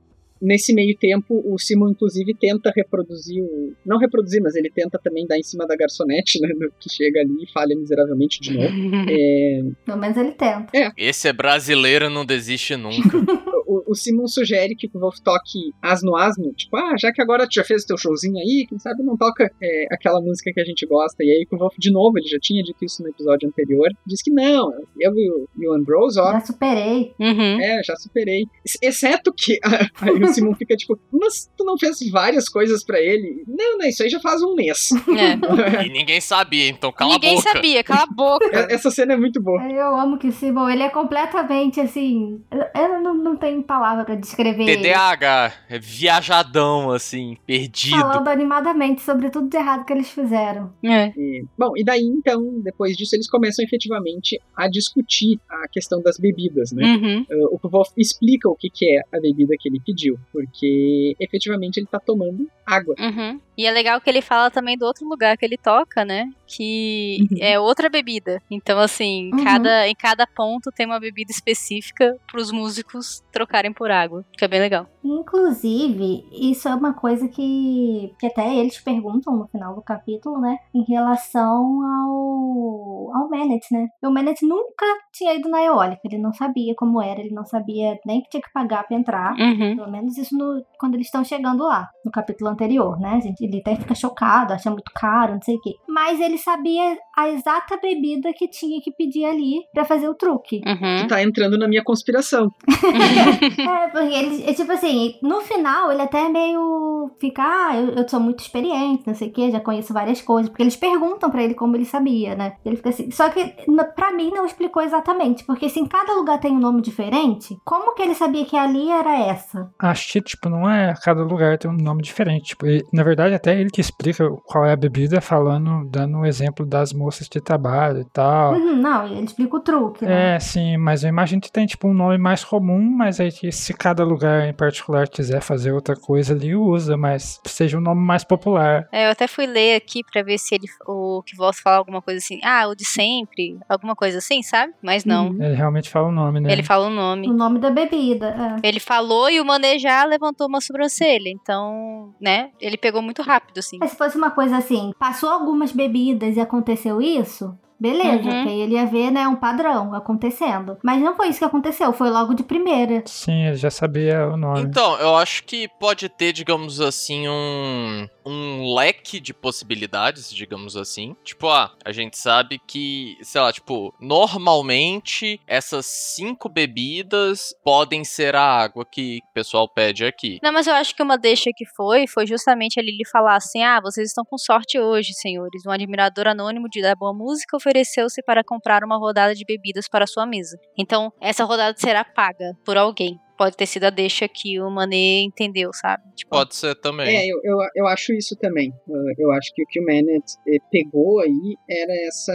Nesse 0.41 0.73
meio 0.73 0.95
tempo, 0.97 1.41
o 1.45 1.57
Simon, 1.57 1.89
inclusive, 1.89 2.33
tenta 2.33 2.71
reproduzir 2.75 3.43
o. 3.43 3.73
Não 3.85 3.97
reproduzir, 3.97 4.41
mas 4.41 4.55
ele 4.55 4.69
tenta 4.69 4.99
também 5.03 5.25
dar 5.27 5.37
em 5.37 5.43
cima 5.43 5.65
da 5.67 5.75
garçonete, 5.75 6.39
né? 6.41 6.49
no- 6.57 6.71
Que 6.79 6.89
chega 6.89 7.19
ali 7.21 7.43
e 7.43 7.51
falha 7.51 7.75
miseravelmente 7.75 8.39
de 8.41 8.53
novo. 8.53 8.67
É, 9.09 9.61
Pelo 9.85 9.97
menos 9.97 10.17
ele 10.17 10.31
tenta. 10.31 10.93
Esse 10.97 11.27
é 11.27 11.33
brasileiro, 11.33 12.09
não 12.09 12.25
desiste 12.25 12.75
nunca. 12.75 13.17
o, 13.65 13.91
o 13.91 13.95
Simon 13.95 14.27
sugere 14.27 14.75
que 14.75 14.87
o 14.93 14.99
Wolf 14.99 15.17
toque 15.23 15.71
asno 15.81 16.15
asno, 16.15 16.51
tipo, 16.53 16.75
ah, 16.77 16.95
já 16.99 17.11
que 17.11 17.21
agora 17.21 17.47
tu 17.47 17.53
já 17.55 17.63
fez 17.63 17.83
o 17.83 17.87
teu 17.87 17.97
showzinho 17.97 18.37
aí, 18.37 18.65
quem 18.67 18.77
sabe 18.79 19.03
não 19.03 19.15
toca 19.17 19.49
é, 19.61 19.85
aquela 19.91 20.21
música 20.21 20.51
que 20.53 20.59
a 20.59 20.63
gente 20.65 20.85
gosta. 20.85 21.23
E 21.23 21.29
aí 21.31 21.47
o 21.51 21.57
Wolf, 21.57 21.75
de 21.77 21.91
novo, 21.91 22.17
ele 22.17 22.27
já 22.27 22.37
tinha 22.39 22.61
dito 22.63 22.83
isso 22.83 23.01
no 23.01 23.09
episódio 23.09 23.47
anterior, 23.47 23.89
diz 24.05 24.21
que 24.21 24.31
não, 24.31 24.71
eu 24.99 25.13
e 25.17 25.29
o, 25.31 25.47
e 25.57 25.67
o 25.67 25.73
Ambrose, 25.73 26.19
ó, 26.19 26.33
Já 26.33 26.39
superei. 26.41 27.13
Uhum. 27.19 27.61
é, 27.61 27.81
já 27.83 27.95
superei. 27.95 28.45
Ex- 28.65 28.77
Exceto 28.81 29.33
que. 29.35 29.59
Aí 30.01 30.19
o 30.31 30.33
Simon 30.33 30.55
fica 30.55 30.75
tipo, 30.75 30.99
mas 31.11 31.49
tu 31.57 31.63
não 31.63 31.77
fez 31.77 31.99
várias 32.11 32.49
coisas 32.49 32.83
pra 32.83 32.99
ele? 32.99 33.43
Não, 33.47 33.77
não, 33.77 33.87
isso 33.87 34.03
aí 34.03 34.09
já 34.09 34.19
faz 34.19 34.41
um 34.41 34.55
mês. 34.55 34.89
É. 34.91 35.37
E 35.87 35.89
ninguém 35.89 36.19
sabia, 36.19 36.69
então 36.69 36.91
cala 36.91 37.13
Ninguém 37.13 37.33
a 37.33 37.35
boca. 37.37 37.49
sabia, 37.51 37.83
cala 37.83 38.03
a 38.03 38.05
boca. 38.07 38.67
Essa 38.69 38.89
cena 38.89 39.13
é 39.13 39.17
muito 39.17 39.41
boa. 39.41 39.61
Eu 39.71 39.95
amo 39.95 40.17
que 40.17 40.27
o 40.27 40.31
Simon, 40.31 40.69
ele 40.69 40.83
é 40.83 40.89
completamente 40.89 41.79
assim. 41.79 42.41
Eu, 42.75 43.01
não, 43.01 43.13
não 43.13 43.35
tenho 43.37 43.61
palavra 43.63 44.05
pra 44.05 44.15
descrever 44.15 44.63
ele. 44.63 44.89
TDAH, 44.89 45.53
é 45.69 45.79
viajadão, 45.79 46.91
assim, 46.91 47.37
perdido. 47.45 47.97
Falando 47.97 48.27
animadamente 48.27 49.01
sobre 49.01 49.29
tudo 49.29 49.49
de 49.49 49.57
errado 49.57 49.85
que 49.85 49.93
eles 49.93 50.09
fizeram. 50.09 50.73
É. 50.83 51.11
E, 51.15 51.45
bom, 51.57 51.73
e 51.75 51.83
daí 51.83 52.01
então, 52.01 52.59
depois 52.61 52.95
disso, 52.95 53.15
eles 53.15 53.29
começam 53.29 53.63
efetivamente 53.63 54.39
a 54.55 54.67
discutir 54.67 55.39
a 55.49 55.67
questão 55.67 56.01
das 56.01 56.17
bebidas, 56.17 56.71
né? 56.71 56.83
Uhum. 56.83 57.25
Uh, 57.29 57.55
o 57.55 57.59
Kvolf 57.59 57.91
explica 57.97 58.49
o 58.49 58.55
que, 58.55 58.69
que 58.69 58.97
é 58.97 59.01
a 59.15 59.19
bebida 59.19 59.55
que 59.59 59.69
ele 59.69 59.79
pediu, 59.85 60.16
porque 60.31 61.15
efetivamente 61.19 61.77
ele 61.77 61.87
tá 61.87 61.99
tomando 61.99 62.49
água. 62.65 62.95
Uhum. 62.99 63.39
E 63.57 63.65
é 63.65 63.71
legal 63.71 63.99
que 64.01 64.09
ele 64.09 64.21
fala 64.21 64.51
também 64.51 64.77
do 64.77 64.85
outro 64.85 65.07
lugar 65.07 65.37
que 65.37 65.45
ele 65.45 65.57
toca, 65.57 66.03
né? 66.03 66.29
Que 66.47 67.17
Uhum. 67.31 67.37
é 67.41 67.59
outra 67.59 67.89
bebida. 67.89 68.41
Então, 68.49 68.79
assim, 68.79 69.29
Uhum. 69.33 69.43
cada, 69.43 69.87
em 69.87 69.93
cada 69.95 70.25
ponto 70.25 70.71
tem 70.71 70.85
uma 70.85 70.99
bebida 70.99 71.31
específica 71.31 72.15
pros 72.31 72.51
músicos 72.51 73.21
trocarem 73.31 73.73
por 73.73 73.91
água. 73.91 74.23
Que 74.37 74.45
é 74.45 74.47
bem 74.47 74.59
legal. 74.61 74.87
Inclusive, 75.03 76.25
isso 76.31 76.67
é 76.67 76.75
uma 76.75 76.93
coisa 76.93 77.27
que, 77.27 78.13
que 78.19 78.27
até 78.27 78.55
eles 78.55 78.79
perguntam 78.79 79.35
no 79.35 79.47
final 79.47 79.75
do 79.75 79.81
capítulo, 79.81 80.39
né? 80.39 80.57
Em 80.73 80.83
relação 80.83 81.81
ao, 81.83 83.15
ao 83.15 83.29
Manet, 83.29 83.65
né? 83.71 83.87
O 84.03 84.09
Manet 84.11 84.41
nunca 84.45 84.85
tinha 85.13 85.33
ido 85.35 85.49
na 85.49 85.61
eólica, 85.63 86.01
ele 86.05 86.17
não 86.17 86.33
sabia 86.33 86.73
como 86.75 87.01
era, 87.01 87.19
ele 87.19 87.33
não 87.33 87.45
sabia 87.45 87.97
nem 88.05 88.21
que 88.21 88.29
tinha 88.29 88.41
que 88.41 88.51
pagar 88.53 88.83
pra 88.87 88.97
entrar. 88.97 89.33
Uhum. 89.37 89.75
Pelo 89.75 89.91
menos 89.91 90.17
isso 90.17 90.35
no- 90.37 90.63
quando 90.79 90.95
eles 90.95 91.07
estão 91.07 91.23
chegando 91.23 91.63
lá, 91.63 91.87
no 92.05 92.11
capítulo 92.11 92.49
anterior, 92.49 92.99
né? 92.99 93.19
gente? 93.21 93.41
Ele 93.43 93.59
até 93.59 93.75
fica 93.75 93.95
chocado, 93.95 94.53
acha 94.53 94.69
muito 94.69 94.91
caro, 94.95 95.33
não 95.33 95.41
sei 95.41 95.55
o 95.55 95.61
quê. 95.61 95.71
Mas 95.87 96.19
ele 96.19 96.36
sabia 96.37 96.97
a 97.15 97.29
exata 97.29 97.77
bebida 97.81 98.31
que 98.33 98.47
tinha 98.47 98.81
que 98.81 98.91
pedir 98.91 99.25
ali 99.25 99.61
pra 99.73 99.85
fazer 99.85 100.07
o 100.07 100.15
truque. 100.15 100.61
Uhum. 100.65 101.07
Tá 101.07 101.21
entrando 101.21 101.57
na 101.57 101.67
minha 101.67 101.83
conspiração. 101.83 102.47
É, 103.67 103.87
porque 103.89 104.13
ele, 104.13 104.43
é 104.49 104.53
tipo 104.53 104.71
assim, 104.71 105.15
no 105.21 105.41
final 105.41 105.91
ele 105.91 106.01
até 106.01 106.29
meio 106.29 107.11
fica, 107.19 107.41
ah, 107.43 107.75
eu, 107.75 107.89
eu 107.89 108.07
sou 108.07 108.19
muito 108.19 108.39
experiente, 108.39 109.03
não 109.05 109.13
sei 109.13 109.29
o 109.29 109.31
que, 109.31 109.51
já 109.51 109.59
conheço 109.59 109.93
várias 109.93 110.21
coisas, 110.21 110.49
porque 110.49 110.63
eles 110.63 110.75
perguntam 110.75 111.29
pra 111.29 111.43
ele 111.43 111.53
como 111.53 111.75
ele 111.75 111.85
sabia, 111.85 112.35
né? 112.35 112.53
Ele 112.65 112.75
fica 112.75 112.89
assim, 112.89 113.11
só 113.11 113.29
que 113.29 113.53
pra 113.95 114.11
mim 114.11 114.31
não 114.31 114.45
explicou 114.45 114.81
exatamente, 114.81 115.43
porque 115.43 115.69
se 115.69 115.79
em 115.79 115.85
cada 115.85 116.13
lugar 116.13 116.39
tem 116.39 116.51
um 116.51 116.59
nome 116.59 116.81
diferente, 116.81 117.57
como 117.65 117.93
que 117.93 118.01
ele 118.01 118.13
sabia 118.13 118.45
que 118.45 118.57
ali 118.57 118.89
era 118.89 119.17
essa? 119.19 119.69
Acho 119.79 120.11
que, 120.11 120.21
tipo, 120.21 120.49
não 120.49 120.69
é. 120.69 120.93
Cada 121.03 121.23
lugar 121.23 121.57
tem 121.57 121.69
um 121.69 121.75
nome 121.75 122.01
diferente. 122.01 122.49
Tipo, 122.49 122.67
e, 122.67 122.83
na 122.93 123.03
verdade, 123.03 123.35
até 123.35 123.59
ele 123.59 123.69
que 123.69 123.81
explica 123.81 124.29
qual 124.45 124.65
é 124.65 124.73
a 124.73 124.77
bebida, 124.77 125.21
falando 125.21 125.87
dando 125.89 126.19
o 126.19 126.25
exemplo 126.27 126.65
das 126.65 126.93
moças 126.93 127.27
de 127.27 127.39
trabalho 127.41 128.01
e 128.01 128.05
tal. 128.05 128.53
Uhum, 128.53 128.75
não, 128.75 129.05
ele 129.07 129.25
explica 129.25 129.55
o 129.55 129.59
truque, 129.59 130.05
né? 130.05 130.35
É, 130.35 130.39
sim, 130.39 130.77
mas 130.77 131.03
eu 131.03 131.09
imagino 131.09 131.41
que 131.41 131.51
tem 131.51 131.65
tipo 131.65 131.87
um 131.87 131.93
nome 131.93 132.17
mais 132.17 132.43
comum, 132.43 132.81
mas 132.81 133.19
aí 133.19 133.31
que 133.31 133.51
se 133.51 133.73
cada 133.73 134.03
lugar 134.03 134.47
em 134.47 134.53
particular 134.53 135.07
quiser 135.07 135.41
fazer 135.41 135.71
outra 135.71 135.95
coisa 135.95 136.33
ali, 136.33 136.55
usa, 136.55 136.97
mas 136.97 137.39
seja 137.45 137.77
um 137.77 137.81
nome 137.81 138.01
mais 138.01 138.23
popular. 138.23 138.87
É, 138.91 139.07
eu 139.07 139.11
até 139.11 139.27
fui 139.27 139.45
ler 139.45 139.75
aqui 139.75 140.01
pra 140.11 140.21
ver 140.23 140.37
se 140.37 140.55
ele, 140.55 140.65
o 140.87 141.21
que 141.25 141.35
volta 141.35 141.59
fala 141.63 141.77
alguma 141.77 142.01
coisa 142.01 142.19
assim, 142.19 142.39
ah, 142.43 142.67
o 142.67 142.75
de 142.75 142.85
sempre, 142.85 143.57
alguma 143.67 143.95
coisa 143.95 144.17
assim, 144.19 144.41
sabe? 144.43 144.73
Mas 144.81 145.05
não. 145.05 145.29
Uhum. 145.29 145.43
Ele 145.43 145.55
realmente 145.55 145.89
fala 145.89 146.07
o 146.07 146.11
nome, 146.11 146.39
né? 146.39 146.51
Ele 146.51 146.63
fala 146.63 146.87
o 146.87 146.89
nome. 146.89 147.29
O 147.29 147.33
nome 147.33 147.59
da 147.59 147.69
bebida. 147.69 148.57
é. 148.63 148.67
Ele 148.67 148.79
falou 148.79 149.29
e 149.29 149.39
o 149.39 149.45
Mané 149.45 149.77
já 149.79 150.03
levantou 150.05 150.47
uma 150.47 150.61
sobrancelha. 150.61 151.29
Então, 151.29 152.13
né? 152.19 152.49
Ele 152.59 152.77
pegou 152.77 153.01
muito 153.01 153.21
rápido, 153.21 153.59
assim. 153.59 153.77
Mas 153.79 153.91
se 153.91 153.97
fosse 153.97 154.17
uma 154.17 154.31
coisa 154.31 154.57
assim, 154.57 154.91
passou 154.99 155.29
algumas 155.29 155.71
bebidas 155.71 156.16
e 156.25 156.39
aconteceu 156.41 157.01
isso, 157.01 157.57
beleza, 157.79 158.23
Uhum. 158.23 158.43
porque 158.43 158.49
ele 158.49 158.73
ia 158.75 158.85
ver, 158.85 159.11
né, 159.11 159.27
um 159.27 159.35
padrão 159.35 159.93
acontecendo. 159.93 160.77
Mas 160.83 161.01
não 161.01 161.15
foi 161.15 161.29
isso 161.29 161.39
que 161.39 161.45
aconteceu, 161.45 161.91
foi 161.93 162.09
logo 162.09 162.33
de 162.33 162.43
primeira. 162.43 163.03
Sim, 163.05 163.45
ele 163.47 163.55
já 163.57 163.69
sabia 163.71 164.27
o 164.27 164.37
nome. 164.37 164.61
Então, 164.61 164.97
eu 164.99 165.15
acho 165.15 165.43
que 165.43 165.67
pode 165.79 166.09
ter, 166.09 166.31
digamos 166.33 166.79
assim, 166.81 167.27
um, 167.27 168.07
um 168.25 168.73
leque 168.75 169.19
de 169.19 169.33
possibilidades, 169.33 170.29
digamos 170.33 170.75
assim. 170.75 171.15
Tipo, 171.23 171.49
ah, 171.49 171.71
a 171.85 171.91
gente 171.91 172.17
sabe 172.17 172.59
que, 172.67 173.17
sei 173.21 173.41
lá, 173.41 173.51
tipo, 173.51 173.93
normalmente 173.99 175.39
essas 175.47 175.85
cinco 175.85 176.49
bebidas 176.49 177.53
podem 177.63 178.03
ser 178.03 178.35
a 178.35 178.41
água 178.43 178.85
que 178.85 179.19
o 179.29 179.33
pessoal 179.33 179.67
pede 179.67 180.05
aqui. 180.05 180.39
Não, 180.41 180.51
mas 180.51 180.67
eu 180.67 180.73
acho 180.73 180.95
que 180.95 181.03
uma 181.03 181.17
deixa 181.17 181.51
que 181.55 181.65
foi, 181.75 182.07
foi 182.07 182.25
justamente 182.25 182.77
ele 182.77 182.91
lhe 182.91 183.07
falar 183.11 183.35
assim: 183.35 183.63
ah, 183.63 183.79
vocês 183.81 184.07
estão 184.09 184.23
com 184.25 184.37
sorte 184.37 184.79
hoje, 184.79 185.13
senhores. 185.13 185.63
Um 185.65 185.71
admirador 185.71 186.27
anônimo 186.27 186.67
de 186.69 186.81
da 186.81 186.95
boa 186.95 187.13
música 187.13 187.57
ofereceu-se 187.67 188.23
para 188.23 188.43
comprar 188.43 188.83
uma 188.83 188.97
rodada 188.97 189.35
de 189.35 189.43
bebidas 189.45 189.87
para 189.89 190.07
sua 190.07 190.25
mesa. 190.25 190.57
Então, 190.77 191.11
essa 191.19 191.43
rodada 191.43 191.77
será 191.77 192.03
paga 192.03 192.53
por 192.65 192.77
alguém. 192.77 193.19
Pode 193.37 193.55
ter 193.55 193.65
sido 193.65 193.85
a 193.85 193.89
deixa 193.89 194.27
que 194.27 194.59
o 194.59 194.69
Mané 194.69 195.21
entendeu, 195.21 195.71
sabe? 195.73 196.03
Tipo, 196.15 196.31
Pode 196.31 196.55
ser 196.55 196.75
também. 196.75 197.15
É, 197.15 197.27
eu, 197.27 197.39
eu, 197.43 197.57
eu 197.75 197.87
acho 197.87 198.13
isso 198.13 198.35
também. 198.35 198.73
Eu 199.17 199.31
acho 199.31 199.53
que 199.53 199.63
o 199.63 199.67
que 199.67 199.79
o 199.79 199.85
Manet 199.85 200.23
eh, 200.47 200.57
pegou 200.71 201.19
aí 201.19 201.55
era 201.69 202.07
essa. 202.07 202.33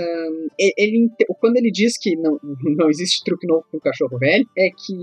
Ele, 0.59 1.11
quando 1.41 1.57
ele 1.57 1.71
diz 1.71 1.99
que 1.99 2.17
não, 2.17 2.39
não 2.77 2.89
existe 2.89 3.25
truque 3.25 3.47
novo 3.47 3.65
com 3.71 3.79
o 3.79 3.81
cachorro 3.81 4.19
velho, 4.19 4.45
é 4.57 4.69
que 4.69 4.95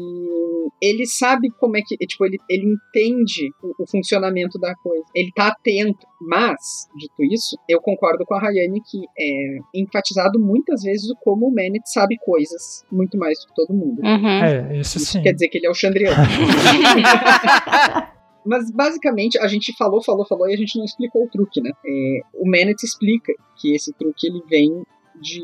ele 0.81 1.05
sabe 1.05 1.49
como 1.59 1.77
é 1.77 1.81
que. 1.85 1.97
Tipo, 1.97 2.25
ele, 2.25 2.37
ele 2.49 2.65
entende 2.65 3.49
o, 3.61 3.83
o 3.83 3.87
funcionamento 3.87 4.59
da 4.59 4.73
coisa. 4.75 5.05
Ele 5.15 5.31
tá 5.35 5.47
atento. 5.47 6.07
Mas, 6.21 6.87
dito 6.97 7.33
isso, 7.33 7.57
eu 7.67 7.79
concordo 7.79 8.25
com 8.25 8.35
a 8.35 8.41
Rayane 8.41 8.81
que 8.81 8.99
é 9.17 9.57
enfatizado 9.73 10.37
muitas 10.37 10.83
vezes 10.83 11.09
o 11.09 11.15
como 11.15 11.47
o 11.47 11.53
Manet 11.53 11.81
sabe 11.85 12.17
coisas 12.17 12.83
muito 12.91 13.17
mais 13.17 13.39
do 13.39 13.47
que 13.47 13.53
todo 13.55 13.73
mundo. 13.73 14.01
Uhum. 14.03 14.27
É, 14.27 14.77
isso 14.77 14.97
Isso 14.97 15.13
sim. 15.13 15.21
quer 15.21 15.33
dizer 15.33 15.47
que 15.47 15.57
ele 15.57 15.67
é 15.67 15.69
o 15.69 15.73
Chandriano. 15.89 16.17
Mas 18.45 18.71
basicamente 18.71 19.37
a 19.37 19.47
gente 19.47 19.75
falou, 19.77 20.01
falou, 20.01 20.25
falou 20.25 20.49
e 20.49 20.53
a 20.53 20.57
gente 20.57 20.77
não 20.77 20.85
explicou 20.85 21.23
o 21.23 21.29
truque, 21.29 21.61
né? 21.61 21.71
É, 21.85 22.19
o 22.33 22.49
Manet 22.49 22.81
explica 22.83 23.33
que 23.57 23.75
esse 23.75 23.93
truque 23.93 24.27
ele 24.27 24.41
vem 24.49 24.81
de 25.21 25.41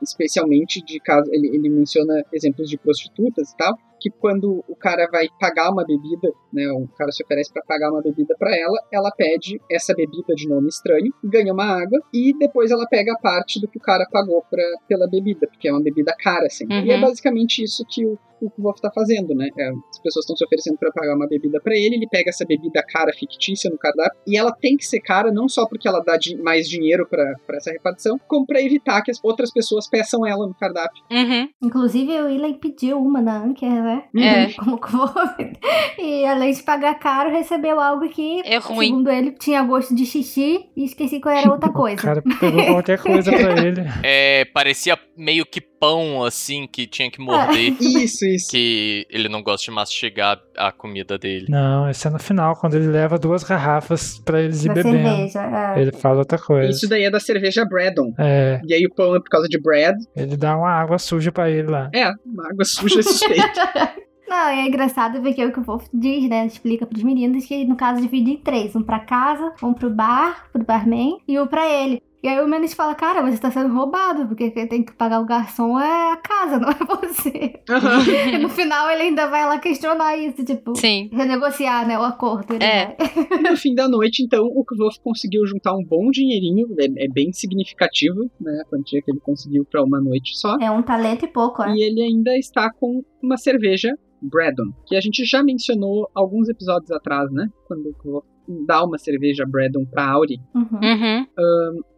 especialmente 0.00 0.82
de 0.82 0.98
caso 1.00 1.28
ele, 1.30 1.48
ele 1.48 1.68
menciona 1.68 2.14
exemplos 2.32 2.68
de 2.68 2.78
prostitutas 2.78 3.50
e 3.50 3.56
tal 3.56 3.76
que 4.00 4.08
quando 4.08 4.64
o 4.66 4.74
cara 4.74 5.06
vai 5.12 5.26
pagar 5.38 5.70
uma 5.70 5.84
bebida 5.84 6.32
né 6.50 6.66
o 6.72 6.88
cara 6.96 7.12
se 7.12 7.22
oferece 7.22 7.52
para 7.52 7.62
pagar 7.62 7.90
uma 7.90 8.00
bebida 8.00 8.34
para 8.38 8.56
ela 8.56 8.78
ela 8.90 9.10
pede 9.10 9.60
essa 9.70 9.92
bebida 9.94 10.34
de 10.34 10.48
nome 10.48 10.68
estranho 10.68 11.12
ganha 11.22 11.52
uma 11.52 11.66
água 11.66 12.00
e 12.14 12.32
depois 12.38 12.70
ela 12.70 12.86
pega 12.86 13.12
a 13.12 13.18
parte 13.18 13.60
do 13.60 13.68
que 13.68 13.76
o 13.76 13.82
cara 13.82 14.06
pagou 14.10 14.42
pra, 14.48 14.64
pela 14.88 15.06
bebida 15.06 15.46
porque 15.46 15.68
é 15.68 15.72
uma 15.72 15.82
bebida 15.82 16.16
cara 16.18 16.46
assim 16.46 16.64
e 16.70 16.90
é 16.90 16.94
Uhum. 16.94 17.02
basicamente 17.02 17.62
isso 17.62 17.84
que 17.86 18.06
o 18.06 18.18
o 18.46 18.50
que 18.50 18.60
o 18.60 18.62
Wolf 18.64 18.80
tá 18.80 18.90
fazendo, 18.94 19.34
né? 19.34 19.48
É, 19.58 19.68
as 19.68 19.98
pessoas 20.02 20.24
estão 20.24 20.36
se 20.36 20.44
oferecendo 20.44 20.76
para 20.78 20.90
pagar 20.92 21.14
uma 21.16 21.26
bebida 21.26 21.60
para 21.60 21.74
ele, 21.74 21.96
ele 21.96 22.08
pega 22.10 22.30
essa 22.30 22.44
bebida 22.46 22.82
cara 22.82 23.12
fictícia 23.12 23.70
no 23.70 23.78
cardápio 23.78 24.18
e 24.26 24.36
ela 24.36 24.52
tem 24.52 24.76
que 24.76 24.84
ser 24.86 25.00
cara 25.00 25.30
não 25.32 25.48
só 25.48 25.66
porque 25.66 25.86
ela 25.88 26.00
dá 26.00 26.16
di- 26.16 26.36
mais 26.36 26.68
dinheiro 26.68 27.06
para 27.08 27.34
essa 27.56 27.70
repartição, 27.70 28.18
como 28.28 28.46
para 28.46 28.60
evitar 28.62 29.02
que 29.02 29.10
as 29.10 29.18
outras 29.22 29.52
pessoas 29.52 29.88
peçam 29.88 30.26
ela 30.26 30.46
no 30.46 30.54
cardápio. 30.54 31.02
Uhum. 31.10 31.48
Inclusive, 31.62 32.20
o 32.20 32.26
Willen 32.26 32.54
pediu 32.54 32.98
uma 32.98 33.20
na 33.20 33.44
Anker, 33.44 33.68
né? 33.70 34.04
É. 34.16 34.52
Como 34.60 34.78
vou- 34.90 35.10
E 35.98 36.24
além 36.24 36.52
de 36.52 36.62
pagar 36.62 36.94
caro, 36.98 37.30
recebeu 37.30 37.78
algo 37.80 38.08
que, 38.08 38.40
É 38.44 38.56
ruim. 38.58 38.86
segundo 38.88 39.10
ele, 39.10 39.32
tinha 39.32 39.62
gosto 39.62 39.94
de 39.94 40.04
xixi 40.06 40.66
e 40.76 40.84
esqueci 40.84 41.20
qual 41.20 41.34
era 41.34 41.50
outra 41.50 41.68
O 41.70 41.72
coisa. 41.72 42.02
cara 42.02 42.22
pegou 42.40 42.64
qualquer 42.66 42.98
coisa 43.00 43.30
pra 43.30 43.64
ele. 43.66 43.80
É, 44.02 44.44
parecia 44.46 44.98
meio 45.16 45.44
que 45.46 45.60
pão, 45.80 46.22
assim, 46.22 46.66
que 46.70 46.86
tinha 46.86 47.10
que 47.10 47.20
morder. 47.20 47.74
Isso, 47.80 48.24
isso. 48.26 48.50
Que 48.50 49.06
ele 49.10 49.28
não 49.28 49.42
gosta 49.42 49.64
de 49.64 49.70
mastigar 49.70 50.38
a 50.56 50.70
comida 50.70 51.16
dele. 51.18 51.46
Não, 51.48 51.88
esse 51.88 52.06
é 52.06 52.10
no 52.10 52.18
final, 52.18 52.54
quando 52.54 52.74
ele 52.74 52.86
leva 52.88 53.18
duas 53.18 53.42
garrafas 53.42 54.18
pra 54.18 54.40
eles 54.42 54.64
ir 54.64 54.68
Da 54.68 54.74
bebendo. 54.74 54.98
cerveja. 54.98 55.74
é. 55.76 55.80
Ele 55.80 55.92
fala 55.92 56.18
outra 56.18 56.38
coisa. 56.38 56.70
Isso 56.70 56.86
daí 56.88 57.04
é 57.04 57.10
da 57.10 57.18
cerveja 57.18 57.64
Braddon. 57.64 58.12
É, 58.18 58.60
E 58.66 58.74
aí 58.74 58.84
o 58.86 58.94
pão 58.94 59.16
é 59.16 59.18
por 59.20 59.30
causa 59.30 59.48
de 59.48 59.58
Brad. 59.60 59.96
ele 60.14 60.36
dá 60.36 60.56
uma 60.56 60.70
água 60.70 60.98
suja 60.98 61.32
pra 61.32 61.48
ele 61.50 61.68
lá. 61.68 61.88
É, 61.94 62.12
uma 62.26 62.48
água 62.50 62.64
suja 62.64 63.00
é 63.00 63.02
suspeita. 63.02 63.94
Não, 64.28 64.46
é 64.48 64.64
engraçado 64.64 65.20
ver 65.20 65.34
que 65.34 65.42
é 65.42 65.46
o 65.46 65.52
que 65.52 65.58
o 65.58 65.64
Wolf 65.64 65.86
diz, 65.92 66.28
né? 66.28 66.46
Explica 66.46 66.86
pros 66.86 67.02
meninos 67.02 67.44
que, 67.46 67.64
no 67.64 67.74
caso, 67.74 68.00
divide 68.00 68.30
em 68.30 68.36
três. 68.36 68.76
Um 68.76 68.82
pra 68.82 69.00
casa, 69.00 69.52
um 69.60 69.72
pro 69.74 69.90
bar, 69.90 70.48
pro 70.52 70.64
barman 70.64 71.18
e 71.26 71.36
um 71.40 71.48
pra 71.48 71.66
ele. 71.68 72.00
E 72.22 72.28
aí 72.28 72.38
o 72.42 72.46
Menes 72.46 72.74
fala, 72.74 72.94
cara, 72.94 73.22
você 73.22 73.38
tá 73.38 73.50
sendo 73.50 73.72
roubado, 73.72 74.26
porque 74.26 74.50
quem 74.50 74.66
tem 74.66 74.84
que 74.84 74.92
pagar 74.92 75.20
o 75.20 75.24
garçom 75.24 75.80
é 75.80 76.12
a 76.12 76.16
casa, 76.18 76.58
não 76.60 76.68
é 76.68 76.74
você. 76.74 77.54
Aham. 77.70 78.02
E 78.34 78.38
no 78.38 78.48
final 78.50 78.90
ele 78.90 79.02
ainda 79.04 79.26
vai 79.26 79.46
lá 79.46 79.58
questionar 79.58 80.16
isso, 80.18 80.44
tipo, 80.44 80.76
Sim. 80.76 81.08
renegociar, 81.12 81.86
né, 81.88 81.98
o 81.98 82.02
acordo. 82.02 82.54
Ele 82.54 82.64
É. 82.64 82.94
vai. 82.96 83.50
No 83.50 83.56
fim 83.56 83.74
da 83.74 83.88
noite, 83.88 84.22
então, 84.22 84.44
o 84.44 84.64
Kvolf 84.64 84.98
conseguiu 85.02 85.46
juntar 85.46 85.72
um 85.74 85.82
bom 85.84 86.10
dinheirinho, 86.10 86.66
é, 86.78 87.04
é 87.04 87.08
bem 87.08 87.32
significativo, 87.32 88.30
né, 88.40 88.60
a 88.62 88.68
quantia 88.68 89.00
que 89.02 89.10
ele 89.10 89.20
conseguiu 89.20 89.64
pra 89.64 89.82
uma 89.82 90.00
noite 90.00 90.36
só. 90.38 90.58
É 90.60 90.70
um 90.70 90.82
talento 90.82 91.24
e 91.24 91.28
pouco, 91.28 91.62
é. 91.62 91.72
E 91.74 91.82
ele 91.82 92.02
ainda 92.02 92.36
está 92.36 92.70
com 92.72 93.02
uma 93.22 93.38
cerveja 93.38 93.94
Braddon, 94.20 94.70
que 94.86 94.94
a 94.94 95.00
gente 95.00 95.24
já 95.24 95.42
mencionou 95.42 96.06
alguns 96.14 96.50
episódios 96.50 96.90
atrás, 96.90 97.30
né? 97.32 97.48
Quando 97.66 97.86
o 97.88 97.94
Kvolf 97.94 98.26
dá 98.66 98.84
uma 98.84 98.98
cerveja 98.98 99.46
Braddon 99.48 99.86
pra 99.90 100.10
Auri. 100.10 100.36
Uhum. 100.54 100.66
Uhum. 100.82 101.26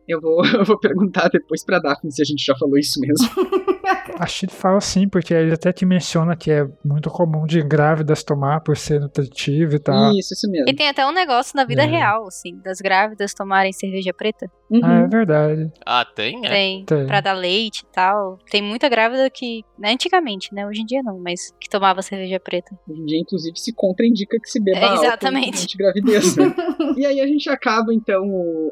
Eu 0.09 0.21
vou, 0.21 0.45
eu 0.47 0.65
vou 0.65 0.79
perguntar 0.79 1.29
depois 1.29 1.65
pra 1.65 1.79
Daphne 1.79 2.13
se 2.13 2.23
a 2.23 2.25
gente 2.25 2.45
já 2.45 2.55
falou 2.57 2.79
isso 2.79 3.01
mesmo. 3.01 3.29
Acho 4.19 4.41
que 4.41 4.47
ele 4.47 4.53
fala 4.53 4.81
sim, 4.81 5.09
porque 5.09 5.33
ele 5.33 5.53
até 5.53 5.73
te 5.73 5.85
menciona 5.85 6.37
que 6.37 6.51
é 6.51 6.67
muito 6.85 7.11
comum 7.11 7.47
de 7.47 7.63
grávidas 7.63 8.23
tomar 8.23 8.61
por 8.61 8.77
ser 8.77 9.01
nutritivo 9.01 9.75
e 9.75 9.79
tal. 9.79 10.13
Isso, 10.13 10.35
isso 10.35 10.51
mesmo. 10.51 10.69
E 10.69 10.75
tem 10.75 10.89
até 10.89 11.07
um 11.07 11.13
negócio 11.13 11.57
na 11.57 11.65
vida 11.65 11.83
É. 11.83 11.87
real, 11.87 12.27
assim, 12.27 12.59
das 12.63 12.79
grávidas 12.81 13.33
tomarem 13.35 13.73
cerveja 13.73 14.13
preta. 14.13 14.51
Uhum. 14.73 14.81
Ah, 14.83 15.01
é 15.01 15.07
verdade. 15.07 15.73
Ah, 15.85 16.05
tem? 16.05 16.45
É. 16.47 16.49
Tem. 16.49 16.85
Tem. 16.85 17.07
Pra 17.07 17.21
dar 17.21 17.35
leite 17.35 17.81
e 17.81 17.93
tal. 17.93 18.39
Tem 18.51 18.63
muita 18.63 18.89
grávida 18.89 19.29
que. 19.29 19.63
né, 19.79 19.93
Antigamente, 19.93 20.55
né? 20.55 20.67
Hoje 20.67 20.81
em 20.83 20.87
dia 20.87 21.03
não, 21.03 21.19
mas 21.19 21.53
que 21.61 21.69
tomava 21.69 22.01
cerveja 22.03 22.41
preta. 22.41 22.77
Hoje 22.89 23.01
em 23.01 23.05
dia, 23.05 23.19
inclusive, 23.19 23.59
se 23.59 23.73
contraindica 23.75 24.39
que 24.41 24.49
se 24.49 24.61
beba 24.61 24.79
É, 24.79 24.85
álcool 24.85 25.05
exatamente. 25.05 25.77
durante 25.77 25.77
gravidez, 25.77 26.37
né? 26.37 26.55
E 26.97 27.07
aí 27.07 27.21
a 27.21 27.27
gente 27.27 27.49
acaba, 27.49 27.93
então, 27.95 28.23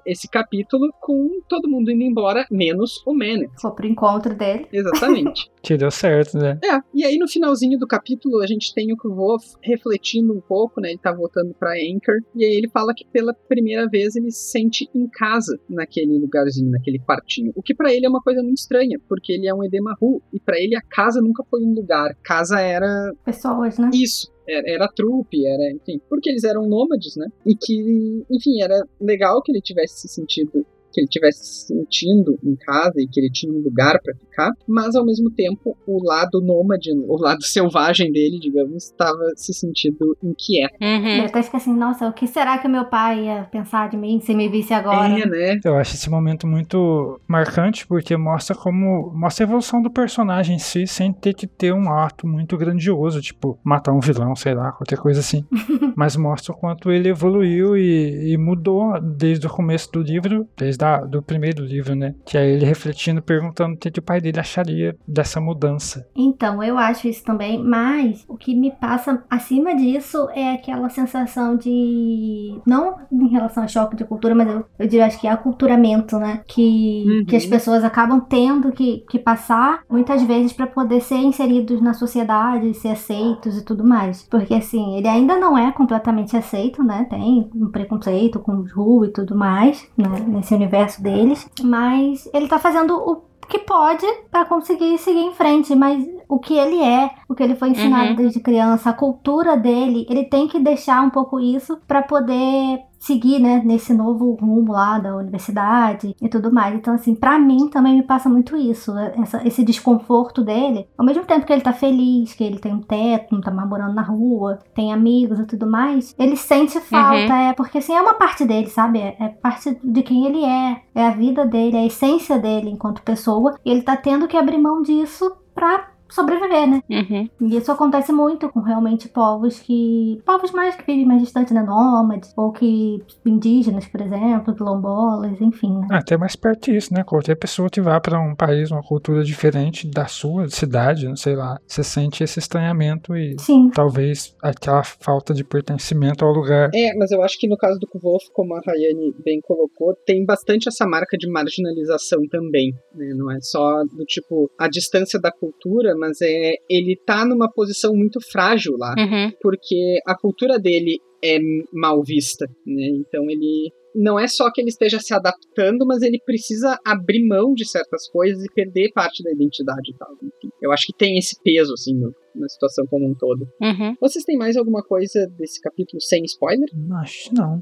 esse 0.06 0.28
capítulo 0.28 0.92
com 1.00 1.40
todo 1.48 1.68
mundo 1.68 1.90
indo 1.90 2.02
embora, 2.02 2.44
menos 2.50 3.02
o 3.06 3.14
Manet. 3.14 3.50
Foi 3.60 3.70
pro 3.72 3.86
encontro 3.86 4.34
dele. 4.34 4.66
Exatamente. 4.72 5.50
Que 5.62 5.76
deu 5.76 5.90
certo, 5.90 6.38
né? 6.38 6.58
É, 6.64 6.80
e 6.94 7.04
aí 7.04 7.18
no 7.18 7.28
finalzinho 7.28 7.78
do 7.78 7.86
capítulo 7.86 8.40
a 8.40 8.46
gente 8.46 8.72
tem 8.72 8.94
o 8.94 8.96
Kvolf 8.96 9.44
refletindo 9.62 10.32
um 10.32 10.40
pouco, 10.40 10.80
né? 10.80 10.88
Ele 10.88 10.98
tá 10.98 11.12
voltando 11.12 11.52
pra 11.52 11.72
Anchor, 11.72 12.14
e 12.34 12.46
aí 12.46 12.54
ele 12.54 12.70
fala 12.70 12.94
que 12.96 13.04
pela 13.12 13.34
primeira 13.46 13.86
vez 13.86 14.16
ele 14.16 14.30
se 14.30 14.50
sente 14.52 14.88
em 14.94 15.06
casa 15.06 15.60
naquele 15.90 16.18
lugarzinho, 16.18 16.70
naquele 16.70 16.98
quartinho. 17.00 17.52
O 17.56 17.62
que 17.62 17.74
pra 17.74 17.92
ele 17.92 18.06
é 18.06 18.08
uma 18.08 18.22
coisa 18.22 18.40
muito 18.42 18.58
estranha, 18.58 18.98
porque 19.08 19.32
ele 19.32 19.48
é 19.48 19.54
um 19.54 19.64
Edemaru, 19.64 20.22
e 20.32 20.38
pra 20.38 20.56
ele 20.58 20.76
a 20.76 20.80
casa 20.80 21.20
nunca 21.20 21.42
foi 21.50 21.60
um 21.62 21.74
lugar. 21.74 22.14
Casa 22.22 22.60
era 22.60 23.12
Pessoas, 23.24 23.76
né? 23.76 23.90
isso. 23.92 24.30
Era, 24.48 24.70
era 24.70 24.88
trupe, 24.88 25.46
era, 25.46 25.72
enfim, 25.72 26.00
porque 26.08 26.30
eles 26.30 26.44
eram 26.44 26.66
nômades, 26.66 27.16
né? 27.16 27.26
E 27.44 27.54
que, 27.54 28.24
enfim, 28.30 28.62
era 28.62 28.84
legal 29.00 29.42
que 29.42 29.52
ele 29.52 29.60
tivesse 29.60 30.00
se 30.00 30.08
sentido, 30.08 30.64
que 30.92 31.00
ele 31.00 31.08
tivesse 31.08 31.44
se 31.44 31.66
sentindo 31.68 32.38
em 32.44 32.56
casa 32.56 32.94
e 32.98 33.06
que 33.06 33.20
ele 33.20 33.30
tinha 33.30 33.52
um 33.52 33.58
lugar 33.62 33.98
pra 34.02 34.14
ficar, 34.14 34.50
mas 34.66 34.94
ao 34.94 35.04
mesmo 35.04 35.30
tempo 35.30 35.76
o 35.86 36.02
lado 36.04 36.40
nômade, 36.40 36.90
o 36.92 37.16
lado 37.20 37.42
selvagem 37.44 38.12
dele, 38.12 38.38
digamos, 38.40 38.84
estava 38.86 39.18
se 39.36 39.52
sentindo 39.54 40.16
inquieto. 40.22 40.74
Ele 40.80 41.20
Uhum. 41.20 41.24
até 41.26 41.42
fica 41.42 41.56
assim, 41.56 41.74
nossa, 41.74 42.08
o 42.08 42.12
que 42.12 42.26
será 42.26 42.58
que 42.58 42.68
meu 42.68 42.84
pai 42.84 43.24
ia 43.26 43.44
pensar 43.50 43.88
de 43.88 43.96
mim 43.96 44.20
se 44.20 44.34
me 44.34 44.48
visse 44.48 44.72
agora? 44.74 45.18
É, 45.18 45.26
né? 45.26 45.60
Eu 45.64 45.76
acho 45.76 45.94
esse 45.94 46.10
momento 46.10 46.46
muito 46.46 47.20
marcante 47.26 47.86
porque 47.86 48.16
mostra 48.16 48.54
como. 48.56 49.12
mostra 49.14 49.44
a 49.44 49.46
evolução 49.46 49.80
do 49.82 49.90
personagem 49.90 50.56
em 50.56 50.58
si 50.58 50.86
sem 50.86 51.12
ter 51.12 51.34
que 51.34 51.46
ter 51.46 51.72
um 51.72 51.90
ato 51.92 52.26
muito 52.26 52.56
grandioso, 52.56 53.20
tipo, 53.20 53.58
matar 53.64 53.92
um 53.92 54.00
vilão, 54.00 54.34
sei 54.36 54.54
lá, 54.54 54.72
qualquer 54.72 54.98
coisa 54.98 55.20
assim. 55.20 55.44
Mas 55.96 56.16
mostra 56.16 56.52
o 56.52 56.56
quanto 56.56 56.90
ele 56.90 57.08
evoluiu 57.08 57.76
e, 57.76 58.32
e 58.32 58.36
mudou 58.38 59.00
desde 59.00 59.46
o 59.46 59.50
começo 59.50 59.90
do 59.92 60.00
livro, 60.02 60.46
desde 60.56 60.79
da, 60.80 61.00
do 61.02 61.22
primeiro 61.22 61.62
livro, 61.62 61.94
né? 61.94 62.14
Que 62.24 62.38
é 62.38 62.48
ele 62.48 62.64
refletindo, 62.64 63.20
perguntando 63.20 63.74
o 63.74 63.76
que, 63.76 63.90
que 63.90 63.98
o 64.00 64.02
pai 64.02 64.18
dele 64.18 64.40
acharia 64.40 64.96
dessa 65.06 65.38
mudança. 65.38 66.08
Então, 66.16 66.62
eu 66.62 66.78
acho 66.78 67.06
isso 67.06 67.22
também, 67.22 67.62
mas 67.62 68.24
o 68.26 68.34
que 68.36 68.54
me 68.54 68.70
passa 68.70 69.22
acima 69.28 69.76
disso 69.76 70.26
é 70.34 70.54
aquela 70.54 70.88
sensação 70.88 71.54
de. 71.54 72.58
Não 72.66 72.96
em 73.12 73.28
relação 73.28 73.62
a 73.62 73.68
choque 73.68 73.94
de 73.94 74.04
cultura, 74.04 74.34
mas 74.34 74.48
eu, 74.48 74.64
eu 74.78 74.88
diria 74.88 75.04
acho 75.04 75.20
que 75.20 75.26
é 75.26 75.30
aculturamento, 75.30 76.18
né? 76.18 76.40
Que, 76.46 77.04
Uhum. 77.06 77.24
que 77.26 77.36
as 77.36 77.44
pessoas 77.44 77.84
acabam 77.84 78.20
tendo 78.20 78.72
que, 78.72 79.04
que 79.10 79.18
passar 79.18 79.82
muitas 79.88 80.22
vezes 80.22 80.52
para 80.52 80.66
poder 80.66 81.00
ser 81.02 81.16
inseridos 81.16 81.80
na 81.82 81.92
sociedade, 81.92 82.72
ser 82.74 82.88
aceitos 82.88 83.58
e 83.58 83.64
tudo 83.64 83.84
mais. 83.84 84.22
Porque 84.30 84.54
assim, 84.54 84.96
ele 84.96 85.08
ainda 85.08 85.36
não 85.36 85.58
é 85.58 85.70
completamente 85.72 86.36
aceito, 86.36 86.82
né? 86.82 87.06
Tem 87.10 87.50
um 87.54 87.68
preconceito 87.70 88.38
com 88.40 88.52
o 88.56 88.66
Ju 88.66 89.04
e 89.04 89.08
tudo 89.08 89.34
mais, 89.36 89.86
né? 89.96 90.08
Nesse 90.26 90.54
universo 90.54 90.69
deles. 91.02 91.48
Mas 91.62 92.28
ele 92.32 92.48
tá 92.48 92.58
fazendo 92.58 92.94
o 92.96 93.22
que 93.48 93.58
pode 93.58 94.06
para 94.30 94.44
conseguir 94.44 94.96
seguir 94.98 95.20
em 95.20 95.34
frente, 95.34 95.74
mas 95.74 96.06
o 96.28 96.38
que 96.38 96.54
ele 96.56 96.80
é, 96.80 97.10
o 97.28 97.34
que 97.34 97.42
ele 97.42 97.56
foi 97.56 97.70
ensinado 97.70 98.10
Uhum. 98.10 98.14
desde 98.16 98.38
criança, 98.40 98.90
a 98.90 98.92
cultura 98.92 99.56
dele, 99.56 100.06
ele 100.08 100.24
tem 100.24 100.46
que 100.46 100.60
deixar 100.60 101.02
um 101.02 101.10
pouco 101.10 101.40
isso 101.40 101.76
para 101.88 102.00
poder 102.00 102.78
seguir, 103.00 103.40
né, 103.40 103.62
nesse 103.64 103.92
novo 103.94 104.34
rumo 104.40 104.70
lá 104.72 104.98
da 104.98 105.16
universidade 105.16 106.14
e 106.20 106.28
tudo 106.28 106.52
mais. 106.52 106.74
Então, 106.74 106.94
assim, 106.94 107.14
pra 107.14 107.38
mim 107.38 107.68
também 107.68 107.96
me 107.96 108.02
passa 108.02 108.28
muito 108.28 108.56
isso, 108.56 108.92
essa- 109.20 109.40
esse 109.46 109.64
desconforto 109.64 110.42
dele. 110.44 110.86
Ao 110.98 111.04
mesmo 111.04 111.24
tempo 111.24 111.46
que 111.46 111.52
ele 111.52 111.62
tá 111.62 111.72
feliz, 111.72 112.34
que 112.34 112.44
ele 112.44 112.58
tem 112.58 112.74
um 112.74 112.80
teto, 112.82 113.34
não 113.34 113.40
tá 113.40 113.50
mais 113.50 113.68
morando 113.68 113.94
na 113.94 114.02
rua, 114.02 114.58
tem 114.74 114.92
amigos 114.92 115.38
e 115.40 115.46
tudo 115.46 115.66
mais, 115.66 116.14
ele 116.18 116.36
sente 116.36 116.78
falta, 116.80 117.34
é 117.34 117.52
porque 117.54 117.78
assim, 117.78 117.94
é 117.94 118.00
uma 118.02 118.14
parte 118.14 118.44
dele, 118.44 118.68
sabe? 118.68 119.00
É, 119.00 119.16
é 119.18 119.28
parte 119.28 119.76
de 119.82 120.02
quem 120.02 120.26
ele 120.26 120.44
é, 120.44 120.82
é 120.94 121.06
a 121.06 121.10
vida 121.10 121.46
dele, 121.46 121.76
é 121.78 121.80
a 121.80 121.86
essência 121.86 122.38
dele 122.38 122.68
enquanto 122.70 123.02
pessoa, 123.02 123.58
e 123.64 123.70
ele 123.70 123.82
tá 123.82 123.96
tendo 123.96 124.28
que 124.28 124.36
abrir 124.36 124.58
mão 124.58 124.82
disso 124.82 125.32
pra 125.54 125.89
sobreviver, 126.10 126.68
né? 126.68 126.82
Uhum. 126.90 127.28
E 127.40 127.56
isso 127.56 127.70
acontece 127.72 128.12
muito 128.12 128.48
com 128.48 128.60
realmente 128.60 129.08
povos 129.08 129.60
que. 129.60 130.20
povos 130.24 130.52
mais 130.52 130.74
que 130.76 130.84
vivem 130.84 131.06
mais 131.06 131.22
distantes, 131.22 131.52
né? 131.52 131.62
Nômades, 131.62 132.32
ou 132.36 132.52
que. 132.52 133.02
indígenas, 133.24 133.86
por 133.86 134.00
exemplo, 134.00 134.54
quilombolas, 134.54 135.40
enfim, 135.40 135.78
né? 135.78 135.86
Até 135.90 136.16
mais 136.16 136.36
perto 136.36 136.70
disso, 136.70 136.92
né? 136.92 137.04
Qualquer 137.04 137.36
pessoa 137.36 137.70
que 137.70 137.80
vá 137.80 138.00
para 138.00 138.20
um 138.20 138.34
país, 138.34 138.70
uma 138.70 138.82
cultura 138.82 139.22
diferente 139.24 139.88
da 139.88 140.06
sua 140.06 140.48
cidade, 140.48 141.06
não 141.06 141.16
sei 141.16 141.36
lá, 141.36 141.58
você 141.66 141.82
sente 141.82 142.22
esse 142.24 142.38
estranhamento 142.38 143.16
e 143.16 143.36
Sim. 143.38 143.70
talvez 143.70 144.34
aquela 144.42 144.82
falta 144.82 145.32
de 145.32 145.44
pertencimento 145.44 146.24
ao 146.24 146.32
lugar. 146.32 146.70
É, 146.74 146.94
mas 146.96 147.10
eu 147.10 147.22
acho 147.22 147.38
que 147.38 147.48
no 147.48 147.56
caso 147.56 147.78
do 147.78 147.86
Kvolf, 147.86 148.24
como 148.32 148.54
a 148.54 148.60
Rayane 148.64 149.14
bem 149.24 149.40
colocou, 149.42 149.94
tem 150.06 150.24
bastante 150.24 150.68
essa 150.68 150.86
marca 150.86 151.16
de 151.16 151.30
marginalização 151.30 152.20
também. 152.30 152.72
né? 152.94 153.12
Não 153.14 153.30
é 153.30 153.38
só 153.40 153.82
do 153.84 154.04
tipo 154.04 154.50
a 154.58 154.68
distância 154.68 155.20
da 155.20 155.30
cultura, 155.30 155.94
mas 156.00 156.18
é 156.22 156.54
ele 156.68 156.96
tá 157.06 157.24
numa 157.24 157.48
posição 157.52 157.94
muito 157.94 158.18
frágil 158.32 158.76
lá, 158.78 158.94
Uhum. 158.98 159.30
porque 159.40 159.98
a 160.06 160.16
cultura 160.16 160.58
dele 160.58 160.98
é 161.22 161.38
mal 161.72 162.02
vista, 162.02 162.46
né? 162.66 162.86
Então 162.88 163.30
ele 163.30 163.70
não 163.94 164.18
é 164.18 164.26
só 164.28 164.50
que 164.52 164.60
ele 164.60 164.68
esteja 164.70 164.98
se 165.00 165.12
adaptando, 165.12 165.84
mas 165.84 166.00
ele 166.02 166.18
precisa 166.24 166.78
abrir 166.86 167.26
mão 167.26 167.52
de 167.52 167.68
certas 167.68 168.08
coisas 168.08 168.42
e 168.44 168.52
perder 168.54 168.92
parte 168.94 169.22
da 169.22 169.32
identidade 169.32 169.90
e 169.92 169.96
tal. 169.98 170.08
Enfim, 170.22 170.48
eu 170.62 170.70
acho 170.72 170.86
que 170.86 170.92
tem 170.96 171.18
esse 171.18 171.36
peso 171.42 171.72
assim 171.74 171.94
no- 171.94 172.14
na 172.36 172.48
situação 172.48 172.86
como 172.86 173.04
um 173.06 173.14
todo. 173.14 173.46
Uhum. 173.60 173.94
Vocês 174.00 174.24
têm 174.24 174.38
mais 174.38 174.56
alguma 174.56 174.82
coisa 174.82 175.26
desse 175.36 175.60
capítulo 175.60 176.00
sem 176.00 176.22
spoiler? 176.24 176.68
Acho 177.02 177.30
que 177.30 177.34
não. 177.34 177.60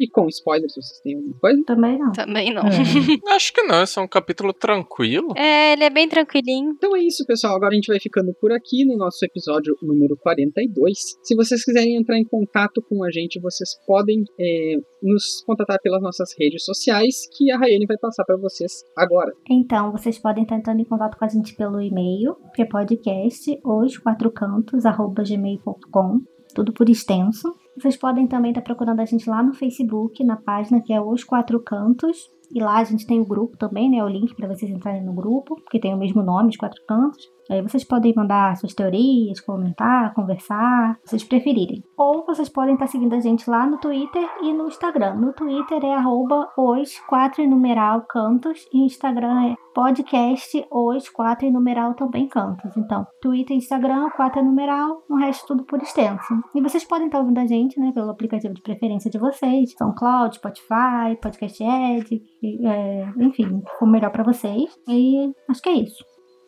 E 0.00 0.08
com 0.08 0.26
spoilers, 0.28 0.72
vocês 0.72 0.98
têm 1.02 1.14
alguma 1.14 1.38
coisa? 1.38 1.62
Também 1.66 1.98
não. 1.98 2.12
Também 2.12 2.54
não. 2.54 2.62
É. 2.62 3.34
Acho 3.36 3.52
que 3.52 3.62
não, 3.64 3.82
esse 3.82 3.98
é 3.98 4.02
um 4.02 4.08
capítulo 4.08 4.54
tranquilo. 4.54 5.34
É, 5.36 5.74
ele 5.74 5.84
é 5.84 5.90
bem 5.90 6.08
tranquilinho. 6.08 6.70
Então 6.70 6.96
é 6.96 7.00
isso, 7.00 7.22
pessoal. 7.26 7.54
Agora 7.54 7.72
a 7.72 7.74
gente 7.74 7.88
vai 7.88 8.00
ficando 8.00 8.32
por 8.40 8.50
aqui 8.50 8.86
no 8.86 8.96
nosso 8.96 9.22
episódio 9.22 9.76
número 9.82 10.16
42. 10.16 10.98
Se 11.22 11.36
vocês 11.36 11.62
quiserem 11.62 11.96
entrar 11.96 12.18
em 12.18 12.24
contato 12.24 12.82
com 12.88 13.04
a 13.04 13.10
gente, 13.10 13.38
vocês 13.40 13.68
podem 13.86 14.24
é, 14.40 14.76
nos 15.02 15.42
contatar 15.44 15.78
pelas 15.82 16.00
nossas 16.00 16.30
redes 16.38 16.64
sociais, 16.64 17.16
que 17.36 17.52
a 17.52 17.58
Rayane 17.58 17.84
vai 17.86 17.98
passar 17.98 18.24
para 18.24 18.38
vocês 18.38 18.72
agora. 18.96 19.32
Então, 19.50 19.92
vocês 19.92 20.18
podem 20.18 20.44
estar 20.44 20.56
entrando 20.56 20.80
em 20.80 20.84
contato 20.84 21.18
com 21.18 21.24
a 21.26 21.28
gente 21.28 21.54
pelo 21.54 21.80
e-mail, 21.80 22.36
que 22.54 22.62
é 22.62 22.64
podcast, 22.64 23.60
os 23.62 23.98
quatro 23.98 24.30
cantos, 24.30 24.86
arroba 24.86 25.22
gmail.com, 25.22 26.20
tudo 26.54 26.72
por 26.72 26.88
extenso. 26.88 27.54
Vocês 27.80 27.96
podem 27.96 28.26
também 28.26 28.50
estar 28.50 28.60
procurando 28.60 29.00
a 29.00 29.06
gente 29.06 29.28
lá 29.28 29.42
no 29.42 29.54
Facebook, 29.54 30.22
na 30.22 30.36
página 30.36 30.82
que 30.82 30.92
é 30.92 31.00
Os 31.00 31.24
Quatro 31.24 31.58
Cantos. 31.60 32.30
E 32.52 32.60
lá 32.60 32.78
a 32.78 32.84
gente 32.84 33.06
tem 33.06 33.20
o 33.20 33.24
grupo 33.24 33.56
também, 33.56 33.90
né? 33.90 34.02
O 34.02 34.08
link 34.08 34.34
para 34.34 34.48
vocês 34.48 34.70
entrarem 34.70 35.04
no 35.04 35.12
grupo, 35.12 35.56
que 35.70 35.78
tem 35.78 35.94
o 35.94 35.96
mesmo 35.96 36.22
nome, 36.22 36.50
Os 36.50 36.56
Quatro 36.56 36.82
Cantos. 36.86 37.28
Aí 37.50 37.60
vocês 37.62 37.82
podem 37.82 38.14
mandar 38.14 38.56
suas 38.56 38.74
teorias, 38.74 39.40
comentar, 39.40 40.14
conversar, 40.14 40.96
vocês 41.04 41.24
preferirem. 41.24 41.82
Ou 41.96 42.24
vocês 42.24 42.48
podem 42.48 42.74
estar 42.74 42.86
seguindo 42.86 43.12
a 43.14 43.20
gente 43.20 43.50
lá 43.50 43.66
no 43.66 43.78
Twitter 43.78 44.24
e 44.42 44.52
no 44.52 44.68
Instagram. 44.68 45.16
No 45.16 45.32
Twitter 45.32 45.84
é 45.84 45.94
arroba 45.94 46.48
os 46.56 46.98
quatro 47.08 47.42
e 47.42 47.48
numeral 47.48 48.02
cantos 48.02 48.68
e 48.72 48.84
Instagram 48.84 49.50
é 49.50 49.56
podcast 49.74 50.64
os 50.70 51.08
quatro 51.08 51.46
e 51.46 51.50
numeral 51.50 51.94
também 51.94 52.28
cantos. 52.28 52.76
Então, 52.76 53.06
Twitter 53.20 53.56
Instagram, 53.56 54.10
quatro 54.10 54.44
numeral, 54.44 55.02
o 55.08 55.16
resto 55.16 55.46
tudo 55.48 55.64
por 55.64 55.80
extenso. 55.82 56.34
E 56.54 56.60
vocês 56.60 56.84
podem 56.84 57.06
estar 57.06 57.18
ouvindo 57.18 57.38
a 57.38 57.46
gente, 57.46 57.78
né, 57.80 57.90
pelo 57.92 58.10
aplicativo 58.10 58.54
de 58.54 58.62
preferência 58.62 59.10
de 59.10 59.18
vocês, 59.18 59.74
SoundCloud, 59.76 60.36
Spotify, 60.36 61.16
Podcast 61.20 61.62
Edge, 61.62 62.22
é, 62.42 63.12
enfim, 63.18 63.46
o 63.46 63.62
for 63.78 63.86
melhor 63.86 64.10
para 64.10 64.24
vocês. 64.24 64.70
E 64.88 65.30
acho 65.48 65.62
que 65.62 65.68
é 65.68 65.74
isso. 65.74 66.04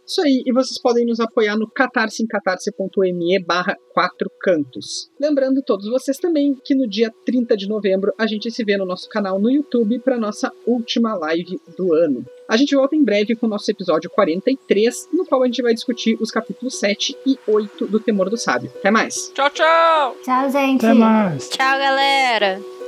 Isso 0.06 0.20
aí, 0.20 0.42
e 0.44 0.52
vocês 0.52 0.80
podem 0.80 1.06
nos 1.06 1.20
apoiar 1.20 1.56
no 1.56 1.68
catarse 1.68 2.22
em 2.22 2.26
catarse.me 2.26 3.38
barra 3.44 3.76
quatro 3.94 4.30
cantos. 4.40 5.08
Lembrando 5.20 5.62
todos 5.62 5.88
vocês 5.88 6.18
também 6.18 6.54
que 6.64 6.74
no 6.74 6.88
dia 6.88 7.10
30 7.24 7.56
de 7.56 7.68
novembro 7.68 8.12
a 8.18 8.26
gente 8.26 8.50
se 8.50 8.64
vê 8.64 8.76
no 8.76 8.84
nosso 8.84 9.08
canal 9.08 9.38
no 9.38 9.50
YouTube 9.50 10.00
para 10.00 10.18
nossa 10.18 10.50
última 10.66 11.14
live 11.14 11.58
do 11.76 11.94
ano. 11.94 12.24
A 12.48 12.56
gente 12.56 12.74
volta 12.74 12.96
em 12.96 13.04
breve 13.04 13.36
com 13.36 13.46
o 13.46 13.48
nosso 13.48 13.70
episódio 13.70 14.10
43, 14.10 15.08
no 15.12 15.24
qual 15.24 15.42
a 15.42 15.46
gente 15.46 15.62
vai 15.62 15.72
discutir 15.72 16.18
os 16.20 16.30
capítulos 16.30 16.78
7 16.78 17.16
e 17.24 17.38
8 17.46 17.86
do 17.86 18.00
Temor 18.00 18.28
do 18.28 18.36
Sábio. 18.36 18.70
Até 18.76 18.90
mais! 18.90 19.30
Tchau, 19.32 19.50
tchau! 19.50 20.16
Tchau, 20.22 20.50
gente! 20.50 20.84
Até 20.84 20.94
mais! 20.94 21.48
Tchau, 21.48 21.78
galera! 21.78 22.81